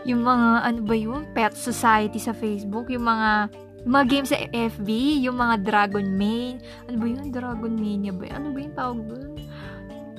yung 0.06 0.22
mga, 0.22 0.48
ano 0.70 0.80
ba 0.86 0.96
yun? 0.96 1.26
Pet 1.34 1.58
Society 1.58 2.22
sa 2.22 2.36
Facebook. 2.36 2.94
Yung 2.94 3.10
mga 3.10 3.50
mga 3.88 4.06
games 4.12 4.30
sa 4.36 4.40
FB, 4.52 4.90
yung 5.24 5.40
mga 5.40 5.64
Dragon 5.64 6.06
Main. 6.06 6.60
Ano 6.92 6.96
ba 7.00 7.06
yun? 7.08 7.32
Dragon 7.32 7.74
Mania 7.74 8.12
ba? 8.12 8.28
Ano 8.36 8.52
ba 8.52 8.60
yung 8.60 8.76
tawag 8.76 9.00
doon? 9.08 9.32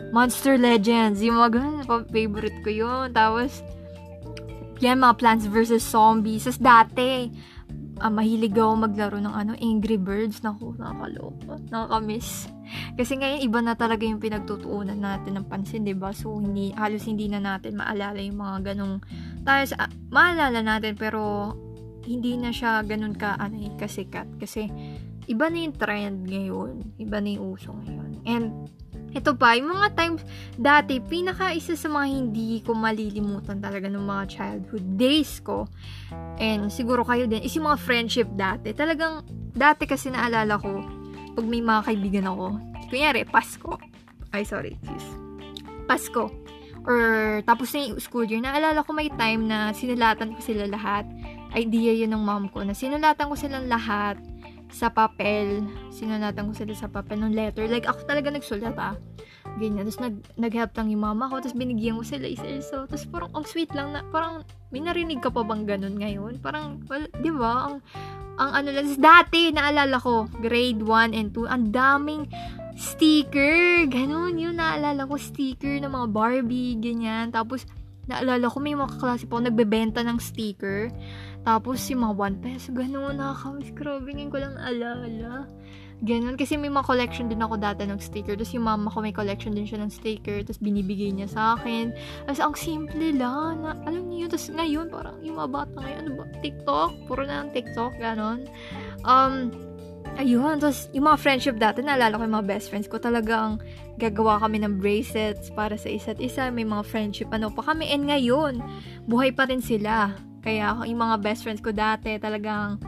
Monster 0.08 0.56
Legends. 0.56 1.20
Yung 1.20 1.36
mga 1.36 1.60
ganun, 1.60 1.84
favorite 2.08 2.58
ko 2.64 2.70
yun. 2.72 3.06
Tapos, 3.12 3.60
yan, 4.80 5.04
mga 5.04 5.14
Plants 5.20 5.44
vs. 5.44 5.84
Zombies. 5.84 6.48
Tapos 6.48 6.60
dati, 6.64 7.28
uh, 8.00 8.08
mahilig 8.08 8.56
ako 8.56 8.72
maglaro 8.88 9.18
ng 9.20 9.34
ano, 9.36 9.52
Angry 9.60 10.00
Birds. 10.00 10.40
Naku, 10.40 10.72
nakakaloka. 10.80 11.60
Nakakamiss. 11.68 12.48
Kasi 12.96 13.20
ngayon, 13.20 13.40
iba 13.44 13.60
na 13.60 13.74
talaga 13.76 14.04
yung 14.08 14.20
pinagtutuunan 14.20 14.96
natin 14.96 15.40
ng 15.40 15.46
pansin, 15.48 15.84
ba 15.84 15.88
diba? 15.92 16.10
So, 16.16 16.40
hindi, 16.40 16.72
halos 16.72 17.04
hindi 17.04 17.28
na 17.28 17.40
natin 17.40 17.76
maalala 17.76 18.20
yung 18.20 18.40
mga 18.40 18.72
ganong, 18.72 19.04
tayo 19.44 19.64
sa, 19.68 19.92
maalala 20.08 20.64
natin, 20.64 20.96
pero 20.96 21.52
hindi 22.08 22.40
na 22.40 22.48
siya 22.48 22.80
ganun 22.82 23.12
ka 23.12 23.36
ano 23.36 23.60
eh, 23.60 23.72
kasikat 23.76 24.40
kasi 24.40 24.72
iba 25.28 25.52
na 25.52 25.58
yung 25.60 25.76
trend 25.76 26.24
ngayon 26.24 26.96
iba 26.96 27.20
na 27.20 27.28
yung 27.36 27.44
uso 27.52 27.76
ngayon 27.76 28.24
and 28.24 28.48
ito 29.08 29.32
pa, 29.32 29.56
yung 29.56 29.72
mga 29.72 29.96
times 29.96 30.20
dati, 30.60 31.00
pinaka 31.00 31.56
isa 31.56 31.72
sa 31.72 31.88
mga 31.88 32.06
hindi 32.12 32.60
ko 32.60 32.76
malilimutan 32.76 33.56
talaga 33.56 33.88
ng 33.88 34.04
mga 34.04 34.24
childhood 34.28 34.84
days 35.00 35.40
ko. 35.40 35.64
And 36.36 36.68
siguro 36.68 37.08
kayo 37.08 37.24
din, 37.24 37.40
is 37.40 37.56
yung 37.56 37.72
mga 37.72 37.80
friendship 37.80 38.28
dati. 38.36 38.76
Talagang, 38.76 39.24
dati 39.56 39.88
kasi 39.88 40.12
naalala 40.12 40.60
ko, 40.60 40.84
pag 41.32 41.46
may 41.48 41.64
mga 41.64 41.80
kaibigan 41.88 42.28
ako, 42.28 42.60
kunyari, 42.92 43.24
Pasko. 43.24 43.80
Ay, 44.28 44.44
sorry, 44.44 44.76
excuse. 44.76 45.08
Pasko. 45.88 46.28
Or, 46.84 47.40
tapos 47.48 47.72
na 47.72 47.88
yung 47.88 48.00
school 48.00 48.28
year, 48.28 48.44
naalala 48.44 48.84
ko 48.84 48.92
may 48.92 49.08
time 49.16 49.48
na 49.48 49.72
sinulatan 49.72 50.36
ko 50.36 50.40
sila 50.44 50.68
lahat 50.68 51.08
idea 51.58 51.92
yun 51.92 52.14
ng 52.14 52.22
mom 52.22 52.46
ko 52.48 52.62
na 52.62 52.72
sinulatan 52.72 53.26
ko 53.26 53.34
silang 53.34 53.66
lahat 53.66 54.16
sa 54.70 54.92
papel. 54.92 55.64
Sinulatan 55.90 56.48
ko 56.48 56.52
sila 56.54 56.74
sa 56.76 56.88
papel 56.88 57.20
ng 57.24 57.32
letter. 57.34 57.66
Like, 57.66 57.88
ako 57.88 58.04
talaga 58.04 58.28
nagsulat 58.30 58.76
ah. 58.76 58.94
Ganyan. 59.56 59.88
Tapos 59.88 60.00
nag, 60.00 60.14
nag-help 60.36 60.72
lang 60.76 60.88
yung 60.92 61.02
mama 61.02 61.26
ko. 61.32 61.40
Tapos 61.40 61.56
binigyan 61.56 61.96
ko 61.96 62.04
sila 62.04 62.28
isa-isa. 62.28 62.84
Tapos 62.84 63.04
parang 63.08 63.30
ang 63.32 63.44
sweet 63.48 63.72
lang 63.72 63.96
na, 63.96 64.04
parang 64.12 64.44
may 64.68 64.84
narinig 64.84 65.24
ka 65.24 65.32
pa 65.32 65.40
bang 65.42 65.64
ganun 65.64 65.96
ngayon? 65.96 66.38
Parang, 66.44 66.84
well, 66.86 67.08
di 67.18 67.32
ba? 67.32 67.72
Ang, 67.72 67.76
ang 68.38 68.50
ano 68.54 68.68
lang, 68.70 68.86
dati, 69.00 69.50
naalala 69.50 69.96
ko, 69.98 70.28
grade 70.44 70.84
1 70.84 71.16
and 71.16 71.32
2, 71.34 71.48
ang 71.48 71.64
daming 71.72 72.24
sticker. 72.78 73.88
Ganun, 73.90 74.38
yun, 74.38 74.54
naalala 74.60 75.08
ko, 75.08 75.18
sticker 75.18 75.80
ng 75.82 75.90
mga 75.90 76.06
Barbie, 76.12 76.78
ganyan. 76.78 77.34
Tapos, 77.34 77.66
naalala 78.06 78.46
ko, 78.46 78.62
may 78.62 78.78
mga 78.78 78.94
kaklase 78.94 79.26
po 79.26 79.42
nagbebenta 79.42 80.06
ng 80.06 80.20
sticker. 80.22 80.92
Tapos, 81.46 81.82
yung 81.90 82.02
mga 82.06 82.14
1 82.16 82.44
peso, 82.44 82.68
ganun, 82.72 83.18
nakakamiss. 83.18 83.70
Grabe, 83.74 84.08
ngayon 84.14 84.32
ko 84.32 84.38
lang 84.40 84.56
alala. 84.58 85.46
Ganun, 85.98 86.38
kasi 86.38 86.54
may 86.54 86.70
mga 86.70 86.86
collection 86.86 87.26
din 87.26 87.42
ako 87.42 87.58
dati 87.58 87.82
ng 87.82 87.98
sticker. 87.98 88.38
Tapos 88.38 88.54
yung 88.54 88.70
mama 88.70 88.86
ko 88.86 89.02
may 89.02 89.10
collection 89.10 89.50
din 89.50 89.66
siya 89.66 89.82
ng 89.82 89.90
sticker. 89.90 90.46
Tapos 90.46 90.62
binibigay 90.62 91.10
niya 91.10 91.26
sa 91.26 91.58
akin. 91.58 91.90
Tapos 92.22 92.38
ang 92.38 92.54
simple 92.54 93.18
lang. 93.18 93.66
Na, 93.66 93.74
alam 93.82 94.06
niyo 94.06 94.26
yun. 94.26 94.30
Tapos 94.30 94.46
ngayon, 94.54 94.86
parang 94.94 95.18
yung 95.26 95.42
mga 95.42 95.50
bata 95.50 95.74
ngayon, 95.74 95.98
ano 96.06 96.10
ba? 96.22 96.24
TikTok? 96.38 96.90
Puro 97.10 97.26
na 97.26 97.42
ng 97.42 97.50
TikTok, 97.50 97.98
ganun. 97.98 98.46
Um, 99.02 99.50
ayun. 100.22 100.62
Tapos 100.62 100.86
yung 100.94 101.10
mga 101.10 101.18
friendship 101.18 101.56
dati, 101.58 101.82
naalala 101.82 102.14
ko 102.14 102.22
yung 102.22 102.36
mga 102.38 102.46
best 102.46 102.70
friends 102.70 102.86
ko. 102.86 103.02
Talagang 103.02 103.58
gagawa 103.98 104.38
kami 104.38 104.62
ng 104.62 104.78
bracelets 104.78 105.50
para 105.50 105.74
sa 105.74 105.90
isa't 105.90 106.22
isa. 106.22 106.46
May 106.54 106.62
mga 106.62 106.86
friendship 106.86 107.26
ano 107.34 107.50
pa 107.50 107.74
kami. 107.74 107.90
And 107.90 108.06
ngayon, 108.06 108.62
buhay 109.10 109.34
pa 109.34 109.50
rin 109.50 109.58
sila 109.58 110.14
kaya 110.42 110.74
yung 110.86 111.00
mga 111.00 111.16
best 111.22 111.42
friends 111.42 111.62
ko 111.62 111.74
dati, 111.74 112.16
talagang 112.18 112.78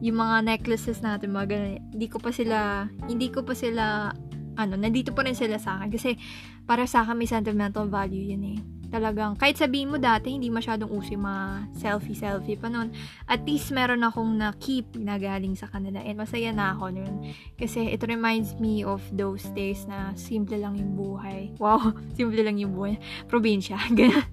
yung 0.00 0.16
mga 0.16 0.56
necklaces 0.56 1.04
natin, 1.04 1.36
mga 1.36 1.46
ganun, 1.52 1.76
hindi 1.92 2.08
ko 2.08 2.18
pa 2.18 2.32
sila, 2.32 2.88
hindi 3.04 3.28
ko 3.28 3.44
pa 3.44 3.52
sila, 3.52 4.14
ano, 4.56 4.74
nandito 4.74 5.12
pa 5.12 5.28
rin 5.28 5.36
sila 5.36 5.60
sa 5.60 5.76
akin. 5.76 5.88
Kasi, 5.92 6.16
para 6.64 6.88
sa 6.88 7.04
akin, 7.04 7.16
may 7.16 7.28
sentimental 7.28 7.84
value 7.86 8.32
yun 8.32 8.44
eh. 8.56 8.58
Talagang, 8.90 9.38
kahit 9.38 9.54
sabihin 9.54 9.92
mo 9.92 10.02
dati, 10.02 10.34
hindi 10.34 10.50
masyadong 10.50 10.90
uso 10.90 11.14
yung 11.14 11.22
mga 11.22 11.44
selfie-selfie 11.78 12.58
pa 12.58 12.66
noon. 12.66 12.90
At 13.30 13.46
least, 13.46 13.70
meron 13.70 14.02
akong 14.02 14.34
na-keep 14.34 14.98
na 14.98 15.14
galing 15.20 15.54
sa 15.54 15.70
kanila. 15.70 16.02
And 16.02 16.18
masaya 16.18 16.50
na 16.50 16.74
ako 16.74 16.96
nun. 16.96 17.14
Kasi, 17.54 17.92
it 17.92 18.02
reminds 18.02 18.58
me 18.58 18.82
of 18.82 19.04
those 19.14 19.46
days 19.52 19.84
na 19.86 20.16
simple 20.18 20.58
lang 20.58 20.80
yung 20.80 20.96
buhay. 20.98 21.54
Wow, 21.60 21.92
simple 22.18 22.40
lang 22.40 22.58
yung 22.58 22.74
buhay. 22.74 22.98
Probinsya. 23.30 23.78
Ganun. 23.98 24.26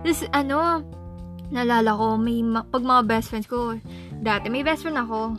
Tapos, 0.00 0.24
ano, 0.32 0.80
naalala 1.50 1.90
ko, 1.94 2.14
may, 2.16 2.42
pag 2.70 2.82
mga 2.82 3.02
best 3.06 3.28
friends 3.30 3.46
ko, 3.50 3.76
dati, 4.22 4.46
may 4.48 4.62
best 4.62 4.86
friend 4.86 4.98
ako, 4.98 5.36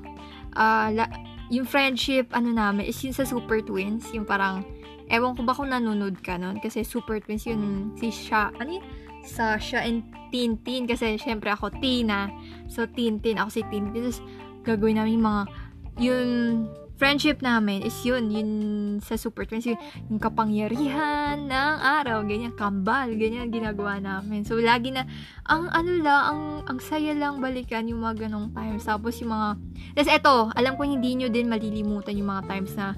uh, 0.55 0.87
la, 0.91 1.07
yung 1.51 1.67
friendship, 1.67 2.31
ano 2.31 2.51
namin, 2.51 2.87
is 2.87 2.99
yung 3.03 3.15
sa 3.15 3.27
Super 3.27 3.59
Twins, 3.63 4.07
yung 4.15 4.27
parang, 4.27 4.63
ewan 5.11 5.35
ko 5.35 5.43
ba 5.43 5.55
kung 5.55 5.71
nanonood 5.71 6.19
ka 6.23 6.35
nun, 6.39 6.59
kasi 6.59 6.83
Super 6.83 7.19
Twins 7.19 7.47
yun, 7.47 7.91
si 7.99 8.11
Sha, 8.11 8.51
ano 8.59 8.79
yun? 8.79 8.85
Sasha 9.21 9.85
and 9.85 10.01
Tintin, 10.33 10.89
kasi 10.89 11.19
syempre 11.19 11.53
ako 11.53 11.69
Tina, 11.77 12.31
so 12.65 12.89
Tintin, 12.89 13.37
ako 13.37 13.49
si 13.53 13.61
Tintin, 13.69 14.01
tapos 14.01 14.19
gagawin 14.65 14.97
namin 14.97 15.21
mga, 15.21 15.41
yung 16.01 16.29
friendship 17.01 17.41
namin 17.41 17.81
is 17.81 17.97
yun, 18.05 18.29
yun 18.29 18.51
sa 19.01 19.17
Super 19.17 19.49
Twins, 19.49 19.65
yung, 19.65 19.81
yung 20.13 20.21
kapangyarihan 20.21 21.49
ng 21.49 21.73
araw, 21.81 22.21
ganyan, 22.21 22.53
kambal, 22.53 23.09
ganyan 23.17 23.49
ginagawa 23.49 23.97
namin. 23.97 24.45
So, 24.45 24.61
lagi 24.61 24.93
na, 24.93 25.09
ang 25.49 25.65
ano 25.73 25.91
lang, 25.97 26.21
ang, 26.29 26.41
ang 26.69 26.77
saya 26.77 27.17
lang 27.17 27.41
balikan 27.41 27.89
yung 27.89 28.05
mga 28.05 28.29
ganong 28.29 28.53
times. 28.53 28.85
Tapos 28.85 29.17
yung 29.17 29.33
mga, 29.33 29.49
tapos 29.97 30.09
eto, 30.13 30.35
alam 30.53 30.77
ko 30.77 30.85
hindi 30.85 31.17
nyo 31.17 31.33
din 31.33 31.49
malilimutan 31.49 32.13
yung 32.13 32.29
mga 32.29 32.45
times 32.45 32.77
na 32.77 32.93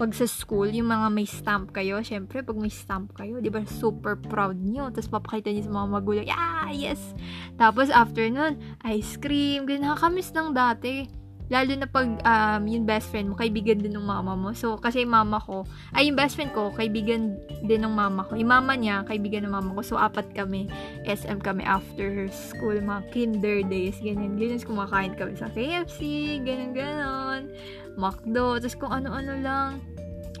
pag 0.00 0.16
sa 0.16 0.24
school, 0.24 0.72
yung 0.72 0.88
mga 0.88 1.12
may 1.12 1.28
stamp 1.28 1.76
kayo, 1.76 2.00
syempre, 2.00 2.40
pag 2.40 2.56
may 2.56 2.72
stamp 2.72 3.12
kayo, 3.12 3.36
di 3.36 3.52
ba, 3.52 3.60
super 3.68 4.16
proud 4.16 4.56
nyo. 4.56 4.88
Tapos, 4.88 5.12
papakita 5.12 5.52
nyo 5.52 5.60
sa 5.60 5.76
mga 5.76 5.88
magulang, 5.92 6.24
yeah, 6.24 6.72
yes! 6.72 7.12
Tapos, 7.60 7.92
after 7.92 8.24
nun, 8.32 8.56
ice 8.88 9.20
cream, 9.20 9.68
ganyan, 9.68 9.92
nakakamiss 9.92 10.32
lang 10.32 10.56
dati 10.56 11.21
Lalo 11.50 11.72
na 11.74 11.88
pag 11.90 12.08
um, 12.22 12.62
yung 12.68 12.84
best 12.86 13.10
friend 13.10 13.32
mo, 13.32 13.34
kaibigan 13.34 13.82
din 13.82 13.92
ng 13.96 14.06
mama 14.06 14.38
mo. 14.38 14.54
So, 14.54 14.78
kasi 14.78 15.02
yung 15.02 15.14
mama 15.14 15.42
ko, 15.42 15.66
ay 15.92 16.08
yung 16.08 16.16
best 16.16 16.38
friend 16.38 16.54
ko, 16.54 16.70
kaibigan 16.72 17.36
din 17.66 17.82
ng 17.82 17.92
mama 17.92 18.22
ko. 18.26 18.38
Yung 18.38 18.52
mama 18.52 18.78
niya, 18.78 19.02
kaibigan 19.04 19.44
ng 19.48 19.52
mama 19.52 19.76
ko. 19.76 19.82
So, 19.82 19.94
apat 19.98 20.32
kami. 20.32 20.70
SM 21.04 21.42
kami 21.42 21.66
after 21.66 22.30
school, 22.30 22.78
mga 22.78 23.02
kinder 23.10 23.58
days, 23.66 23.98
ganyan. 23.98 24.38
Ganyan, 24.38 24.62
kumakain 24.62 25.12
kami 25.18 25.34
sa 25.34 25.50
KFC, 25.50 26.00
ganyan, 26.46 26.72
ganon. 26.72 27.50
McDo, 27.98 28.56
tapos 28.62 28.76
kung 28.78 28.92
ano-ano 28.92 29.34
lang. 29.42 29.70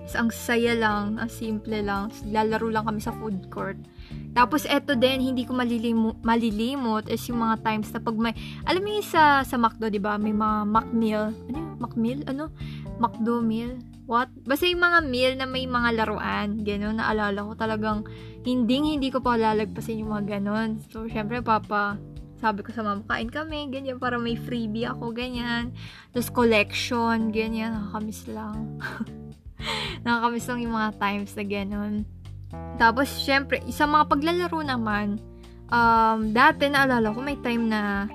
So, 0.08 0.20
ang 0.20 0.30
saya 0.34 0.74
lang, 0.74 1.16
ang 1.16 1.30
simple 1.30 1.80
lang. 1.80 2.12
Lalaro 2.28 2.68
lang 2.68 2.84
kami 2.84 3.00
sa 3.00 3.14
food 3.16 3.48
court. 3.48 3.78
Tapos, 4.32 4.64
eto 4.64 4.96
din, 4.96 5.20
hindi 5.20 5.44
ko 5.44 5.52
malilimu- 5.52 6.16
malilimot 6.24 7.04
is 7.12 7.20
yung 7.28 7.44
mga 7.44 7.60
times 7.60 7.92
na 7.92 8.00
pag 8.00 8.16
may, 8.16 8.32
alam 8.64 8.80
mo 8.80 8.88
yung 8.88 9.04
sa, 9.04 9.44
sa 9.44 9.60
McDo, 9.60 9.92
di 9.92 10.00
ba? 10.00 10.16
May 10.16 10.32
mga 10.32 10.58
McMeal. 10.64 11.24
Ano 11.52 11.56
yung 11.56 11.76
McMeal? 11.76 12.20
Ano? 12.24 12.44
McDo 12.96 13.44
meal? 13.44 13.76
What? 14.08 14.32
Basta 14.48 14.64
yung 14.66 14.82
mga 14.82 14.98
meal 15.04 15.32
na 15.36 15.46
may 15.46 15.68
mga 15.68 16.00
laruan. 16.00 16.64
Ganon, 16.64 16.98
naalala 16.98 17.44
ko 17.44 17.52
talagang 17.54 17.98
hindi, 18.42 18.80
hindi 18.80 19.08
ko 19.12 19.20
pa 19.20 19.36
lalagpasin 19.36 20.00
yung 20.00 20.16
mga 20.16 20.38
ganon. 20.38 20.80
So, 20.90 21.06
syempre, 21.06 21.44
papa, 21.44 22.00
sabi 22.42 22.66
ko 22.66 22.74
sa 22.74 22.82
mama, 22.82 23.06
kain 23.06 23.30
kami, 23.30 23.70
ganyan, 23.70 24.02
para 24.02 24.18
may 24.18 24.34
freebie 24.34 24.88
ako, 24.88 25.14
ganyan. 25.14 25.70
Tapos, 26.10 26.32
collection, 26.34 27.30
ganyan, 27.30 27.78
nakakamiss 27.78 28.26
lang. 28.26 28.80
nakakamiss 30.04 30.48
lang 30.50 30.60
yung 30.66 30.74
mga 30.74 30.90
times 30.98 31.32
na 31.38 31.44
ganon. 31.46 31.94
Tapos, 32.76 33.08
syempre, 33.08 33.62
sa 33.70 33.86
mga 33.86 34.10
paglalaro 34.10 34.60
naman, 34.64 35.20
um, 35.72 36.30
dati 36.30 36.68
naalala 36.68 37.14
ko 37.14 37.18
may 37.24 37.38
time 37.40 37.70
na 37.72 38.10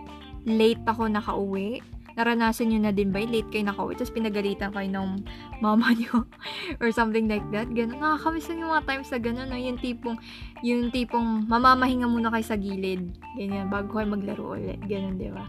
late 0.46 0.82
ako 0.86 1.10
nakauwi. 1.10 1.82
Naranasan 2.18 2.74
nyo 2.74 2.80
na 2.82 2.90
din 2.90 3.14
ba? 3.14 3.22
Late 3.22 3.46
kayo 3.54 3.70
nakauwi, 3.70 3.94
tapos 3.94 4.10
pinagalitan 4.10 4.74
kayo 4.74 4.90
ng 4.90 5.22
mama 5.62 5.94
nyo 5.94 6.26
or 6.82 6.90
something 6.90 7.30
like 7.30 7.46
that. 7.54 7.70
Ganun. 7.70 8.02
Nakakamiss 8.02 8.50
yung 8.50 8.74
mga 8.74 8.86
times 8.90 9.10
na 9.14 9.20
ganun. 9.22 9.48
No? 9.54 9.58
Yung 9.58 9.78
tipong, 9.78 10.18
yung 10.66 10.90
tipong 10.90 11.46
mamamahinga 11.46 12.10
muna 12.10 12.34
kayo 12.34 12.46
sa 12.46 12.58
gilid. 12.58 13.14
Ganyan, 13.38 13.70
bago 13.70 13.94
kayo 13.94 14.10
maglaro 14.10 14.58
ulit. 14.58 14.82
Ganun, 14.90 15.22
di 15.22 15.30
ba? 15.30 15.46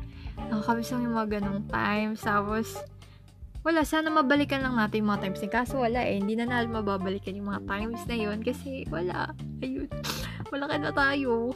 Nakakamiss 0.53 0.93
yung 0.93 1.17
mga 1.17 1.41
ganong 1.41 1.65
times. 1.73 2.21
Tapos, 2.21 2.77
wala, 3.67 3.83
sana 3.83 4.09
mabalikan 4.09 4.63
lang 4.63 4.79
natin 4.79 5.03
yung 5.03 5.11
mga 5.15 5.23
times 5.29 5.41
na 5.43 5.51
kaso 5.51 5.75
wala 5.83 6.01
eh, 6.03 6.19
hindi 6.19 6.39
na 6.39 6.47
natin 6.47 6.73
mababalikan 6.73 7.35
yung 7.35 7.51
mga 7.51 7.65
times 7.67 8.01
na 8.07 8.17
yun 8.17 8.39
kasi 8.41 8.87
wala, 8.89 9.35
ayun, 9.61 9.91
wala 10.53 10.65
ka 10.67 10.77
na 10.79 10.91
tayo. 10.95 11.53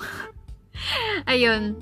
ayun, 1.33 1.79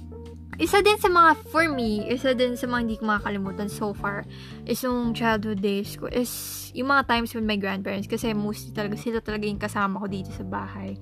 isa 0.61 0.85
din 0.85 1.01
sa 1.01 1.09
mga, 1.09 1.41
for 1.49 1.73
me, 1.73 2.05
isa 2.05 2.37
din 2.37 2.53
sa 2.53 2.69
mga 2.69 2.81
hindi 2.85 2.97
ko 3.01 3.09
makakalimutan 3.09 3.73
so 3.73 3.97
far, 3.97 4.29
is 4.69 4.85
yung 4.85 5.17
childhood 5.17 5.65
days 5.65 5.97
ko, 5.97 6.05
is 6.13 6.29
yung 6.77 6.93
mga 6.93 7.09
times 7.09 7.33
with 7.33 7.49
my 7.49 7.57
grandparents, 7.57 8.05
kasi 8.05 8.37
mostly 8.37 8.77
talaga, 8.77 9.01
sila 9.01 9.25
talaga 9.25 9.49
yung 9.49 9.57
kasama 9.57 9.97
ko 9.97 10.07
dito 10.07 10.29
sa 10.37 10.45
bahay. 10.45 11.01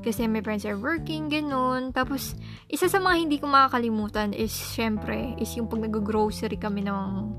Kasi 0.00 0.30
my 0.30 0.40
parents 0.40 0.64
are 0.64 0.78
working, 0.78 1.26
ganun. 1.28 1.90
Tapos, 1.90 2.38
isa 2.70 2.86
sa 2.86 3.02
mga 3.02 3.16
hindi 3.18 3.36
ko 3.42 3.50
makakalimutan 3.50 4.30
is, 4.30 4.54
syempre, 4.54 5.34
is 5.42 5.50
yung 5.58 5.66
pag 5.66 5.82
nag-grocery 5.82 6.56
kami 6.56 6.86
ng, 6.86 7.34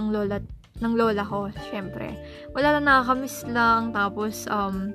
ng 0.00 0.06
lola, 0.08 0.40
ng 0.80 0.94
lola 0.96 1.22
ko, 1.24 1.52
syempre. 1.68 2.16
Wala 2.56 2.76
lang 2.76 2.88
nakakamiss 2.88 3.44
lang, 3.48 3.92
tapos, 3.92 4.48
um, 4.48 4.92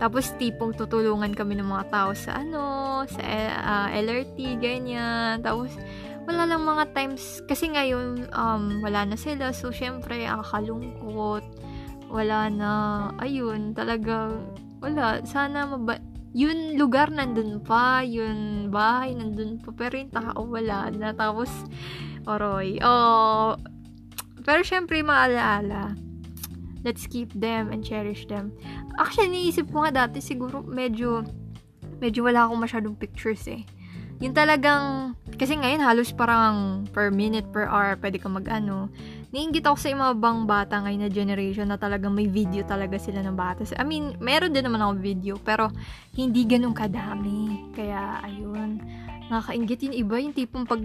tapos 0.00 0.32
tipong 0.40 0.72
tutulungan 0.72 1.36
kami 1.36 1.60
ng 1.60 1.68
mga 1.68 1.92
tao 1.92 2.10
sa 2.16 2.40
ano, 2.40 3.04
sa 3.04 3.20
uh, 3.20 3.52
ah, 3.60 3.88
LRT, 3.92 4.56
ganyan. 4.56 5.44
Tapos 5.44 5.76
wala 6.24 6.48
lang 6.48 6.64
mga 6.64 6.84
times, 6.96 7.44
kasi 7.44 7.68
ngayon 7.68 8.32
um, 8.32 8.80
wala 8.80 9.04
na 9.04 9.16
sila. 9.20 9.52
So 9.52 9.68
syempre, 9.68 10.24
akakalungkot. 10.24 11.44
Wala 12.10 12.50
na, 12.50 12.72
ayun, 13.22 13.76
talaga, 13.76 14.34
wala. 14.82 15.22
Sana 15.22 15.68
maba- 15.68 16.02
yun 16.32 16.78
lugar 16.78 17.10
nandun 17.10 17.62
pa, 17.62 18.02
yun 18.06 18.70
bahay 18.70 19.14
nandun 19.14 19.58
pa, 19.62 19.70
pero 19.74 19.94
yung 19.98 20.10
tao 20.10 20.40
wala 20.48 20.90
na. 20.90 21.14
Tapos, 21.14 21.52
oroy, 22.26 22.80
oh, 22.82 23.54
pero 24.44 24.64
syempre, 24.64 25.00
maalaala 25.04 25.96
let's 26.84 27.04
keep 27.06 27.28
them 27.36 27.68
and 27.68 27.84
cherish 27.84 28.24
them. 28.24 28.52
Actually, 28.96 29.32
niisip 29.32 29.68
ko 29.68 29.84
nga 29.84 30.06
dati 30.06 30.20
siguro 30.20 30.64
medyo 30.64 31.24
medyo 32.00 32.24
wala 32.24 32.48
akong 32.48 32.60
masyadong 32.60 32.96
pictures 32.96 33.44
eh. 33.48 33.62
Yung 34.20 34.36
talagang, 34.36 35.16
kasi 35.40 35.56
ngayon 35.56 35.80
halos 35.80 36.12
parang 36.12 36.84
per 36.92 37.08
minute, 37.08 37.48
per 37.48 37.64
hour, 37.64 37.96
pwede 38.04 38.20
ka 38.20 38.28
mag-ano. 38.28 38.92
Niinggit 39.32 39.64
ako 39.64 39.80
sa 39.80 39.96
mga 39.96 40.14
bang 40.20 40.40
bata 40.44 40.74
ngayon 40.84 41.08
na 41.08 41.12
generation 41.12 41.66
na 41.72 41.80
talagang 41.80 42.12
may 42.12 42.28
video 42.28 42.60
talaga 42.68 43.00
sila 43.00 43.24
ng 43.24 43.32
bata. 43.32 43.64
I 43.80 43.84
mean, 43.84 44.20
meron 44.20 44.52
din 44.52 44.68
naman 44.68 44.84
ako 44.84 44.92
video, 45.00 45.34
pero 45.40 45.72
hindi 46.12 46.44
ganun 46.44 46.76
kadami. 46.76 47.72
Kaya, 47.72 48.20
ayun, 48.20 48.84
nakakaingit 49.30 49.80
yung 49.86 49.96
iba, 49.96 50.16
yung 50.18 50.34
tipong 50.34 50.66
pag 50.66 50.82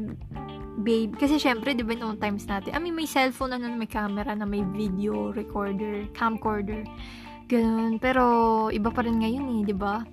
babe, 0.85 1.17
kasi 1.17 1.41
syempre, 1.41 1.73
di 1.73 1.81
ba 1.81 1.97
noong 1.97 2.21
times 2.21 2.45
natin, 2.45 2.75
I 2.75 2.79
mean, 2.79 2.93
may 2.93 3.09
cellphone 3.09 3.55
na, 3.55 3.59
na 3.59 3.73
may 3.73 3.89
camera, 3.89 4.35
na 4.37 4.45
may 4.45 4.61
video 4.61 5.33
recorder, 5.33 6.05
camcorder, 6.13 6.83
ganun. 7.49 7.97
Pero, 7.97 8.23
iba 8.69 8.91
pa 8.91 9.01
rin 9.01 9.23
ngayon 9.23 9.45
eh, 9.49 9.61
di 9.65 9.75
ba? 9.75 10.03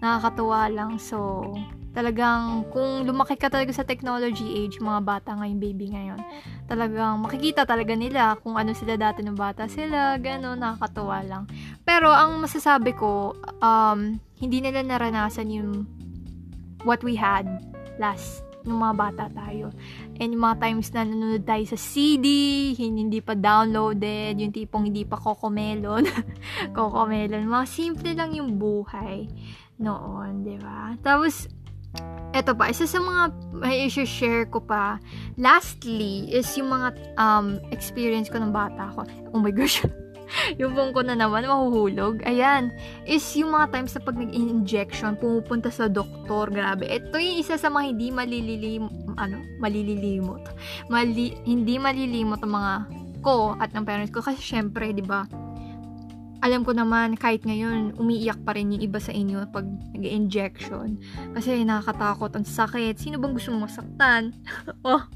Nakakatuwa 0.00 0.70
lang. 0.70 0.92
So, 1.02 1.50
talagang, 1.92 2.70
kung 2.70 3.04
lumaki 3.04 3.34
ka 3.34 3.50
talaga 3.50 3.74
sa 3.74 3.82
technology 3.82 4.64
age, 4.64 4.78
mga 4.78 5.02
bata 5.02 5.34
ngayon, 5.34 5.58
baby 5.58 5.90
ngayon, 5.90 6.20
talagang 6.70 7.20
makikita 7.20 7.66
talaga 7.66 7.92
nila 7.98 8.38
kung 8.38 8.54
ano 8.54 8.70
sila 8.70 8.94
dati 8.94 9.20
ng 9.20 9.36
bata 9.36 9.66
sila, 9.66 10.14
gano'n, 10.22 10.62
nakakatuwa 10.62 11.18
lang. 11.26 11.44
Pero, 11.82 12.14
ang 12.14 12.38
masasabi 12.38 12.94
ko, 12.94 13.34
um, 13.58 14.16
hindi 14.38 14.62
nila 14.62 14.86
naranasan 14.86 15.50
yung 15.50 15.70
what 16.86 17.02
we 17.02 17.18
had 17.18 17.73
last 17.98 18.44
nung 18.64 18.80
mga 18.80 18.96
bata 18.96 19.24
tayo. 19.28 19.68
And 20.16 20.32
yung 20.32 20.44
mga 20.44 20.56
times 20.60 20.88
na 20.96 21.04
nanonood 21.04 21.44
tayo 21.44 21.64
sa 21.68 21.76
CD, 21.76 22.26
hindi 22.72 23.20
pa 23.20 23.36
downloaded, 23.36 24.40
yung 24.40 24.52
tipong 24.56 24.88
hindi 24.88 25.04
pa 25.04 25.20
kokomelon. 25.20 26.08
kokomelon. 26.76 27.44
Mga 27.44 27.66
simple 27.68 28.10
lang 28.16 28.32
yung 28.32 28.56
buhay 28.56 29.28
noon, 29.78 30.42
di 30.42 30.56
ba? 30.56 30.96
Tapos, 31.04 31.46
eto 32.32 32.56
pa, 32.56 32.72
isa 32.72 32.88
sa 32.88 32.98
mga 32.98 33.22
may 33.52 33.86
share 33.90 34.48
ko 34.48 34.64
pa, 34.64 34.98
lastly, 35.36 36.26
is 36.32 36.48
yung 36.56 36.72
mga 36.72 36.88
um, 37.20 37.60
experience 37.70 38.32
ko 38.32 38.40
ng 38.40 38.50
bata 38.50 38.90
ko. 38.96 39.04
Oh 39.36 39.38
my 39.38 39.52
gosh, 39.52 39.84
yung 40.60 40.72
buong 40.74 40.92
ko 40.92 41.00
na 41.04 41.16
naman, 41.16 41.46
mahuhulog. 41.46 42.24
Ayan, 42.24 42.72
is 43.04 43.24
yung 43.36 43.52
mga 43.52 43.70
times 43.72 43.92
na 43.96 44.02
pag 44.02 44.16
nag-injection, 44.16 45.16
pumupunta 45.18 45.68
sa 45.68 45.86
doktor, 45.86 46.50
grabe. 46.50 46.88
Ito 46.88 47.16
yung 47.16 47.38
isa 47.40 47.56
sa 47.56 47.68
mga 47.70 47.84
hindi 47.94 48.08
malililim, 48.10 48.84
ano, 49.16 49.40
malililimot. 49.60 50.42
Mali, 50.88 51.36
hindi 51.44 51.76
malilimot 51.76 52.40
ang 52.42 52.52
mga 52.54 52.74
ko 53.24 53.56
at 53.56 53.72
ng 53.72 53.84
parents 53.88 54.12
ko. 54.12 54.20
Kasi 54.20 54.40
syempre, 54.40 54.92
di 54.92 55.04
ba, 55.04 55.24
alam 56.44 56.60
ko 56.60 56.76
naman, 56.76 57.16
kahit 57.16 57.40
ngayon, 57.48 57.96
umiiyak 57.96 58.36
pa 58.44 58.52
rin 58.52 58.76
yung 58.76 58.84
iba 58.84 59.00
sa 59.00 59.16
inyo 59.16 59.48
pag 59.48 59.64
nag-injection. 59.96 61.00
Kasi 61.32 61.64
nakakatakot, 61.64 62.36
ang 62.36 62.44
sakit. 62.44 63.00
Sino 63.00 63.16
bang 63.16 63.32
gusto 63.32 63.48
mong 63.56 63.72
masaktan? 63.72 64.36
oh, 64.84 65.08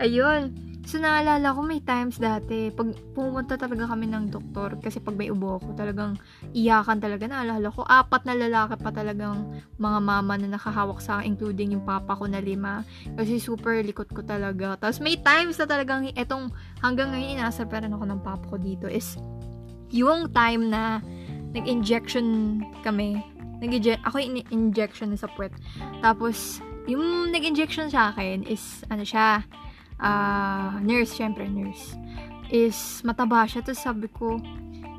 ayun. 0.00 0.56
So, 0.86 1.02
naalala 1.02 1.50
ko 1.50 1.66
may 1.66 1.82
times 1.82 2.14
dati, 2.14 2.70
pag 2.70 2.94
pumunta 3.10 3.58
talaga 3.58 3.90
kami 3.90 4.06
ng 4.06 4.30
doktor, 4.30 4.78
kasi 4.78 5.02
pag 5.02 5.18
may 5.18 5.34
ubo 5.34 5.58
ako, 5.58 5.74
talagang 5.74 6.14
iyakan 6.54 7.02
talaga. 7.02 7.26
Naalala 7.26 7.74
ko, 7.74 7.82
apat 7.82 8.22
na 8.22 8.38
lalaki 8.38 8.78
pa 8.78 8.94
talagang 8.94 9.50
mga 9.82 9.98
mama 9.98 10.38
na 10.38 10.54
nakahawak 10.54 11.02
sa 11.02 11.18
akin, 11.18 11.34
including 11.34 11.74
yung 11.74 11.82
papa 11.82 12.14
ko 12.14 12.30
na 12.30 12.38
lima. 12.38 12.86
Kasi 13.18 13.42
super 13.42 13.82
likot 13.82 14.06
ko 14.14 14.22
talaga. 14.22 14.78
Tapos 14.78 15.02
may 15.02 15.18
times 15.18 15.58
na 15.58 15.66
talagang, 15.66 16.06
etong 16.14 16.54
hanggang 16.78 17.10
ngayon 17.10 17.42
inasar 17.42 17.66
pa 17.66 17.82
rin 17.82 17.90
ako 17.90 18.06
ng 18.06 18.20
papa 18.22 18.46
ko 18.46 18.54
dito 18.54 18.86
is, 18.86 19.18
yung 19.90 20.30
time 20.30 20.70
na 20.70 21.02
nag-injection 21.50 22.62
kami, 22.86 23.18
nag 23.58 23.74
ako 24.06 24.22
in- 24.22 24.46
injection 24.54 25.10
sa 25.18 25.26
puwet. 25.34 25.50
Tapos, 25.98 26.62
yung 26.86 27.34
nag-injection 27.34 27.90
sa 27.90 28.14
akin 28.14 28.46
is, 28.46 28.86
ano 28.86 29.02
siya, 29.02 29.42
uh, 30.00 30.78
nurse, 30.82 31.12
syempre 31.14 31.48
nurse, 31.48 31.96
is 32.52 33.02
mataba 33.02 33.44
siya. 33.48 33.62
Tapos 33.64 33.82
sabi 33.82 34.08
ko, 34.10 34.40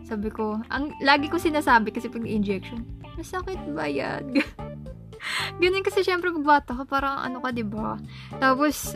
sabi 0.08 0.30
ko, 0.32 0.62
ang 0.72 0.96
lagi 1.04 1.28
ko 1.28 1.36
sinasabi 1.36 1.92
kasi 1.92 2.08
pag 2.08 2.24
injection, 2.24 2.84
masakit 3.20 3.60
ba 3.76 3.86
yan? 3.90 4.24
Ganun 5.62 5.84
kasi 5.84 6.06
syempre 6.06 6.32
pag 6.32 6.46
bata 6.46 6.72
ka, 6.78 6.84
parang 6.88 7.20
ano 7.20 7.44
ka, 7.44 7.50
'di 7.52 7.66
ba? 7.68 8.00
Tapos 8.40 8.96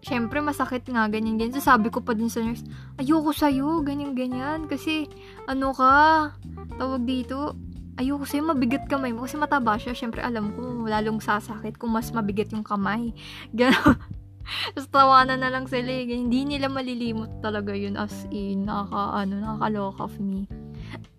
syempre 0.00 0.40
masakit 0.40 0.88
nga 0.88 1.06
ganyan 1.06 1.36
ganyan. 1.36 1.54
So 1.54 1.62
sabi 1.62 1.92
ko 1.92 2.00
pa 2.00 2.16
din 2.16 2.32
sa 2.32 2.40
nurse, 2.40 2.64
ayoko 2.98 3.30
sa 3.30 3.52
iyo, 3.52 3.84
ganyan 3.84 4.16
ganyan 4.16 4.66
kasi 4.66 5.06
ano 5.46 5.70
ka, 5.76 6.32
tawag 6.80 7.04
dito, 7.04 7.54
ayoko 8.00 8.24
sa'yo, 8.24 8.48
mabigat 8.48 8.88
kamay 8.88 9.12
mo 9.12 9.28
kasi 9.28 9.36
mataba 9.36 9.76
siya. 9.76 9.92
Syempre, 9.92 10.24
alam 10.24 10.56
ko, 10.56 10.88
lalong 10.88 11.20
sasakit 11.20 11.76
kung 11.76 11.92
mas 11.92 12.08
mabigat 12.16 12.48
yung 12.56 12.64
kamay. 12.64 13.12
Ganon. 13.56 14.19
Tapos 14.74 14.90
tawanan 14.90 15.40
na 15.42 15.50
lang 15.52 15.66
sila 15.70 15.90
eh. 15.90 16.06
Hindi 16.10 16.46
nila 16.46 16.66
malilimot 16.66 17.42
talaga 17.42 17.72
yun 17.74 17.94
as 17.94 18.26
in. 18.34 18.66
Nakaka, 18.66 19.24
ano, 19.24 19.34
nakakaloka 19.38 20.02
of 20.06 20.14
me. 20.18 20.46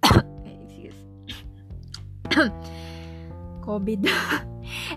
Excuse. 0.67 1.01
COVID. 3.67 4.01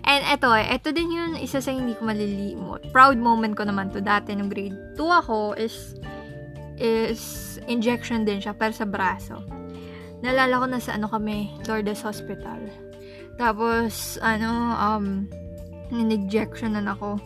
And 0.07 0.21
eto, 0.31 0.55
eto 0.55 0.95
din 0.95 1.11
yun, 1.11 1.31
isa 1.35 1.59
sa 1.59 1.71
hindi 1.71 1.95
ko 1.95 2.07
malilimot. 2.07 2.91
Proud 2.95 3.19
moment 3.19 3.55
ko 3.55 3.67
naman 3.67 3.91
to 3.91 3.99
dati 3.99 4.31
nung 4.35 4.47
grade 4.47 4.75
2 4.95 5.21
ako 5.25 5.55
is 5.59 5.95
is 6.75 7.55
injection 7.71 8.27
din 8.27 8.39
siya 8.39 8.55
pero 8.55 8.71
sa 8.75 8.87
braso. 8.87 9.39
Nalala 10.23 10.63
ko 10.63 10.65
na 10.67 10.79
sa 10.79 10.95
ano 10.95 11.11
kami, 11.11 11.51
Lourdes 11.67 12.03
Hospital. 12.03 12.67
Tapos, 13.35 14.15
ano, 14.23 14.73
um, 14.79 15.27
in-injection 15.91 16.79
na 16.79 16.95
ako 16.95 17.19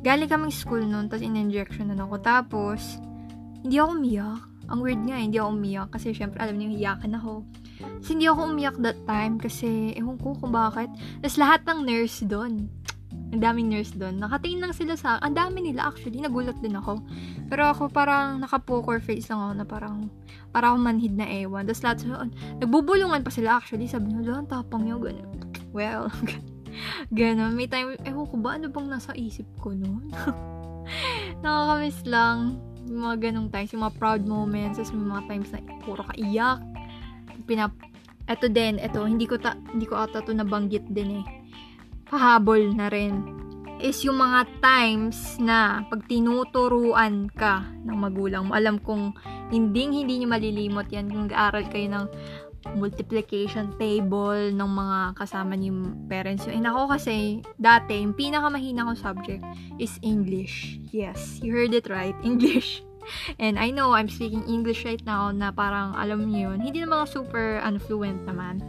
galing 0.00 0.30
kaming 0.30 0.54
school 0.54 0.80
noon, 0.80 1.08
tapos 1.08 1.24
in-injection 1.24 1.92
na 1.92 2.00
ako. 2.04 2.16
Tapos, 2.20 3.00
hindi 3.60 3.76
ako 3.76 3.90
umiyak. 3.96 4.42
Ang 4.70 4.78
weird 4.86 5.02
nga, 5.04 5.16
hindi 5.18 5.36
ako 5.36 5.50
umiyak. 5.52 5.88
Kasi, 5.92 6.16
syempre, 6.16 6.40
alam 6.40 6.56
niyo, 6.56 6.72
hiyakan 6.72 7.12
ako. 7.20 7.32
Tapos, 7.80 8.08
hindi 8.08 8.24
ako 8.30 8.40
umiyak 8.48 8.76
that 8.80 8.98
time 9.04 9.36
kasi, 9.36 9.92
ewan 9.96 10.16
ko 10.16 10.32
kung 10.38 10.52
bakit. 10.54 10.88
Tapos, 11.20 11.36
lahat 11.36 11.60
ng 11.68 11.78
nurse 11.84 12.24
doon, 12.24 12.70
ang 13.30 13.42
daming 13.42 13.70
nurse 13.70 13.94
doon, 13.94 14.18
nakatingin 14.18 14.58
lang 14.58 14.74
sila 14.74 14.98
sa, 14.98 15.18
ang 15.22 15.38
dami 15.38 15.62
nila 15.62 15.86
actually, 15.86 16.18
nagulat 16.18 16.58
din 16.58 16.74
ako. 16.74 16.98
Pero 17.46 17.70
ako 17.70 17.86
parang 17.90 18.42
naka-poker 18.42 18.98
face 18.98 19.30
lang 19.30 19.38
ako 19.38 19.52
na 19.54 19.66
parang, 19.66 19.96
para 20.50 20.70
akong 20.70 20.82
manhid 20.82 21.14
na 21.14 21.26
ewan. 21.30 21.62
Tapos 21.62 21.82
lahat 21.86 21.98
sa, 22.02 22.26
nagbubulungan 22.58 23.22
pa 23.22 23.30
sila 23.30 23.62
actually, 23.62 23.86
sabi 23.86 24.10
nila, 24.10 24.42
ang 24.42 24.50
tapang 24.50 24.82
nyo, 24.82 24.98
ganun. 24.98 25.30
Well, 25.70 26.10
Ganon. 27.18 27.54
May 27.54 27.68
time, 27.70 27.96
ewan 28.06 28.26
ko 28.26 28.36
ba, 28.38 28.56
ano 28.56 28.70
bang 28.70 28.88
nasa 28.88 29.12
isip 29.16 29.46
ko 29.60 29.74
noon? 29.74 30.10
Nakakamiss 31.42 32.00
lang. 32.06 32.58
Yung 32.90 33.06
mga 33.06 33.16
ganong 33.30 33.48
times, 33.52 33.70
yung 33.76 33.84
mga 33.86 33.96
proud 34.00 34.22
moments, 34.26 34.76
tapos 34.80 34.92
may 34.96 35.06
mga 35.06 35.24
times 35.28 35.48
na 35.54 35.60
puro 35.84 36.02
kaiyak. 36.14 36.60
Pinap, 37.46 37.72
eto 38.26 38.46
din, 38.50 38.80
eto, 38.82 39.06
hindi 39.06 39.26
ko 39.28 39.38
ta, 39.38 39.54
hindi 39.70 39.86
ko 39.86 40.00
ata 40.00 40.24
to 40.24 40.34
nabanggit 40.34 40.86
din 40.90 41.22
eh. 41.22 41.24
Pahabol 42.10 42.74
na 42.74 42.90
rin. 42.90 43.38
is 43.80 44.04
yung 44.04 44.20
mga 44.20 44.44
times 44.60 45.40
na 45.40 45.80
pag 45.88 46.04
tinuturuan 46.04 47.32
ka 47.32 47.64
ng 47.80 47.96
magulang 47.96 48.44
mo. 48.44 48.52
Alam 48.52 48.76
kong 48.76 49.16
hindi 49.48 49.88
hindi 49.88 50.20
niyo 50.20 50.28
malilimot 50.28 50.92
yan 50.92 51.08
kung 51.08 51.32
aaral 51.32 51.64
kayo 51.72 51.88
ng 51.88 52.06
multiplication 52.76 53.72
table 53.80 54.52
ng 54.52 54.70
mga 54.70 54.98
kasama 55.16 55.56
ni 55.56 55.72
parents 56.06 56.44
nyo. 56.44 56.52
And 56.52 56.66
ako 56.68 56.82
kasi, 56.96 57.14
dati, 57.56 58.04
yung 58.04 58.12
pinakamahina 58.12 58.84
kong 58.84 59.00
subject 59.00 59.42
is 59.80 59.96
English. 60.04 60.76
Yes, 60.92 61.40
you 61.40 61.56
heard 61.56 61.72
it 61.72 61.88
right. 61.88 62.16
English. 62.26 62.84
And 63.40 63.56
I 63.56 63.72
know 63.72 63.96
I'm 63.96 64.12
speaking 64.12 64.44
English 64.46 64.84
right 64.84 65.00
now 65.08 65.32
na 65.32 65.50
parang 65.50 65.96
alam 65.96 66.28
niyo 66.28 66.52
yun. 66.52 66.60
Hindi 66.62 66.84
naman 66.84 67.08
super 67.08 67.58
unfluent 67.64 68.28
naman. 68.28 68.60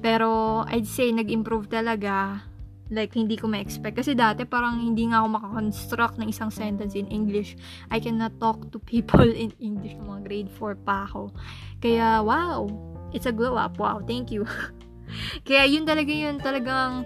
Pero 0.00 0.62
I'd 0.70 0.86
say 0.86 1.10
nag-improve 1.10 1.68
talaga. 1.68 2.46
Like, 2.92 3.16
hindi 3.16 3.40
ko 3.40 3.48
ma-expect. 3.48 4.04
Kasi 4.04 4.12
dati 4.12 4.44
parang 4.44 4.76
hindi 4.76 5.08
nga 5.08 5.24
ako 5.24 5.28
makakonstruct 5.40 6.16
ng 6.20 6.28
isang 6.28 6.52
sentence 6.52 6.92
in 6.92 7.08
English. 7.08 7.56
I 7.88 7.98
cannot 7.98 8.36
talk 8.36 8.68
to 8.70 8.78
people 8.78 9.24
in 9.44 9.50
English 9.58 9.96
ng 9.98 10.06
mga 10.06 10.22
grade 10.28 10.50
4 10.56 10.76
pa 10.86 11.08
ako. 11.08 11.32
Kaya, 11.80 12.20
wow! 12.20 12.91
It's 13.12 13.28
a 13.28 13.32
glow 13.32 13.56
up. 13.56 13.76
Wow, 13.76 14.00
thank 14.04 14.32
you. 14.32 14.48
Kaya 15.46 15.68
yun 15.68 15.84
talaga 15.84 16.12
yun. 16.12 16.40
Talagang, 16.40 17.04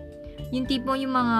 yung 0.55 0.67
tipo 0.67 0.95
yung 0.95 1.15
mga 1.15 1.39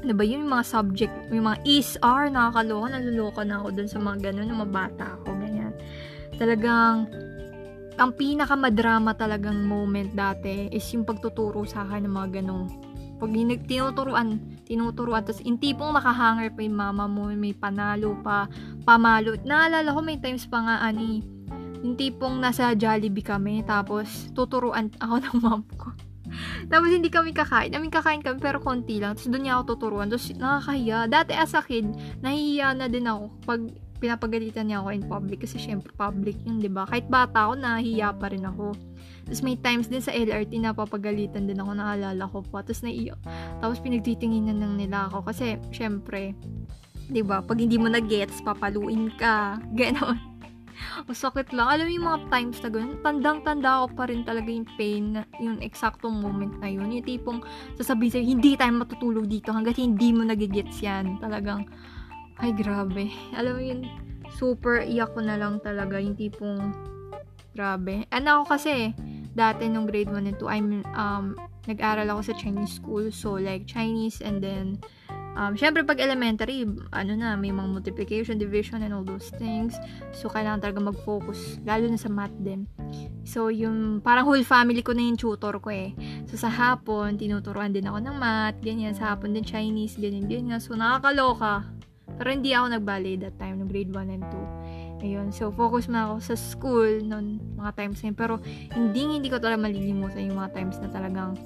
ano 0.00 0.12
ba 0.16 0.24
yun, 0.24 0.48
yung 0.48 0.54
mga 0.56 0.66
subject, 0.66 1.14
yung 1.28 1.44
mga 1.44 1.60
is, 1.68 2.00
are, 2.00 2.32
nakakaloka, 2.32 2.88
naluloka 2.88 3.42
na 3.44 3.60
ako 3.60 3.68
dun 3.76 3.88
sa 3.88 4.00
mga 4.00 4.32
ganun, 4.32 4.48
yung 4.48 4.60
mga 4.64 4.72
bata 4.72 5.04
ako, 5.20 5.36
ganyan. 5.36 5.72
Talagang, 6.40 7.04
ang 8.00 8.10
pinakamadrama 8.16 9.12
talagang 9.12 9.60
moment 9.60 10.08
dati 10.16 10.72
is 10.72 10.88
yung 10.96 11.04
pagtuturo 11.04 11.68
sa 11.68 11.84
akin 11.84 12.08
ng 12.08 12.14
mga 12.16 12.40
ganun. 12.40 12.64
Pag 13.20 13.36
tinuturuan, 13.68 14.40
tinuturuan, 14.64 15.20
tapos 15.20 15.44
yung 15.44 15.60
tipong 15.60 15.92
makahanger 15.92 16.48
pa 16.56 16.64
yung 16.64 16.80
mama 16.80 17.04
mo, 17.04 17.28
may 17.36 17.52
panalo 17.52 18.16
pa, 18.24 18.48
pamalo. 18.88 19.36
Naalala 19.44 19.92
ko 19.92 20.00
may 20.00 20.16
times 20.16 20.48
pa 20.48 20.64
nga, 20.64 20.76
ani, 20.80 21.20
yung 21.80 21.96
tipong 21.96 22.40
nasa 22.40 22.76
Jollibee 22.76 23.24
kami, 23.24 23.64
tapos 23.64 24.28
tuturuan 24.36 24.92
ako 25.00 25.16
ng 25.20 25.36
mom 25.40 25.64
ko 25.76 25.90
tapos 26.70 26.88
hindi 26.90 27.10
kami 27.10 27.34
kakain. 27.34 27.74
I 27.74 27.78
kakain 27.90 28.22
kami 28.22 28.38
pero 28.38 28.62
konti 28.62 29.02
lang. 29.02 29.18
Tapos 29.18 29.28
doon 29.30 29.42
niya 29.46 29.54
ako 29.58 29.76
tuturuan. 29.76 30.08
Tapos 30.08 30.30
nakakahiya. 30.34 31.10
Dati 31.10 31.32
as 31.34 31.54
a 31.54 31.62
kid, 31.62 31.86
nahihiya 32.22 32.76
na 32.76 32.86
din 32.86 33.06
ako 33.06 33.34
pag 33.44 33.60
pinapagalitan 34.00 34.64
niya 34.70 34.80
ako 34.80 34.88
in 34.94 35.04
public. 35.04 35.38
Kasi 35.44 35.60
syempre 35.60 35.92
public 35.92 36.38
yun, 36.46 36.62
di 36.62 36.70
ba? 36.70 36.88
Kahit 36.88 37.10
bata 37.10 37.50
ako, 37.50 37.60
nahihiya 37.60 38.16
pa 38.16 38.32
rin 38.32 38.46
ako. 38.46 38.72
Tapos 39.28 39.40
may 39.44 39.56
times 39.60 39.86
din 39.92 40.02
sa 40.02 40.14
LRT 40.14 40.52
na 40.58 40.72
papagalitan 40.72 41.44
din 41.44 41.60
ako, 41.60 41.70
naalala 41.76 42.24
ko 42.30 42.40
pa. 42.46 42.64
Tapos 42.64 42.82
naiiyak. 42.86 43.20
Tapos 43.60 43.78
pinagtitinginan 43.82 44.56
ng 44.56 44.74
nila 44.86 45.10
ako. 45.12 45.28
Kasi 45.28 45.60
syempre, 45.74 46.32
di 47.10 47.20
ba? 47.20 47.44
Pag 47.44 47.60
hindi 47.60 47.76
mo 47.76 47.92
na-gets, 47.92 48.40
papaluin 48.40 49.12
ka. 49.18 49.58
Ganon. 49.78 50.29
Masakit 51.06 51.50
lang. 51.54 51.68
Alam 51.68 51.84
mo 51.86 51.92
yung 51.92 52.06
mga 52.06 52.20
times 52.30 52.58
na 52.60 52.68
ganun, 52.68 52.98
tandang-tanda 53.02 53.84
ko 53.84 53.86
pa 53.94 54.04
rin 54.10 54.22
talaga 54.26 54.48
yung 54.50 54.68
pain, 54.74 55.22
yung 55.38 55.58
eksaktong 55.62 56.20
moment 56.20 56.54
na 56.58 56.68
yun. 56.68 56.90
Yung 56.90 57.06
tipong 57.06 57.40
sasabihin 57.78 58.12
sa'yo, 58.12 58.26
hindi 58.26 58.52
tayo 58.58 58.72
matutulog 58.74 59.26
dito 59.30 59.54
hanggat 59.54 59.78
hindi 59.78 60.10
mo 60.10 60.26
nagigits 60.26 60.82
yan. 60.82 61.18
Talagang, 61.22 61.66
ay 62.40 62.50
grabe. 62.56 63.12
Alam 63.36 63.52
mo 63.56 63.62
yun, 63.62 63.80
super 64.36 64.82
iyak 64.82 65.12
ko 65.14 65.20
na 65.22 65.36
lang 65.36 65.58
talaga. 65.60 66.00
Yung 66.00 66.16
tipong, 66.16 66.72
grabe. 67.54 68.08
And 68.10 68.26
ako 68.26 68.56
kasi, 68.56 68.94
dati 69.34 69.70
nung 69.70 69.86
grade 69.86 70.10
1 70.10 70.26
and 70.26 70.38
2, 70.38 70.48
I'm, 70.48 70.68
um, 70.96 71.38
nag-aral 71.68 72.08
ako 72.10 72.32
sa 72.32 72.34
Chinese 72.34 72.80
school. 72.80 73.12
So, 73.14 73.38
like, 73.38 73.68
Chinese 73.68 74.24
and 74.24 74.42
then, 74.42 74.80
Um, 75.38 75.54
Siyempre, 75.54 75.86
pag 75.86 76.02
elementary, 76.02 76.66
ano 76.90 77.12
na, 77.14 77.38
may 77.38 77.54
mga 77.54 77.68
multiplication, 77.70 78.34
division, 78.34 78.82
and 78.82 78.90
all 78.90 79.06
those 79.06 79.30
things. 79.38 79.78
So, 80.10 80.26
kailangan 80.26 80.66
talaga 80.66 80.90
mag-focus, 80.90 81.62
lalo 81.62 81.86
na 81.86 81.98
sa 81.98 82.10
math 82.10 82.34
din. 82.42 82.66
So, 83.22 83.48
yung, 83.48 84.02
parang 84.02 84.26
whole 84.26 84.42
family 84.42 84.82
ko 84.82 84.90
na 84.90 85.06
yung 85.06 85.20
tutor 85.20 85.62
ko 85.62 85.70
eh. 85.70 85.94
So, 86.26 86.34
sa 86.34 86.50
hapon, 86.50 87.14
tinuturuan 87.14 87.70
din 87.70 87.86
ako 87.86 87.98
ng 88.02 88.16
math, 88.18 88.58
ganyan. 88.58 88.92
Sa 88.92 89.14
hapon 89.14 89.30
din 89.30 89.46
Chinese, 89.46 89.94
ganyan, 89.94 90.26
ganyan. 90.26 90.58
So, 90.58 90.74
nakakaloka. 90.74 91.62
Pero 92.18 92.28
hindi 92.34 92.50
ako 92.52 92.66
nag-ballet 92.76 93.16
that 93.22 93.38
time, 93.38 93.62
no 93.62 93.66
grade 93.70 93.88
1 93.88 94.10
and 94.10 94.26
2. 94.28 95.00
Ayun. 95.00 95.32
So, 95.32 95.48
focus 95.48 95.88
na 95.88 96.10
ako 96.10 96.14
sa 96.20 96.34
school 96.36 97.00
noon, 97.00 97.40
mga 97.56 97.72
times 97.78 98.02
na 98.02 98.12
yun. 98.12 98.18
Pero, 98.18 98.34
hindi, 98.76 99.00
hindi 99.08 99.28
ko 99.32 99.40
talaga 99.40 99.62
malilimutan 99.62 100.28
yung 100.28 100.36
mga 100.36 100.52
times 100.52 100.76
na 100.82 100.92
talagang 100.92 101.38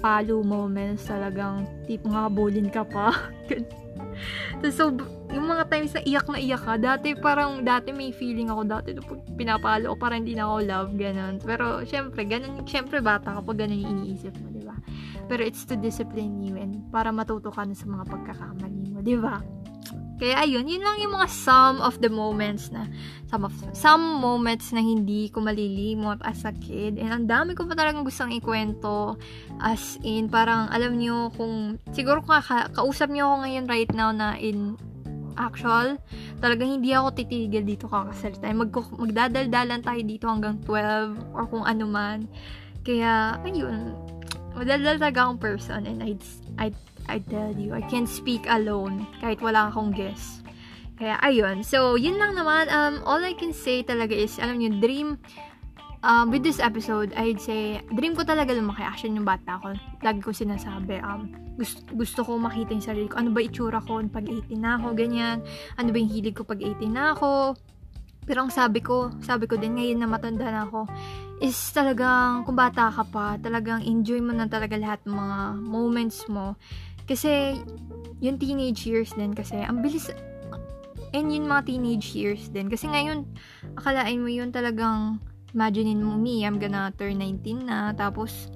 palo 0.00 0.40
moments 0.40 1.06
talagang 1.06 1.68
tipong 1.84 2.16
habulin 2.16 2.72
ka 2.72 2.82
pa. 2.82 3.12
so, 4.76 4.92
yung 5.30 5.46
mga 5.46 5.64
times 5.70 5.92
na 5.94 6.02
iyak 6.02 6.26
na 6.26 6.40
iyak 6.40 6.62
ka, 6.64 6.74
dati 6.80 7.14
parang, 7.16 7.62
dati 7.62 7.94
may 7.94 8.10
feeling 8.10 8.50
ako 8.50 8.62
dati 8.66 8.88
na 8.96 9.02
pinapalo 9.36 9.94
ko, 9.94 9.96
parang 9.96 10.26
hindi 10.26 10.34
na 10.34 10.48
ako 10.48 10.56
love, 10.66 10.90
ganun. 10.96 11.34
Pero, 11.40 11.84
syempre, 11.86 12.26
ganun, 12.26 12.64
syempre 12.66 12.98
bata 12.98 13.38
ka 13.38 13.40
pag 13.44 13.58
ganun 13.60 13.80
yung 13.80 13.92
iniisip 14.02 14.34
mo, 14.40 14.48
di 14.50 14.62
ba? 14.64 14.76
Pero 15.30 15.46
it's 15.46 15.62
to 15.62 15.78
discipline 15.78 16.42
you 16.42 16.58
and 16.58 16.82
para 16.90 17.14
matuto 17.14 17.54
ka 17.54 17.62
na 17.62 17.76
sa 17.76 17.86
mga 17.86 18.04
pagkakamali 18.10 18.82
mo, 18.90 18.98
di 19.04 19.14
ba? 19.14 19.38
Kaya 20.20 20.44
ayun, 20.44 20.68
yun 20.68 20.84
lang 20.84 21.00
yung 21.00 21.16
mga 21.16 21.32
some 21.32 21.80
of 21.80 21.96
the 22.04 22.12
moments 22.12 22.68
na 22.68 22.84
some 23.32 23.48
of 23.48 23.56
some 23.72 24.20
moments 24.20 24.68
na 24.68 24.84
hindi 24.84 25.32
ko 25.32 25.40
malilimot 25.40 26.20
as 26.20 26.44
a 26.44 26.52
kid. 26.52 27.00
And 27.00 27.08
ang 27.08 27.24
dami 27.24 27.56
ko 27.56 27.64
pa 27.64 27.72
talagang 27.72 28.04
gustong 28.04 28.36
ikwento 28.36 29.16
as 29.64 29.96
in 30.04 30.28
parang 30.28 30.68
alam 30.68 31.00
niyo 31.00 31.32
kung 31.32 31.80
siguro 31.96 32.20
ka, 32.20 32.44
kausap 32.76 33.08
niyo 33.08 33.32
ako 33.32 33.36
ngayon 33.48 33.64
right 33.64 33.90
now 33.96 34.12
na 34.12 34.36
in 34.36 34.76
actual, 35.40 35.96
talagang 36.44 36.68
hindi 36.68 36.92
ako 36.92 37.16
titigil 37.16 37.64
dito 37.64 37.88
kakasalita. 37.88 38.52
Mag, 38.52 38.68
magdadaldalan 38.76 39.80
tayo 39.80 40.00
dito 40.04 40.28
hanggang 40.28 40.60
12 40.68 41.32
or 41.32 41.48
kung 41.48 41.64
ano 41.64 41.88
man. 41.88 42.28
Kaya, 42.84 43.40
ayun, 43.40 43.96
madaldal 44.52 45.00
talaga 45.00 45.24
akong 45.24 45.40
person 45.40 45.88
and 45.88 46.04
I'd, 46.04 46.20
I'd 46.60 46.76
I 47.08 47.22
tell 47.24 47.54
you, 47.54 47.72
I 47.72 47.80
can't 47.86 48.08
speak 48.08 48.44
alone 48.50 49.06
kahit 49.22 49.40
wala 49.40 49.72
akong 49.72 49.94
guest. 49.94 50.44
Kaya, 51.00 51.16
ayun. 51.24 51.64
So, 51.64 51.96
yun 51.96 52.20
lang 52.20 52.36
naman. 52.36 52.68
Um, 52.68 53.00
all 53.08 53.24
I 53.24 53.32
can 53.32 53.56
say 53.56 53.80
talaga 53.80 54.12
is, 54.12 54.36
alam 54.36 54.60
niyo, 54.60 54.76
dream, 54.84 55.16
um, 56.04 56.28
with 56.28 56.44
this 56.44 56.60
episode, 56.60 57.12
I'd 57.16 57.40
say, 57.40 57.80
dream 57.96 58.12
ko 58.12 58.24
talaga 58.24 58.52
lumaki. 58.52 58.84
Actually, 58.84 59.16
yung 59.16 59.28
bata 59.28 59.56
ko, 59.60 59.72
lagi 60.04 60.20
ko 60.20 60.32
sinasabi, 60.32 61.00
um, 61.00 61.32
gusto, 61.56 61.80
gusto 61.96 62.20
ko 62.24 62.36
makita 62.36 62.76
yung 62.76 62.84
sarili 62.84 63.08
ko. 63.08 63.16
Ano 63.20 63.32
ba 63.32 63.40
itsura 63.40 63.80
ko 63.80 64.00
pag 64.12 64.28
18 64.28 64.60
na 64.60 64.76
ako, 64.76 64.92
ganyan. 64.96 65.40
Ano 65.80 65.88
ba 65.92 65.96
yung 65.96 66.12
hilig 66.12 66.36
ko 66.36 66.44
pag 66.44 66.60
18 66.60 66.88
na 66.92 67.16
ako. 67.16 67.56
Pero 68.28 68.46
ang 68.46 68.52
sabi 68.52 68.84
ko, 68.84 69.10
sabi 69.24 69.48
ko 69.48 69.56
din 69.56 69.80
ngayon 69.80 69.98
na 70.04 70.08
matanda 70.08 70.46
na 70.52 70.68
ako, 70.68 70.86
is 71.40 71.56
talagang, 71.72 72.44
kung 72.44 72.54
bata 72.54 72.92
ka 72.92 73.02
pa, 73.08 73.40
talagang 73.40 73.80
enjoy 73.80 74.20
mo 74.20 74.36
na 74.36 74.44
talaga 74.44 74.76
lahat 74.76 75.00
ng 75.08 75.16
mga 75.16 75.38
moments 75.64 76.28
mo. 76.28 76.54
Kasi, 77.10 77.58
yung 78.22 78.38
teenage 78.38 78.86
years 78.86 79.10
din 79.18 79.34
kasi, 79.34 79.58
ang 79.58 79.82
bilis, 79.82 80.14
and 81.10 81.34
yun 81.34 81.50
mga 81.50 81.66
teenage 81.66 82.14
years 82.14 82.46
din. 82.54 82.70
Kasi 82.70 82.86
ngayon, 82.86 83.26
akalain 83.74 84.22
mo 84.22 84.30
yun 84.30 84.54
talagang, 84.54 85.18
imaginein 85.50 85.98
mo 85.98 86.14
me, 86.14 86.46
I'm 86.46 86.62
gonna 86.62 86.94
turn 86.94 87.18
19 87.18 87.66
na, 87.66 87.90
tapos, 87.98 88.54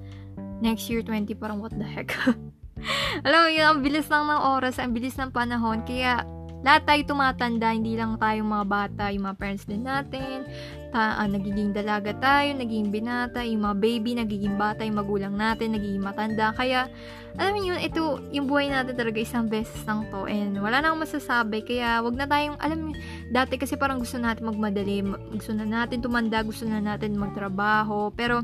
next 0.63 0.87
year 0.87 1.03
20, 1.03 1.35
parang 1.35 1.59
what 1.59 1.75
the 1.75 1.83
heck. 1.83 2.15
Alam 3.27 3.39
mo 3.43 3.49
yun, 3.51 3.65
ang 3.67 3.79
bilis 3.83 4.07
lang 4.07 4.31
ng 4.31 4.41
oras, 4.55 4.79
ang 4.79 4.95
bilis 4.95 5.19
ng 5.19 5.35
panahon, 5.35 5.83
kaya, 5.83 6.23
lahat 6.65 6.81
tayo 6.89 7.01
tumatanda, 7.13 7.69
hindi 7.69 7.93
lang 7.93 8.17
tayong 8.17 8.49
mga 8.49 8.65
bata, 8.65 9.03
yung 9.13 9.29
mga 9.29 9.37
parents 9.37 9.69
din 9.69 9.85
natin, 9.85 10.49
ta, 10.89 11.21
uh, 11.21 11.29
nagiging 11.29 11.77
dalaga 11.77 12.09
tayo, 12.17 12.57
nagiging 12.57 12.89
binata, 12.89 13.45
yung 13.45 13.69
mga 13.69 13.77
baby, 13.77 14.17
nagiging 14.17 14.57
bata, 14.57 14.81
yung 14.81 14.97
magulang 14.97 15.37
natin, 15.37 15.77
nagiging 15.77 16.01
matanda. 16.01 16.57
Kaya, 16.57 16.89
alam 17.37 17.53
niyo 17.53 17.77
yun, 17.77 17.81
ito, 17.85 18.01
yung 18.33 18.49
buhay 18.49 18.73
natin 18.73 18.97
talaga 18.97 19.21
isang 19.21 19.45
beses 19.45 19.77
lang 19.85 20.09
to, 20.09 20.25
and 20.25 20.57
wala 20.57 20.81
na 20.81 20.89
akong 20.89 21.05
masasabi, 21.05 21.61
kaya 21.61 22.01
wag 22.01 22.17
na 22.17 22.25
tayong, 22.25 22.57
alam 22.57 22.77
niyo, 22.81 22.97
dati 23.29 23.61
kasi 23.61 23.77
parang 23.77 24.01
gusto 24.01 24.17
natin 24.17 24.49
magmadali, 24.49 25.05
gusto 25.37 25.53
na 25.53 25.69
natin 25.69 26.01
tumanda, 26.01 26.41
gusto 26.41 26.65
na 26.65 26.81
natin 26.81 27.13
magtrabaho, 27.13 28.09
pero, 28.17 28.41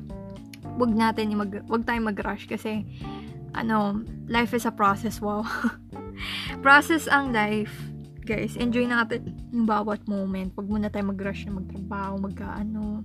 wag 0.78 0.94
natin, 0.94 1.34
mag, 1.34 1.66
wag 1.66 1.90
tayong 1.90 2.14
mag-rush 2.14 2.46
kasi, 2.46 2.86
ano, 3.58 4.06
life 4.30 4.54
is 4.54 4.70
a 4.70 4.72
process, 4.72 5.18
wow. 5.18 5.42
process 6.62 7.10
ang 7.10 7.34
life 7.34 7.91
guys, 8.24 8.56
enjoy 8.58 8.86
natin 8.86 9.34
yung 9.50 9.66
bawat 9.66 10.06
moment. 10.06 10.54
Huwag 10.54 10.70
muna 10.70 10.88
tayo 10.88 11.10
mag-rush 11.10 11.50
na 11.50 11.58
magtrabaho, 11.58 12.22
mag-ano. 12.22 13.04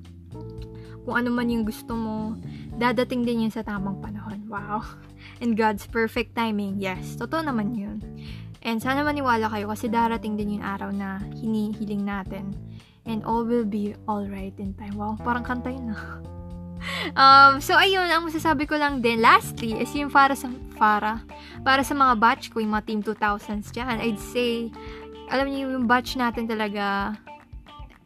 Kung 1.06 1.14
ano 1.14 1.28
man 1.30 1.48
yung 1.48 1.64
gusto 1.64 1.94
mo, 1.94 2.34
dadating 2.76 3.22
din 3.24 3.46
yun 3.48 3.52
sa 3.54 3.62
tamang 3.64 4.02
panahon. 4.02 4.44
Wow. 4.50 4.84
And 5.40 5.56
God's 5.56 5.86
perfect 5.86 6.34
timing. 6.34 6.82
Yes, 6.82 7.16
totoo 7.16 7.42
naman 7.46 7.78
yun. 7.78 8.02
And 8.66 8.82
sana 8.82 9.06
maniwala 9.06 9.46
kayo 9.46 9.70
kasi 9.70 9.86
darating 9.86 10.34
din 10.34 10.58
yung 10.58 10.64
araw 10.66 10.90
na 10.90 11.22
hinihiling 11.38 12.02
natin. 12.02 12.50
And 13.06 13.22
all 13.22 13.46
will 13.46 13.66
be 13.66 13.94
alright 14.10 14.54
in 14.58 14.74
time. 14.74 14.98
Wow, 14.98 15.14
parang 15.22 15.46
kanta 15.46 15.70
yun 15.70 15.94
ah. 15.94 16.18
um, 17.22 17.52
so, 17.62 17.74
ayun, 17.74 18.06
ang 18.06 18.26
masasabi 18.26 18.66
ko 18.68 18.76
lang 18.76 19.00
din, 19.00 19.22
lastly, 19.22 19.78
is 19.78 19.90
yung 19.94 20.10
para 20.12 20.34
sa, 20.36 20.50
para, 20.76 21.22
para 21.64 21.82
sa 21.82 21.94
mga 21.96 22.14
batch 22.18 22.44
ko, 22.52 22.60
yung 22.60 22.74
mga 22.74 22.86
Team 22.86 23.00
2000s 23.02 23.72
dyan, 23.72 23.96
I'd 24.02 24.20
say, 24.20 24.70
alam 25.30 25.46
niyo, 25.50 25.74
yung 25.74 25.86
batch 25.90 26.16
natin 26.18 26.46
talaga, 26.46 27.16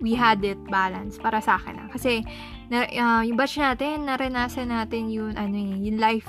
we 0.01 0.17
had 0.17 0.41
it 0.45 0.59
balance 0.73 1.21
para 1.21 1.39
sa 1.45 1.61
akin. 1.61 1.77
Ah. 1.77 1.89
Kasi, 1.93 2.25
na, 2.73 2.89
uh, 2.89 3.23
yung 3.25 3.37
batch 3.37 3.61
natin, 3.61 4.09
naranasan 4.09 4.73
natin 4.73 5.13
yung, 5.13 5.37
ano 5.37 5.57
eh, 5.57 5.75
yung 5.91 5.99
life 6.01 6.29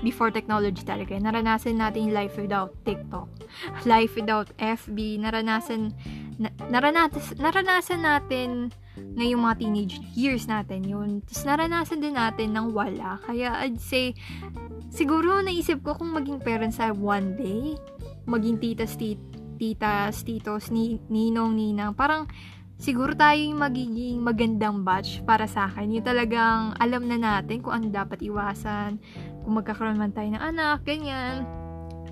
before 0.00 0.32
technology 0.32 0.80
talaga. 0.80 1.16
Naranasan 1.20 1.76
natin 1.76 2.08
yung 2.08 2.16
life 2.16 2.34
without 2.40 2.72
TikTok. 2.88 3.28
Life 3.84 4.16
without 4.16 4.48
FB. 4.56 5.20
Naranasan, 5.20 5.92
na, 6.40 6.48
naranasan, 6.72 7.36
naranasan 7.36 8.00
natin 8.00 8.72
na 8.96 9.24
yung 9.24 9.44
mga 9.44 9.60
teenage 9.60 9.96
years 10.16 10.48
natin 10.48 10.84
yun. 10.84 11.20
Tapos 11.28 11.44
naranasan 11.44 12.00
din 12.00 12.16
natin 12.16 12.56
ng 12.56 12.72
wala. 12.72 13.20
Kaya 13.24 13.60
I'd 13.60 13.80
say, 13.80 14.16
siguro 14.88 15.40
naisip 15.44 15.84
ko 15.84 15.96
kung 15.96 16.16
maging 16.16 16.40
parents 16.40 16.80
I 16.80 16.92
one 16.92 17.36
day, 17.36 17.76
maging 18.24 18.60
titas, 18.60 18.96
tit, 18.96 19.20
titas, 19.60 20.24
titos, 20.24 20.72
ni, 20.72 20.96
ninong, 21.12 21.52
ninang, 21.52 21.92
parang 21.92 22.24
siguro 22.80 23.12
tayo 23.12 23.36
yung 23.36 23.60
magiging 23.60 24.24
magandang 24.24 24.80
batch 24.80 25.20
para 25.28 25.44
sa 25.44 25.68
akin. 25.68 25.92
Yung 25.92 26.06
talagang 26.06 26.72
alam 26.80 27.04
na 27.04 27.20
natin 27.20 27.60
kung 27.60 27.76
ano 27.76 27.92
dapat 27.92 28.24
iwasan, 28.24 28.96
kung 29.44 29.60
magkakaroon 29.60 30.00
man 30.00 30.16
tayo 30.16 30.32
ng 30.32 30.40
anak, 30.40 30.80
ganyan. 30.88 31.44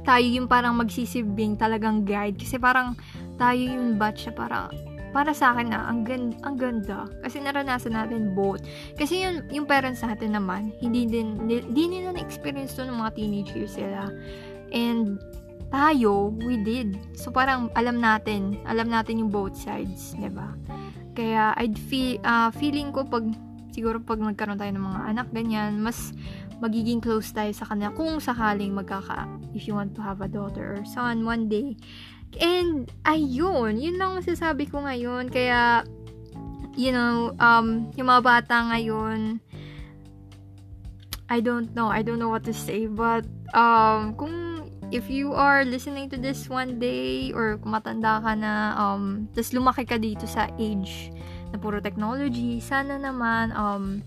Tayo 0.05 0.29
yung 0.29 0.45
parang 0.45 0.77
magsisibing 0.77 1.57
talagang 1.57 2.05
guide. 2.05 2.37
Kasi 2.37 2.61
parang 2.61 2.93
tayo 3.41 3.59
yung 3.65 3.97
batch 3.97 4.29
na 4.29 4.33
parang 4.37 4.69
para 5.09 5.33
sa 5.33 5.57
akin 5.57 5.73
na 5.73 5.89
ang, 5.89 6.05
gan- 6.05 6.37
ang 6.45 6.61
ganda 6.61 7.09
kasi 7.25 7.41
naranasan 7.41 7.97
natin 7.97 8.37
both 8.37 8.61
kasi 8.93 9.25
yung, 9.25 9.41
yung 9.49 9.65
parents 9.65 10.05
natin 10.05 10.37
naman 10.37 10.69
hindi 10.85 11.09
din 11.09 11.49
hindi 11.49 11.85
nila 11.89 12.13
na-experience 12.13 12.77
to 12.77 12.85
ng 12.85 12.93
mga 12.93 13.17
teenage 13.17 13.51
years 13.57 13.73
sila 13.73 14.13
and 14.69 15.17
tayo, 15.69 16.33
we 16.33 16.57
did. 16.61 16.97
So, 17.17 17.29
parang 17.29 17.69
alam 17.77 18.01
natin, 18.01 18.61
alam 18.65 18.89
natin 18.89 19.21
yung 19.21 19.33
both 19.33 19.57
sides, 19.57 20.17
ba 20.17 20.21
diba? 20.29 20.49
Kaya, 21.13 21.53
I'd 21.61 21.77
feel, 21.77 22.21
uh, 22.25 22.49
feeling 22.55 22.91
ko 22.93 23.05
pag, 23.05 23.25
siguro 23.73 24.01
pag 24.01 24.21
magkaroon 24.21 24.57
tayo 24.57 24.73
ng 24.73 24.87
mga 24.87 25.01
anak, 25.13 25.27
ganyan, 25.31 25.81
mas 25.81 26.17
magiging 26.59 26.99
close 26.99 27.31
tayo 27.31 27.53
sa 27.55 27.69
kanila 27.69 27.95
kung 27.95 28.19
sakaling 28.19 28.75
magkaka, 28.75 29.29
if 29.55 29.69
you 29.69 29.77
want 29.77 29.95
to 29.95 30.03
have 30.03 30.19
a 30.25 30.31
daughter 30.31 30.79
or 30.79 30.83
son 30.89 31.23
one 31.23 31.47
day. 31.47 31.77
And, 32.41 32.89
ayun, 33.05 33.81
yun 33.81 33.97
lang 33.97 34.17
masasabi 34.19 34.69
ko 34.69 34.85
ngayon. 34.85 35.29
Kaya, 35.33 35.85
you 36.77 36.93
know, 36.93 37.37
um, 37.41 37.93
yung 37.97 38.09
mga 38.09 38.23
bata 38.25 38.57
ngayon, 38.73 39.41
I 41.29 41.45
don't 41.45 41.77
know, 41.77 41.93
I 41.93 42.01
don't 42.01 42.17
know 42.17 42.33
what 42.33 42.49
to 42.49 42.57
say, 42.57 42.89
but, 42.89 43.29
um, 43.53 44.17
kung 44.17 44.48
if 44.91 45.11
you 45.13 45.37
are 45.37 45.65
listening 45.65 46.09
to 46.09 46.17
this 46.17 46.49
one 46.49 46.81
day 46.81 47.33
or 47.37 47.61
kung 47.61 47.77
matanda 47.77 48.25
ka 48.25 48.33
na 48.33 48.73
um 48.77 49.29
tas 49.37 49.53
lumaki 49.53 49.85
ka 49.85 50.01
dito 50.01 50.25
sa 50.25 50.49
age 50.57 51.13
na 51.53 51.61
puro 51.61 51.81
technology 51.81 52.61
sana 52.61 52.97
naman 52.97 53.53
um 53.53 54.01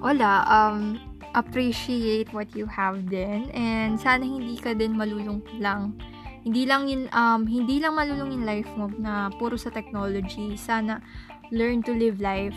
wala 0.00 0.44
um 0.48 0.96
appreciate 1.34 2.30
what 2.32 2.48
you 2.54 2.64
have 2.64 3.10
din. 3.10 3.50
And 3.52 3.98
sana 3.98 4.22
hindi 4.22 4.56
ka 4.56 4.72
din 4.72 4.94
malulung 4.94 5.42
lang. 5.58 5.98
Hindi 6.46 6.64
lang 6.64 6.86
yun 6.88 7.10
um 7.12 7.44
hindi 7.44 7.82
lang 7.82 7.98
malulung 7.98 8.30
yung 8.30 8.46
life 8.46 8.70
mo 8.78 8.88
na 8.96 9.28
puro 9.36 9.58
sa 9.58 9.68
technology. 9.74 10.54
Sana 10.54 11.02
learn 11.50 11.84
to 11.84 11.92
live 11.92 12.22
life 12.22 12.56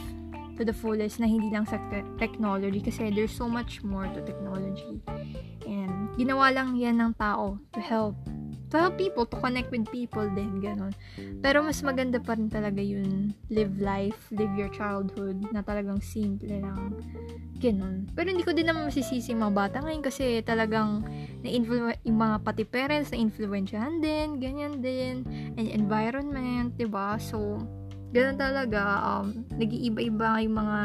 to 0.57 0.65
the 0.65 0.73
fullest 0.73 1.21
na 1.21 1.29
hindi 1.29 1.53
lang 1.53 1.63
sa 1.63 1.77
te- 1.93 2.05
technology 2.17 2.81
kasi 2.81 3.13
there's 3.13 3.33
so 3.33 3.45
much 3.45 3.85
more 3.85 4.09
to 4.11 4.19
technology 4.25 4.97
and 5.69 6.09
ginawa 6.17 6.49
lang 6.49 6.73
yan 6.73 6.97
ng 6.97 7.13
tao 7.15 7.61
to 7.71 7.79
help 7.79 8.17
to 8.67 8.75
help 8.75 8.99
people, 8.99 9.23
to 9.23 9.37
connect 9.39 9.71
with 9.71 9.87
people 9.87 10.27
din, 10.35 10.59
ganun. 10.59 10.91
Pero 11.39 11.63
mas 11.63 11.79
maganda 11.83 12.19
pa 12.19 12.35
rin 12.35 12.51
talaga 12.51 12.83
yun, 12.83 13.31
live 13.47 13.79
life, 13.79 14.27
live 14.31 14.51
your 14.59 14.71
childhood, 14.75 15.39
na 15.55 15.63
talagang 15.63 16.03
simple 16.03 16.51
lang, 16.51 16.99
ganun. 17.63 18.11
Pero 18.11 18.27
hindi 18.27 18.43
ko 18.43 18.51
din 18.51 18.67
naman 18.67 18.91
masisisi 18.91 19.31
mga 19.31 19.55
bata 19.55 19.77
ngayon 19.79 20.03
kasi 20.03 20.43
talagang 20.43 21.07
na 21.41 21.47
yung 22.03 22.19
mga 22.19 22.43
pati 22.43 22.67
parents 22.67 23.15
na 23.15 23.23
influensyahan 23.23 24.03
din, 24.03 24.43
ganyan 24.43 24.83
din, 24.83 25.23
and 25.55 25.67
environment, 25.71 26.75
ba 26.75 26.79
diba? 26.79 27.09
So, 27.23 27.63
ganun 28.11 28.37
talaga, 28.39 28.81
um, 29.03 29.43
nag-iiba-iba 29.55 30.43
yung 30.43 30.55
mga 30.55 30.79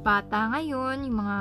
bata 0.00 0.56
ngayon, 0.56 1.06
yung 1.06 1.18
mga 1.20 1.38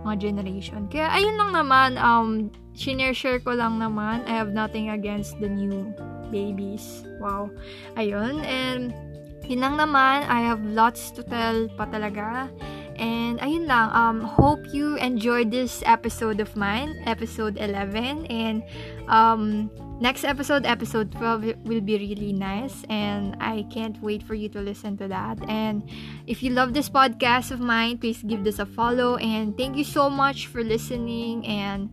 mga 0.00 0.16
generation. 0.16 0.88
Kaya, 0.88 1.12
ayun 1.12 1.36
lang 1.36 1.52
naman, 1.52 1.90
um, 2.00 2.48
share 2.72 3.40
ko 3.44 3.52
lang 3.52 3.76
naman. 3.76 4.24
I 4.24 4.32
have 4.32 4.56
nothing 4.56 4.88
against 4.88 5.36
the 5.40 5.48
new 5.48 5.92
babies. 6.32 7.04
Wow. 7.20 7.52
Ayun. 8.00 8.40
And, 8.48 8.96
yun 9.44 9.60
lang 9.60 9.76
naman. 9.76 10.24
I 10.24 10.40
have 10.40 10.64
lots 10.64 11.12
to 11.18 11.22
tell 11.26 11.68
pa 11.76 11.84
talaga. 11.92 12.48
And, 12.96 13.36
ayun 13.44 13.68
lang. 13.68 13.92
Um, 13.92 14.24
hope 14.24 14.64
you 14.72 14.96
enjoyed 14.96 15.52
this 15.52 15.84
episode 15.84 16.40
of 16.40 16.56
mine. 16.56 16.96
Episode 17.04 17.60
11. 17.60 18.24
And, 18.32 18.64
um, 19.12 19.68
next 20.00 20.24
episode, 20.24 20.66
episode 20.66 21.12
12, 21.12 21.64
will 21.64 21.80
be 21.80 21.96
really 21.96 22.32
nice. 22.32 22.82
And 22.88 23.36
I 23.40 23.64
can't 23.70 24.00
wait 24.02 24.22
for 24.22 24.34
you 24.34 24.48
to 24.50 24.60
listen 24.60 24.96
to 24.98 25.08
that. 25.08 25.38
And 25.48 25.84
if 26.26 26.42
you 26.42 26.50
love 26.50 26.74
this 26.74 26.88
podcast 26.88 27.50
of 27.52 27.60
mine, 27.60 27.98
please 27.98 28.22
give 28.22 28.42
this 28.42 28.58
a 28.58 28.66
follow. 28.66 29.16
And 29.16 29.56
thank 29.56 29.76
you 29.76 29.84
so 29.84 30.10
much 30.10 30.48
for 30.48 30.64
listening. 30.64 31.46
And 31.46 31.90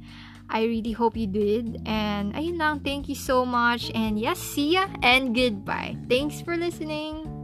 I 0.50 0.64
really 0.64 0.94
hope 0.94 1.16
you 1.16 1.28
did. 1.28 1.84
And 1.86 2.34
ayun 2.34 2.58
lang, 2.58 2.80
thank 2.80 3.10
you 3.10 3.16
so 3.16 3.46
much. 3.46 3.92
And 3.94 4.18
yes, 4.18 4.40
see 4.40 4.74
ya 4.80 4.88
and 5.04 5.36
goodbye. 5.36 6.00
Thanks 6.08 6.42
for 6.42 6.56
listening. 6.56 7.37